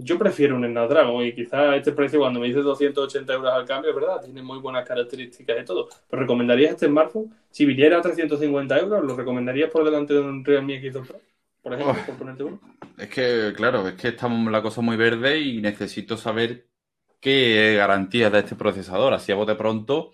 yo 0.00 0.16
prefiero 0.16 0.54
un 0.54 0.64
Snapdragon 0.64 1.26
y 1.26 1.32
quizás 1.32 1.76
este 1.76 1.92
precio 1.92 2.20
cuando 2.20 2.38
me 2.38 2.46
dices 2.46 2.62
280 2.62 3.32
euros 3.32 3.52
al 3.52 3.64
cambio, 3.66 3.90
es 3.90 3.96
verdad, 3.96 4.22
tiene 4.24 4.42
muy 4.42 4.58
buenas 4.58 4.86
características 4.86 5.60
y 5.60 5.64
todo. 5.64 5.88
Pero 6.08 6.22
¿recomendarías 6.22 6.72
este 6.72 6.86
smartphone? 6.86 7.34
Si 7.50 7.66
viniera 7.66 7.98
a 7.98 8.02
350 8.02 8.78
euros, 8.78 9.04
¿lo 9.04 9.16
recomendarías 9.16 9.70
por 9.70 9.84
delante 9.84 10.14
de 10.14 10.20
un 10.20 10.44
Realme 10.44 10.80
X2 10.80 11.06
Pro? 11.06 11.20
por 11.62 11.74
ejemplo, 11.74 12.04
por 12.06 12.16
ponerte 12.16 12.44
uno. 12.44 12.60
Es 12.96 13.08
que, 13.08 13.52
claro, 13.56 13.88
es 13.88 13.94
que 13.94 14.08
estamos 14.08 14.50
la 14.50 14.62
cosa 14.62 14.80
muy 14.80 14.96
verde 14.96 15.38
y 15.38 15.60
necesito 15.60 16.16
saber 16.16 16.66
qué 17.20 17.74
garantías 17.76 18.32
da 18.32 18.38
este 18.38 18.56
procesador. 18.56 19.12
Así 19.12 19.32
a 19.32 19.34
bote 19.34 19.54
pronto. 19.54 20.12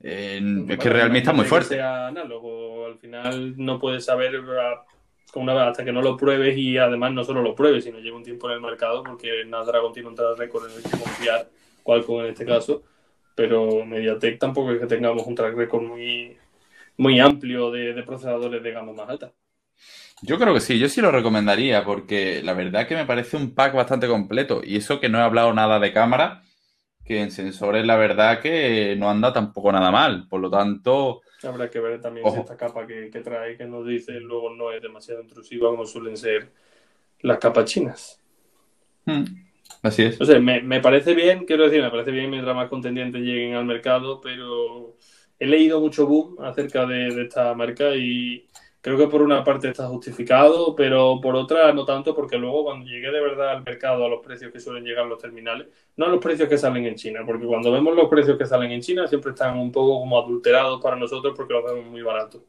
Eh, 0.00 0.40
es 0.68 0.78
que 0.78 0.88
realmente 0.88 1.20
está 1.20 1.32
muy 1.32 1.44
fuerte. 1.44 1.74
Sea 1.74 2.08
análogo. 2.08 2.86
Al 2.86 2.98
final 2.98 3.54
no 3.56 3.78
puedes 3.78 4.04
saber 4.04 4.40
una 5.40 5.68
hasta 5.68 5.84
que 5.84 5.92
no 5.92 6.02
lo 6.02 6.16
pruebes 6.16 6.56
y 6.56 6.78
además 6.78 7.12
no 7.12 7.24
solo 7.24 7.42
lo 7.42 7.54
pruebes, 7.54 7.84
sino 7.84 7.98
lleva 7.98 8.16
un 8.16 8.22
tiempo 8.22 8.48
en 8.48 8.54
el 8.54 8.60
mercado 8.60 9.02
porque 9.02 9.42
Snapdragon 9.44 9.92
tiene 9.92 10.08
un 10.08 10.14
track 10.14 10.38
record 10.38 10.70
en 10.70 10.76
el 10.76 10.82
que 10.82 10.90
confiar, 10.90 11.48
Qualcomm 11.82 12.20
en 12.20 12.26
este 12.26 12.46
caso, 12.46 12.82
pero 13.34 13.84
MediaTek 13.84 14.38
tampoco 14.38 14.72
es 14.72 14.80
que 14.80 14.86
tengamos 14.86 15.26
un 15.26 15.34
track 15.34 15.54
record 15.54 15.82
muy, 15.82 16.36
muy 16.96 17.20
amplio 17.20 17.70
de 17.70 18.02
procesadores 18.02 18.62
de 18.62 18.70
gama 18.72 18.92
más 18.92 19.08
alta. 19.08 19.32
Yo 20.22 20.38
creo 20.38 20.54
que 20.54 20.60
sí, 20.60 20.78
yo 20.78 20.88
sí 20.88 21.00
lo 21.00 21.10
recomendaría 21.10 21.84
porque 21.84 22.40
la 22.42 22.54
verdad 22.54 22.86
que 22.86 22.94
me 22.94 23.04
parece 23.04 23.36
un 23.36 23.54
pack 23.54 23.74
bastante 23.74 24.08
completo 24.08 24.62
y 24.64 24.76
eso 24.76 25.00
que 25.00 25.08
no 25.08 25.18
he 25.18 25.22
hablado 25.22 25.52
nada 25.52 25.78
de 25.80 25.92
cámara, 25.92 26.42
que 27.04 27.20
en 27.20 27.30
sensores 27.30 27.84
la 27.84 27.96
verdad 27.96 28.40
que 28.40 28.96
no 28.96 29.10
anda 29.10 29.32
tampoco 29.32 29.72
nada 29.72 29.90
mal, 29.90 30.26
por 30.28 30.40
lo 30.40 30.50
tanto... 30.50 31.20
Habrá 31.44 31.70
que 31.70 31.80
ver 31.80 32.00
también 32.00 32.30
si 32.30 32.38
esta 32.38 32.56
capa 32.56 32.86
que, 32.86 33.08
trae, 33.22 33.56
que 33.56 33.66
nos 33.66 33.86
dice, 33.86 34.12
luego 34.20 34.50
no 34.50 34.72
es 34.72 34.82
demasiado 34.82 35.22
intrusiva 35.22 35.70
como 35.70 35.84
suelen 35.84 36.16
ser 36.16 36.48
las 37.20 37.38
capas 37.38 37.64
chinas. 37.66 38.20
Hmm, 39.04 39.24
así 39.82 40.02
es. 40.02 40.20
O 40.20 40.24
sea, 40.24 40.38
me, 40.38 40.60
me, 40.62 40.80
parece 40.80 41.14
bien, 41.14 41.44
quiero 41.44 41.64
decir, 41.64 41.82
me 41.82 41.90
parece 41.90 42.10
bien 42.10 42.30
mientras 42.30 42.54
más 42.54 42.68
contendientes 42.68 43.22
lleguen 43.22 43.54
al 43.54 43.64
mercado, 43.64 44.20
pero 44.20 44.96
he 45.38 45.46
leído 45.46 45.80
mucho 45.80 46.06
boom 46.06 46.36
acerca 46.40 46.86
de, 46.86 47.14
de 47.14 47.22
esta 47.22 47.54
marca 47.54 47.94
y 47.94 48.46
Creo 48.84 48.98
que 48.98 49.08
por 49.08 49.22
una 49.22 49.42
parte 49.42 49.68
está 49.68 49.86
justificado, 49.88 50.76
pero 50.76 51.18
por 51.22 51.34
otra 51.36 51.72
no 51.72 51.86
tanto, 51.86 52.14
porque 52.14 52.36
luego 52.36 52.64
cuando 52.64 52.84
llegue 52.84 53.10
de 53.10 53.18
verdad 53.18 53.52
al 53.52 53.64
mercado 53.64 54.04
a 54.04 54.10
los 54.10 54.20
precios 54.22 54.52
que 54.52 54.60
suelen 54.60 54.84
llegar 54.84 55.06
los 55.06 55.18
terminales, 55.18 55.68
no 55.96 56.04
a 56.04 56.08
los 56.10 56.20
precios 56.20 56.50
que 56.50 56.58
salen 56.58 56.84
en 56.84 56.94
China, 56.94 57.22
porque 57.24 57.46
cuando 57.46 57.72
vemos 57.72 57.96
los 57.96 58.10
precios 58.10 58.36
que 58.36 58.44
salen 58.44 58.72
en 58.72 58.82
China 58.82 59.06
siempre 59.06 59.30
están 59.30 59.58
un 59.58 59.72
poco 59.72 60.00
como 60.00 60.18
adulterados 60.18 60.82
para 60.82 60.96
nosotros 60.96 61.32
porque 61.34 61.54
los 61.54 61.64
vemos 61.64 61.86
muy 61.86 62.02
baratos. 62.02 62.42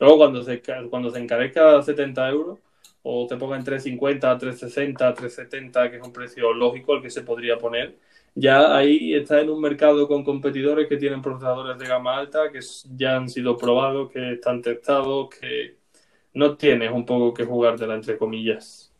Luego 0.00 0.16
cuando 0.18 0.42
se, 0.42 0.60
cuando 0.90 1.10
se 1.10 1.20
encarezca 1.20 1.78
a 1.78 1.82
70 1.82 2.30
euros, 2.30 2.58
o 3.04 3.28
te 3.28 3.36
ponga 3.36 3.56
en 3.56 3.62
350, 3.62 4.38
360, 4.38 5.14
370, 5.14 5.90
que 5.92 5.96
es 5.98 6.02
un 6.02 6.12
precio 6.12 6.52
lógico 6.52 6.96
el 6.96 7.02
que 7.02 7.10
se 7.10 7.22
podría 7.22 7.58
poner, 7.58 7.96
ya 8.36 8.76
ahí 8.76 9.14
está 9.14 9.40
en 9.40 9.50
un 9.50 9.60
mercado 9.62 10.06
con 10.06 10.22
competidores 10.22 10.88
que 10.88 10.98
tienen 10.98 11.22
procesadores 11.22 11.78
de 11.78 11.86
gama 11.88 12.18
alta, 12.18 12.52
que 12.52 12.60
ya 12.94 13.16
han 13.16 13.30
sido 13.30 13.56
probados, 13.56 14.10
que 14.12 14.34
están 14.34 14.60
testados, 14.62 15.30
que 15.30 15.78
no 16.34 16.56
tienes 16.56 16.92
un 16.92 17.06
poco 17.06 17.32
que 17.34 17.44
jugártela 17.44 17.94
entre 17.94 18.18
comillas. 18.18 18.92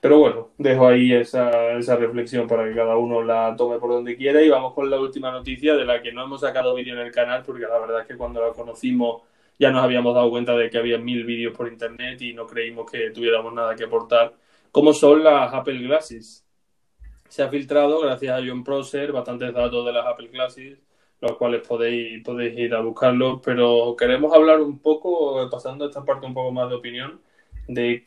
Pero 0.00 0.18
bueno, 0.18 0.50
dejo 0.58 0.86
ahí 0.86 1.12
esa, 1.12 1.50
reflexión 1.96 2.46
para 2.46 2.64
que 2.68 2.74
cada 2.74 2.96
uno 2.96 3.22
la 3.22 3.56
tome 3.56 3.78
por 3.78 3.90
donde 3.90 4.16
quiera 4.16 4.42
y 4.42 4.50
vamos 4.50 4.74
con 4.74 4.88
la 4.90 5.00
última 5.00 5.32
noticia 5.32 5.74
de 5.74 5.84
la 5.84 6.02
que 6.02 6.12
no 6.12 6.24
hemos 6.24 6.42
sacado 6.42 6.74
vídeo 6.74 6.94
en 6.94 7.00
el 7.06 7.12
canal 7.12 7.42
porque 7.44 7.62
la 7.62 7.78
verdad 7.78 8.02
es 8.02 8.06
que 8.06 8.16
cuando 8.16 8.40
la 8.44 8.52
conocimos 8.52 9.22
ya 9.58 9.70
nos 9.70 9.82
habíamos 9.82 10.14
dado 10.14 10.30
cuenta 10.30 10.54
de 10.56 10.70
que 10.70 10.78
había 10.78 10.98
mil 10.98 11.24
vídeos 11.24 11.56
por 11.56 11.68
internet 11.68 12.20
y 12.22 12.34
no 12.34 12.46
creímos 12.46 12.90
que 12.90 13.10
tuviéramos 13.10 13.52
nada 13.54 13.74
que 13.76 13.84
aportar, 13.84 14.34
como 14.70 14.92
son 14.92 15.24
las 15.24 15.52
Apple 15.54 15.78
Glasses 15.78 16.43
se 17.28 17.42
ha 17.42 17.48
filtrado, 17.48 18.00
gracias 18.00 18.38
a 18.38 18.44
John 18.46 18.64
Prosser, 18.64 19.12
bastantes 19.12 19.52
datos 19.52 19.84
de 19.84 19.92
las 19.92 20.06
Apple 20.06 20.30
Classes, 20.30 20.78
los 21.20 21.36
cuales 21.36 21.66
podéis, 21.66 22.22
podéis 22.22 22.58
ir 22.58 22.74
a 22.74 22.80
buscarlos, 22.80 23.40
pero 23.44 23.96
queremos 23.98 24.34
hablar 24.34 24.60
un 24.60 24.78
poco, 24.78 25.48
pasando 25.50 25.84
a 25.84 25.88
esta 25.88 26.04
parte 26.04 26.26
un 26.26 26.34
poco 26.34 26.52
más 26.52 26.68
de 26.68 26.76
opinión, 26.76 27.20
de 27.66 28.04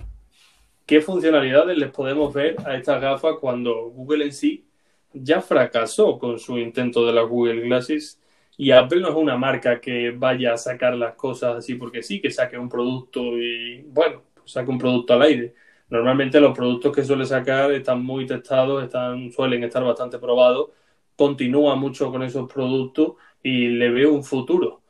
qué 0.86 1.02
funcionalidades 1.02 1.78
les 1.78 1.92
podemos 1.92 2.34
ver 2.34 2.56
a 2.66 2.76
estas 2.76 3.02
gafas 3.02 3.36
cuando 3.40 3.90
Google 3.90 4.26
en 4.26 4.34
sí 4.34 4.66
ya 5.14 5.42
fracasó 5.42 6.20
con 6.20 6.40
su 6.40 6.58
intento 6.58 7.06
de 7.06 7.14
las 7.14 7.28
Google 7.28 7.62
Glasses 7.62 8.22
y 8.58 8.72
Apple 8.72 9.02
no 9.02 9.10
es 9.10 9.16
una 9.16 9.38
marca 9.38 9.80
que 9.80 10.12
vaya 10.12 10.54
a 10.54 10.58
sacar 10.58 10.96
las 10.96 11.16
cosas 11.16 11.58
así 11.58 11.76
porque 11.76 12.04
sí, 12.04 12.22
que 12.22 12.32
saque 12.32 12.58
un 12.58 12.70
producto 12.70 13.22
y 13.38 13.84
bueno, 13.84 14.24
saque 14.46 14.70
un 14.70 14.78
producto 14.78 15.14
al 15.14 15.24
aire 15.24 15.54
Normalmente 15.90 16.40
los 16.42 16.56
productos 16.56 16.94
que 16.94 17.04
suele 17.04 17.26
sacar 17.26 17.72
están 17.72 18.04
muy 18.04 18.26
testados, 18.26 18.84
están, 18.84 19.32
suelen 19.32 19.64
estar 19.64 19.84
bastante 19.84 20.20
probados, 20.20 20.70
continúa 21.16 21.76
mucho 21.76 22.12
con 22.12 22.24
esos 22.24 22.52
productos 22.52 23.14
y 23.42 23.68
le 23.70 23.90
veo 23.90 24.14
un 24.14 24.24
futuro. 24.24 24.82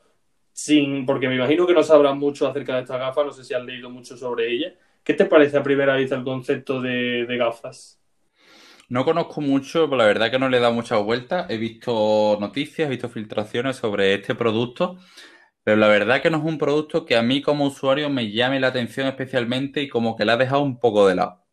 Sin, 0.51 1.05
porque 1.05 1.27
me 1.27 1.35
imagino 1.35 1.67
que 1.67 1.73
no 1.73 1.83
sabrán 1.83 2.17
mucho 2.17 2.47
acerca 2.47 2.75
de 2.75 2.81
estas 2.81 2.99
gafas, 2.99 3.25
no 3.25 3.31
sé 3.31 3.43
si 3.43 3.53
han 3.53 3.65
leído 3.65 3.91
mucho 3.91 4.17
sobre 4.17 4.51
ellas. 4.51 4.73
¿Qué 5.03 5.13
te 5.13 5.25
parece 5.25 5.57
a 5.57 5.63
primera 5.63 5.95
vista 5.95 6.15
el 6.15 6.23
concepto 6.23 6.81
de, 6.81 7.25
de 7.27 7.37
gafas? 7.37 8.01
No 8.89 9.05
conozco 9.05 9.41
mucho, 9.41 9.85
pero 9.85 9.97
la 9.97 10.05
verdad 10.05 10.31
que 10.31 10.39
no 10.39 10.49
le 10.49 10.57
he 10.57 10.61
dado 10.61 10.73
muchas 10.73 11.03
vueltas. 11.03 11.45
He 11.49 11.57
visto 11.57 12.37
noticias, 12.39 12.87
he 12.87 12.89
visto 12.89 13.07
filtraciones 13.07 13.75
sobre 13.75 14.15
este 14.15 14.33
producto 14.33 14.97
pero 15.67 15.75
la 15.75 15.89
verdad 15.89 16.21
que 16.21 16.29
no 16.29 16.37
es 16.37 16.45
un 16.45 16.57
producto 16.57 17.05
que 17.05 17.17
a 17.17 17.21
mí 17.21 17.41
como 17.41 17.65
usuario 17.65 18.09
me 18.09 18.31
llame 18.31 18.57
la 18.57 18.67
atención 18.67 19.05
especialmente 19.05 19.81
y 19.81 19.89
como 19.89 20.15
que 20.15 20.23
la 20.23 20.31
ha 20.31 20.37
dejado 20.37 20.61
un 20.61 20.79
poco 20.79 21.09
de 21.09 21.15
lado. 21.15 21.43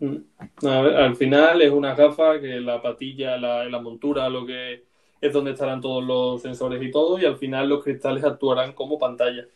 Mm. 0.00 0.16
al 0.64 1.14
final 1.14 1.62
es 1.62 1.70
una 1.70 1.94
gafa 1.94 2.40
que 2.40 2.58
la 2.58 2.82
patilla, 2.82 3.36
la, 3.36 3.66
la 3.66 3.80
montura, 3.80 4.28
lo 4.28 4.44
que 4.44 4.86
es 5.20 5.32
donde 5.32 5.52
estarán 5.52 5.80
todos 5.80 6.02
los 6.02 6.42
sensores 6.42 6.82
y 6.82 6.90
todo, 6.90 7.16
y 7.20 7.26
al 7.26 7.36
final 7.36 7.68
los 7.68 7.84
cristales 7.84 8.24
actuarán 8.24 8.72
como 8.72 8.98
pantalla 8.98 9.46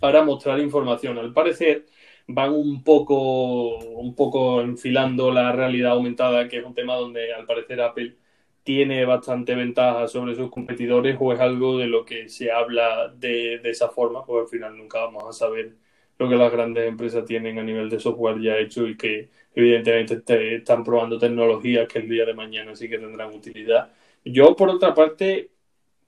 para 0.00 0.24
mostrar 0.24 0.58
información. 0.60 1.18
Al 1.18 1.34
parecer 1.34 1.84
van 2.26 2.54
un 2.54 2.82
poco, 2.82 3.76
un 3.76 4.14
poco 4.14 4.62
enfilando 4.62 5.30
la 5.30 5.52
realidad 5.52 5.92
aumentada, 5.92 6.48
que 6.48 6.56
es 6.56 6.64
un 6.64 6.74
tema 6.74 6.94
donde 6.94 7.34
al 7.34 7.44
parecer 7.44 7.82
Apple 7.82 8.16
tiene 8.64 9.04
bastante 9.06 9.54
ventaja 9.54 10.08
sobre 10.08 10.34
sus 10.36 10.50
competidores 10.50 11.16
o 11.20 11.32
es 11.32 11.40
algo 11.40 11.78
de 11.78 11.86
lo 11.88 12.04
que 12.04 12.28
se 12.28 12.52
habla 12.52 13.08
de, 13.16 13.60
de 13.60 13.70
esa 13.70 13.90
forma, 13.90 14.24
porque 14.26 14.42
al 14.42 14.48
final 14.48 14.78
nunca 14.78 15.00
vamos 15.00 15.24
a 15.28 15.32
saber 15.32 15.76
lo 16.18 16.28
que 16.28 16.36
las 16.36 16.52
grandes 16.52 16.88
empresas 16.88 17.24
tienen 17.26 17.58
a 17.58 17.62
nivel 17.64 17.90
de 17.90 18.00
software 18.00 18.40
ya 18.40 18.56
hecho 18.58 18.86
y 18.88 18.96
que 18.96 19.30
evidentemente 19.54 20.56
están 20.56 20.84
probando 20.84 21.18
tecnologías 21.18 21.88
que 21.88 22.00
el 22.00 22.08
día 22.08 22.24
de 22.24 22.34
mañana 22.34 22.74
sí 22.76 22.88
que 22.88 22.98
tendrán 22.98 23.34
utilidad. 23.34 23.92
Yo, 24.24 24.56
por 24.56 24.70
otra 24.70 24.94
parte, 24.94 25.52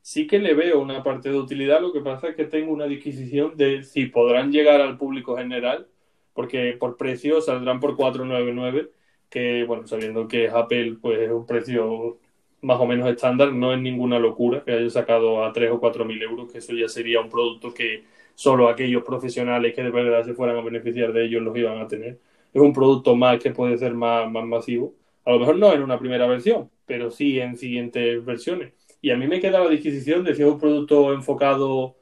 sí 0.03 0.26
que 0.26 0.39
le 0.39 0.55
veo 0.55 0.80
una 0.80 1.03
parte 1.03 1.30
de 1.30 1.39
utilidad, 1.39 1.80
lo 1.80 1.93
que 1.93 2.01
pasa 2.01 2.28
es 2.28 2.37
que 2.37 2.45
tengo 2.47 2.72
una 2.72 2.87
disquisición 2.87 3.57
de 3.57 3.83
si 3.83 4.07
podrán 4.07 4.53
llegar 4.53 4.80
al 4.80 4.99
público 4.99 5.37
general, 5.37 5.89
porque 6.33 6.74
por 6.78 6.97
precio 6.97 7.41
saldrán 7.41 7.80
por 7.80 7.97
499, 7.97 8.91
que 9.28 9.64
bueno, 9.64 9.87
sabiendo 9.87 10.28
que 10.28 10.49
Apple 10.49 10.99
pues 11.01 11.20
es 11.20 11.30
un 11.30 11.47
precio 11.47 12.20
más 12.67 12.81
o 12.81 12.87
menos 12.87 13.09
estándar, 13.09 13.53
no 13.53 13.73
es 13.73 13.81
ninguna 13.81 14.19
locura 14.19 14.64
que 14.64 14.73
haya 14.73 14.91
sacado 14.91 15.45
a 15.45 15.53
3 15.53 15.71
o 15.71 15.79
4 15.79 16.05
mil 16.05 16.21
euros, 16.21 16.51
que 16.51 16.59
eso 16.59 16.73
ya 16.75 16.89
sería 16.89 17.21
un 17.21 17.29
producto 17.29 17.73
que 17.73 18.05
solo 18.35 18.69
aquellos 18.69 19.05
profesionales 19.05 19.73
que 19.75 19.85
de 19.85 19.91
verdad 19.91 20.25
se 20.25 20.35
fueran 20.35 20.57
a 20.57 20.62
beneficiar 20.62 21.12
de 21.12 21.25
ellos 21.27 21.43
los 21.43 21.57
iban 21.57 21.79
a 21.79 21.87
tener. 21.87 22.19
Es 22.53 22.61
un 22.61 22.73
producto 22.73 23.14
más 23.14 23.39
que 23.39 23.53
puede 23.53 23.79
ser 23.79 23.95
más, 23.95 24.29
más 24.31 24.45
masivo. 24.45 24.95
A 25.25 25.31
lo 25.31 25.39
mejor 25.39 25.57
no 25.59 25.73
en 25.73 25.83
una 25.83 25.99
primera 25.99 26.27
versión, 26.27 26.69
pero 26.87 27.11
sí 27.12 27.39
en 27.39 27.57
siguientes 27.57 28.25
versiones. 28.25 28.73
Y 29.01 29.11
a 29.11 29.17
mí 29.17 29.29
me 29.29 29.41
queda 29.41 29.61
la 29.61 29.71
disquisición 29.71 30.25
de 30.25 30.35
si 30.35 30.43
es 30.43 30.49
un 30.49 30.59
producto 30.59 31.12
enfocado 31.12 31.97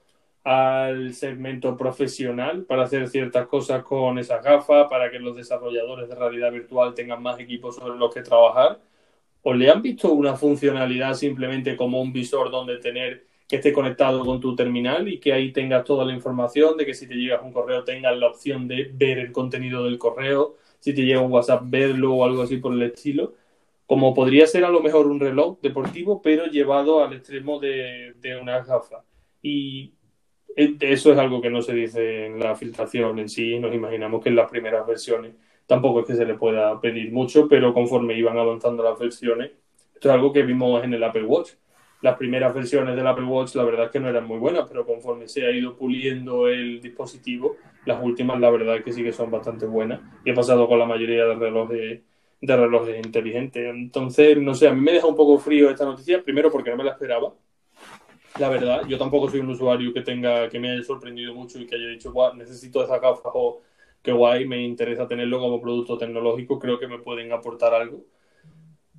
al 0.45 1.13
segmento 1.15 1.77
profesional 1.77 2.65
para 2.65 2.85
hacer 2.85 3.09
ciertas 3.09 3.47
cosas 3.49 3.83
con 3.85 4.19
esas 4.19 4.43
gafas, 4.43 4.89
para 4.89 5.11
que 5.11 5.19
los 5.19 5.37
desarrolladores 5.37 6.09
de 6.09 6.15
realidad 6.15 6.53
virtual 6.53 6.95
tengan 6.95 7.23
más 7.23 7.39
equipos 7.39 7.77
sobre 7.77 7.99
los 7.99 8.15
que 8.15 8.23
trabajar. 8.23 8.79
¿O 9.47 9.53
le 9.53 9.71
han 9.71 9.83
visto 9.83 10.11
una 10.13 10.37
funcionalidad 10.37 11.13
simplemente 11.15 11.77
como 11.77 12.01
un 12.01 12.13
visor 12.15 12.51
donde 12.51 12.79
tener 12.79 13.27
que 13.47 13.57
esté 13.57 13.75
conectado 13.75 14.25
con 14.25 14.41
tu 14.41 14.57
terminal 14.57 15.07
y 15.07 15.21
que 15.21 15.35
ahí 15.35 15.53
tengas 15.53 15.85
toda 15.85 16.05
la 16.07 16.15
información, 16.15 16.79
de 16.79 16.87
que 16.87 16.95
si 16.95 17.07
te 17.07 17.15
llegas 17.15 17.43
un 17.43 17.53
correo 17.53 17.85
tengas 17.85 18.17
la 18.17 18.29
opción 18.29 18.67
de 18.67 18.91
ver 18.95 19.19
el 19.19 19.33
contenido 19.33 19.85
del 19.85 19.99
correo, 19.99 20.57
si 20.81 20.95
te 20.95 21.03
llega 21.05 21.21
un 21.21 21.31
WhatsApp 21.31 21.63
verlo 21.67 22.15
o 22.15 22.25
algo 22.25 22.43
así 22.43 22.57
por 22.57 22.73
el 22.73 22.83
estilo? 22.85 23.35
Como 23.87 24.15
podría 24.15 24.47
ser 24.47 24.65
a 24.65 24.71
lo 24.71 24.81
mejor 24.81 25.07
un 25.09 25.21
reloj 25.21 25.61
deportivo, 25.61 26.23
pero 26.23 26.47
llevado 26.47 27.05
al 27.05 27.13
extremo 27.13 27.61
de, 27.61 28.15
de 28.23 28.41
una 28.41 28.65
gafa. 28.65 29.05
Y 29.43 29.93
eso 30.57 31.13
es 31.13 31.19
algo 31.19 31.43
que 31.43 31.51
no 31.51 31.61
se 31.61 31.75
dice 31.75 32.27
en 32.27 32.41
la 32.41 32.57
filtración 32.57 33.19
en 33.19 33.29
sí, 33.29 33.59
nos 33.59 33.75
imaginamos 33.75 34.23
que 34.23 34.31
en 34.31 34.37
las 34.37 34.51
primeras 34.51 34.87
versiones 34.87 35.35
tampoco 35.67 36.01
es 36.01 36.07
que 36.07 36.15
se 36.15 36.25
le 36.25 36.35
pueda 36.35 36.81
pedir 36.81 37.13
mucho, 37.13 37.49
pero 37.49 37.73
conforme 37.73 38.19
iban 38.19 38.39
avanzando 38.39 38.83
las 38.83 38.99
versiones, 38.99 39.53
esto 39.95 40.09
es 40.09 40.15
algo 40.15 40.33
que 40.33 40.43
vimos 40.43 40.83
en 40.85 40.95
el 40.95 41.03
Apple 41.05 41.25
Watch. 41.25 41.53
Las 42.03 42.17
primeras 42.17 42.55
versiones 42.55 42.97
del 42.97 43.07
Apple 43.07 43.25
Watch 43.25 43.55
la 43.55 43.65
verdad 43.65 43.87
es 43.87 43.91
que 43.91 44.01
no 44.01 44.09
eran 44.09 44.27
muy 44.27 44.39
buenas, 44.39 44.67
pero 44.69 44.85
conforme 44.85 45.27
se 45.27 45.47
ha 45.47 45.51
ido 45.51 45.77
puliendo 45.77 46.49
el 46.49 46.81
dispositivo, 46.81 47.57
las 47.87 48.03
últimas 48.03 48.39
la 48.41 48.51
verdad 48.51 48.77
es 48.77 48.85
que 48.85 48.93
sí 48.93 49.03
que 49.03 49.13
son 49.13 49.31
bastante 49.31 49.67
buenas 49.67 50.01
y 50.25 50.31
ha 50.31 50.35
pasado 50.35 50.69
con 50.69 50.79
la 50.79 50.87
mayoría 50.87 51.25
de 51.25 51.35
relojes 51.35 52.03
de 52.41 52.57
relojes 52.57 53.05
inteligentes. 53.05 53.65
Entonces, 53.75 54.37
no 54.37 54.55
sé, 54.55 54.69
a 54.69 54.75
mí 54.75 54.81
me 54.81 54.93
deja 54.93 55.07
un 55.07 55.17
poco 55.17 55.39
frío 55.39 55.71
esta 55.71 55.87
noticia, 55.87 56.23
primero 56.23 56.51
porque 56.51 56.71
no 56.71 56.77
me 56.77 56.85
la 56.85 56.91
esperaba, 56.91 57.33
la 58.39 58.49
verdad, 58.49 58.83
yo 58.89 58.99
tampoco 58.99 59.31
soy 59.31 59.41
un 59.41 59.51
usuario 59.51 59.95
que 59.95 60.03
tenga, 60.03 60.49
que 60.49 60.59
me 60.59 60.71
haya 60.71 60.83
sorprendido 60.83 61.33
mucho 61.35 61.61
y 61.61 61.67
que 61.67 61.77
haya 61.77 61.87
dicho, 61.87 62.13
necesito 62.35 62.83
esa 62.83 62.99
gafa 62.99 63.31
o 63.33 63.63
qué 64.05 64.13
guay, 64.13 64.47
me 64.47 64.63
interesa 64.63 65.09
tenerlo 65.09 65.41
como 65.41 65.61
producto 65.61 65.99
tecnológico, 65.99 66.59
creo 66.61 66.79
que 66.79 66.89
me 66.89 66.99
pueden 67.01 67.33
aportar 67.33 67.75
algo. 67.75 68.05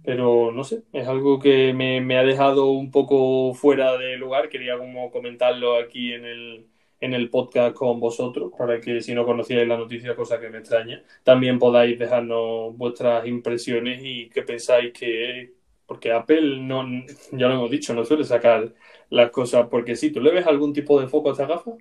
Pero 0.03 0.51
no 0.51 0.63
sé, 0.63 0.83
es 0.93 1.07
algo 1.07 1.39
que 1.39 1.73
me, 1.73 2.17
ha 2.17 2.23
dejado 2.23 2.71
un 2.71 2.91
poco 2.91 3.53
fuera 3.55 3.97
de 3.97 4.17
lugar. 4.17 4.49
Quería 4.49 4.77
como 4.77 5.11
comentarlo 5.11 5.77
aquí 5.77 6.13
en 6.13 6.25
el, 6.25 6.67
en 6.99 7.13
el 7.13 7.29
podcast 7.29 7.75
con 7.75 7.99
vosotros, 7.99 8.51
para 8.57 8.79
que 8.81 9.01
si 9.01 9.13
no 9.15 9.25
conocíais 9.25 9.67
la 9.67 9.77
noticia, 9.77 10.15
cosa 10.15 10.39
que 10.39 10.49
me 10.49 10.59
extraña, 10.59 11.03
también 11.23 11.59
podáis 11.59 11.99
dejarnos 11.99 12.77
vuestras 12.77 13.27
impresiones 13.27 14.01
y 14.03 14.29
qué 14.29 14.43
pensáis 14.43 14.93
que, 14.93 15.53
porque 15.85 16.11
Apple 16.11 16.59
no, 16.61 16.83
ya 17.31 17.47
lo 17.47 17.55
hemos 17.55 17.71
dicho, 17.71 17.93
no 17.93 18.05
suele 18.05 18.23
sacar 18.23 18.73
las 19.09 19.31
cosas 19.31 19.67
porque 19.69 19.95
si 19.95 20.11
¿Tú 20.11 20.21
le 20.21 20.31
ves 20.31 20.47
algún 20.47 20.73
tipo 20.73 20.99
de 20.99 21.07
foco 21.07 21.29
a 21.29 21.31
esta 21.33 21.45
gafa? 21.47 21.71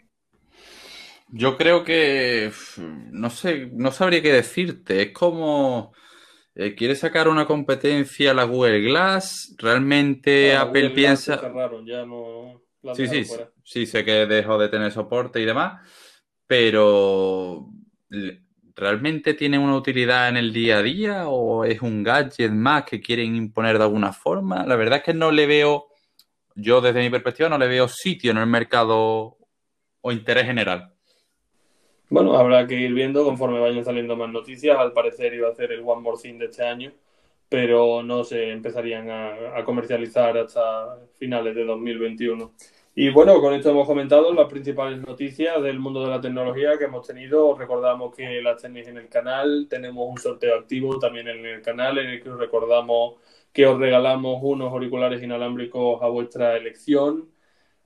Yo 1.29 1.57
creo 1.57 1.85
que 1.85 2.53
no 3.11 3.31
sé, 3.31 3.71
no 3.73 3.91
sabría 3.91 4.23
qué 4.23 4.33
decirte. 4.33 5.03
Es 5.03 5.13
como 5.13 5.93
eh, 6.55 6.75
quiere 6.75 6.95
sacar 6.95 7.29
una 7.29 7.47
competencia 7.47 8.31
a 8.31 8.35
la 8.35 8.45
Google 8.45 8.81
Glass. 8.83 9.55
Realmente 9.59 10.55
Apple 10.55 10.91
piensa. 10.91 11.41
ya 11.85 12.07
no 12.07 12.63
sí, 12.95 13.07
sí, 13.07 13.25
sí, 13.65 13.87
sé 13.87 14.05
que 14.05 14.27
dejó 14.27 14.59
de 14.59 14.69
tener 14.69 14.93
soporte 14.93 15.41
y 15.41 15.45
demás, 15.45 15.81
pero 16.47 17.69
¿realmente 18.77 19.35
tiene 19.35 19.59
una 19.59 19.77
utilidad 19.77 20.29
en 20.29 20.37
el 20.37 20.53
día 20.53 20.79
a 20.79 20.83
día 20.83 21.29
o 21.29 21.65
es 21.65 21.81
un 21.81 22.03
gadget 22.03 22.53
más 22.53 22.85
que 22.85 23.01
quieren 23.01 23.35
imponer 23.35 23.79
de 23.79 23.85
alguna 23.85 24.13
forma? 24.13 24.67
La 24.67 24.77
verdad 24.77 24.99
es 24.99 25.05
que 25.05 25.15
no 25.15 25.33
le 25.33 25.47
veo 25.47 25.89
yo 26.55 26.81
desde 26.81 27.01
mi 27.01 27.11
perspectiva 27.11 27.49
no 27.49 27.59
le 27.59 27.67
veo 27.67 27.89
sitio 27.89 28.31
en 28.31 28.39
el 28.39 28.47
mercado 28.47 29.39
o 30.01 30.13
interés 30.13 30.47
general. 30.47 30.94
Bueno, 32.15 32.37
habrá 32.37 32.65
que 32.69 32.77
ir 32.77 32.95
viendo 32.95 33.25
conforme 33.25 33.59
vayan 33.59 33.85
saliendo 33.85 34.15
más 34.15 34.31
noticias. 34.31 34.79
Al 34.79 34.93
parecer 34.93 35.35
iba 35.35 35.49
a 35.49 35.55
ser 35.55 35.73
el 35.73 35.81
One 35.85 36.01
More 36.01 36.17
Thing 36.23 36.39
de 36.39 36.45
este 36.45 36.63
año, 36.65 36.93
pero 37.49 38.05
no 38.05 38.23
se 38.23 38.53
empezarían 38.53 39.11
a, 39.11 39.65
comercializar 39.65 40.39
hasta 40.39 40.97
finales 41.19 41.57
de 41.57 41.65
2021. 41.65 42.53
Y 42.95 43.11
bueno, 43.11 43.41
con 43.41 43.53
esto 43.53 43.71
hemos 43.71 43.89
comentado 43.89 44.33
las 44.33 44.47
principales 44.49 45.01
noticias 45.05 45.61
del 45.61 45.81
mundo 45.81 46.05
de 46.05 46.11
la 46.11 46.21
tecnología 46.21 46.79
que 46.79 46.85
hemos 46.85 47.05
tenido. 47.05 47.57
recordamos 47.57 48.15
que 48.15 48.41
las 48.41 48.63
tenéis 48.63 48.87
en 48.87 48.99
el 48.99 49.09
canal. 49.09 49.67
Tenemos 49.69 50.09
un 50.09 50.19
sorteo 50.19 50.55
activo 50.57 51.01
también 51.01 51.27
en 51.27 51.45
el 51.45 51.63
canal 51.63 51.99
en 51.99 52.11
el 52.11 52.23
que 52.23 52.31
os 52.31 52.39
recordamos 52.39 53.17
que 53.53 53.67
os 53.67 53.77
regalamos 53.77 54.39
unos 54.41 54.71
auriculares 54.73 55.21
inalámbricos 55.21 56.01
a 56.01 56.07
vuestra 56.07 56.57
elección. 56.57 57.34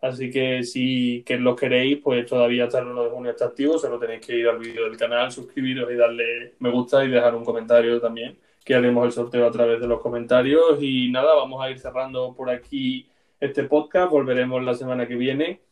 Así 0.01 0.31
que 0.31 0.63
si 0.63 1.25
que 1.27 1.39
queréis, 1.57 1.99
pues 2.03 2.25
todavía 2.27 2.65
hasta 2.65 2.79
el 2.79 2.87
1 2.87 3.05
de 3.05 3.11
junio 3.11 3.31
está 3.33 3.47
activo. 3.47 3.79
Solo 3.79 3.99
tenéis 3.99 4.25
que 4.25 4.37
ir 4.37 4.49
al 4.49 4.59
vídeo 4.59 4.85
del 4.85 4.97
canal, 4.97 5.33
suscribiros 5.33 5.91
y 5.91 5.97
darle 5.97 6.55
me 6.61 6.71
gusta 6.71 7.05
y 7.05 7.09
dejar 7.11 7.35
un 7.35 7.45
comentario 7.45 8.01
también, 8.01 8.39
que 8.65 8.75
haremos 8.75 9.07
el 9.07 9.13
sorteo 9.13 9.47
a 9.47 9.51
través 9.51 9.81
de 9.81 9.89
los 9.89 10.01
comentarios. 10.01 10.81
Y 10.81 11.11
nada, 11.11 11.35
vamos 11.35 11.61
a 11.63 11.71
ir 11.71 11.79
cerrando 11.81 12.33
por 12.35 12.49
aquí 12.51 13.09
este 13.41 13.65
podcast. 13.65 14.11
Volveremos 14.11 14.63
la 14.63 14.75
semana 14.75 15.09
que 15.09 15.17
viene, 15.17 15.63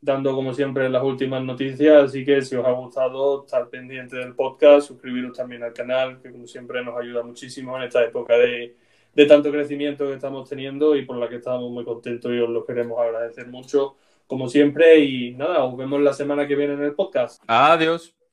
dando 0.00 0.34
como 0.34 0.54
siempre 0.54 0.88
las 0.88 1.02
últimas 1.02 1.42
noticias. 1.42 2.04
Así 2.04 2.24
que 2.24 2.40
si 2.42 2.54
os 2.54 2.64
ha 2.64 2.72
gustado, 2.72 3.44
estar 3.44 3.68
pendiente 3.68 4.16
del 4.16 4.36
podcast, 4.36 4.86
suscribiros 4.88 5.36
también 5.36 5.64
al 5.64 5.72
canal, 5.72 6.20
que 6.22 6.30
como 6.30 6.46
siempre 6.46 6.84
nos 6.84 6.96
ayuda 6.96 7.24
muchísimo 7.24 7.76
en 7.76 7.84
esta 7.84 8.04
época 8.04 8.36
de 8.36 8.76
de 9.14 9.26
tanto 9.26 9.50
crecimiento 9.50 10.06
que 10.06 10.14
estamos 10.14 10.48
teniendo 10.48 10.96
y 10.96 11.04
por 11.04 11.16
la 11.16 11.28
que 11.28 11.36
estamos 11.36 11.70
muy 11.70 11.84
contentos 11.84 12.32
y 12.32 12.38
os 12.38 12.48
lo 12.48 12.64
queremos 12.64 12.98
agradecer 12.98 13.48
mucho, 13.48 13.96
como 14.26 14.48
siempre. 14.48 15.00
Y 15.00 15.34
nada, 15.34 15.64
os 15.64 15.76
vemos 15.76 16.00
la 16.00 16.12
semana 16.12 16.46
que 16.46 16.56
viene 16.56 16.74
en 16.74 16.82
el 16.82 16.94
podcast. 16.94 17.42
Adiós. 17.46 18.21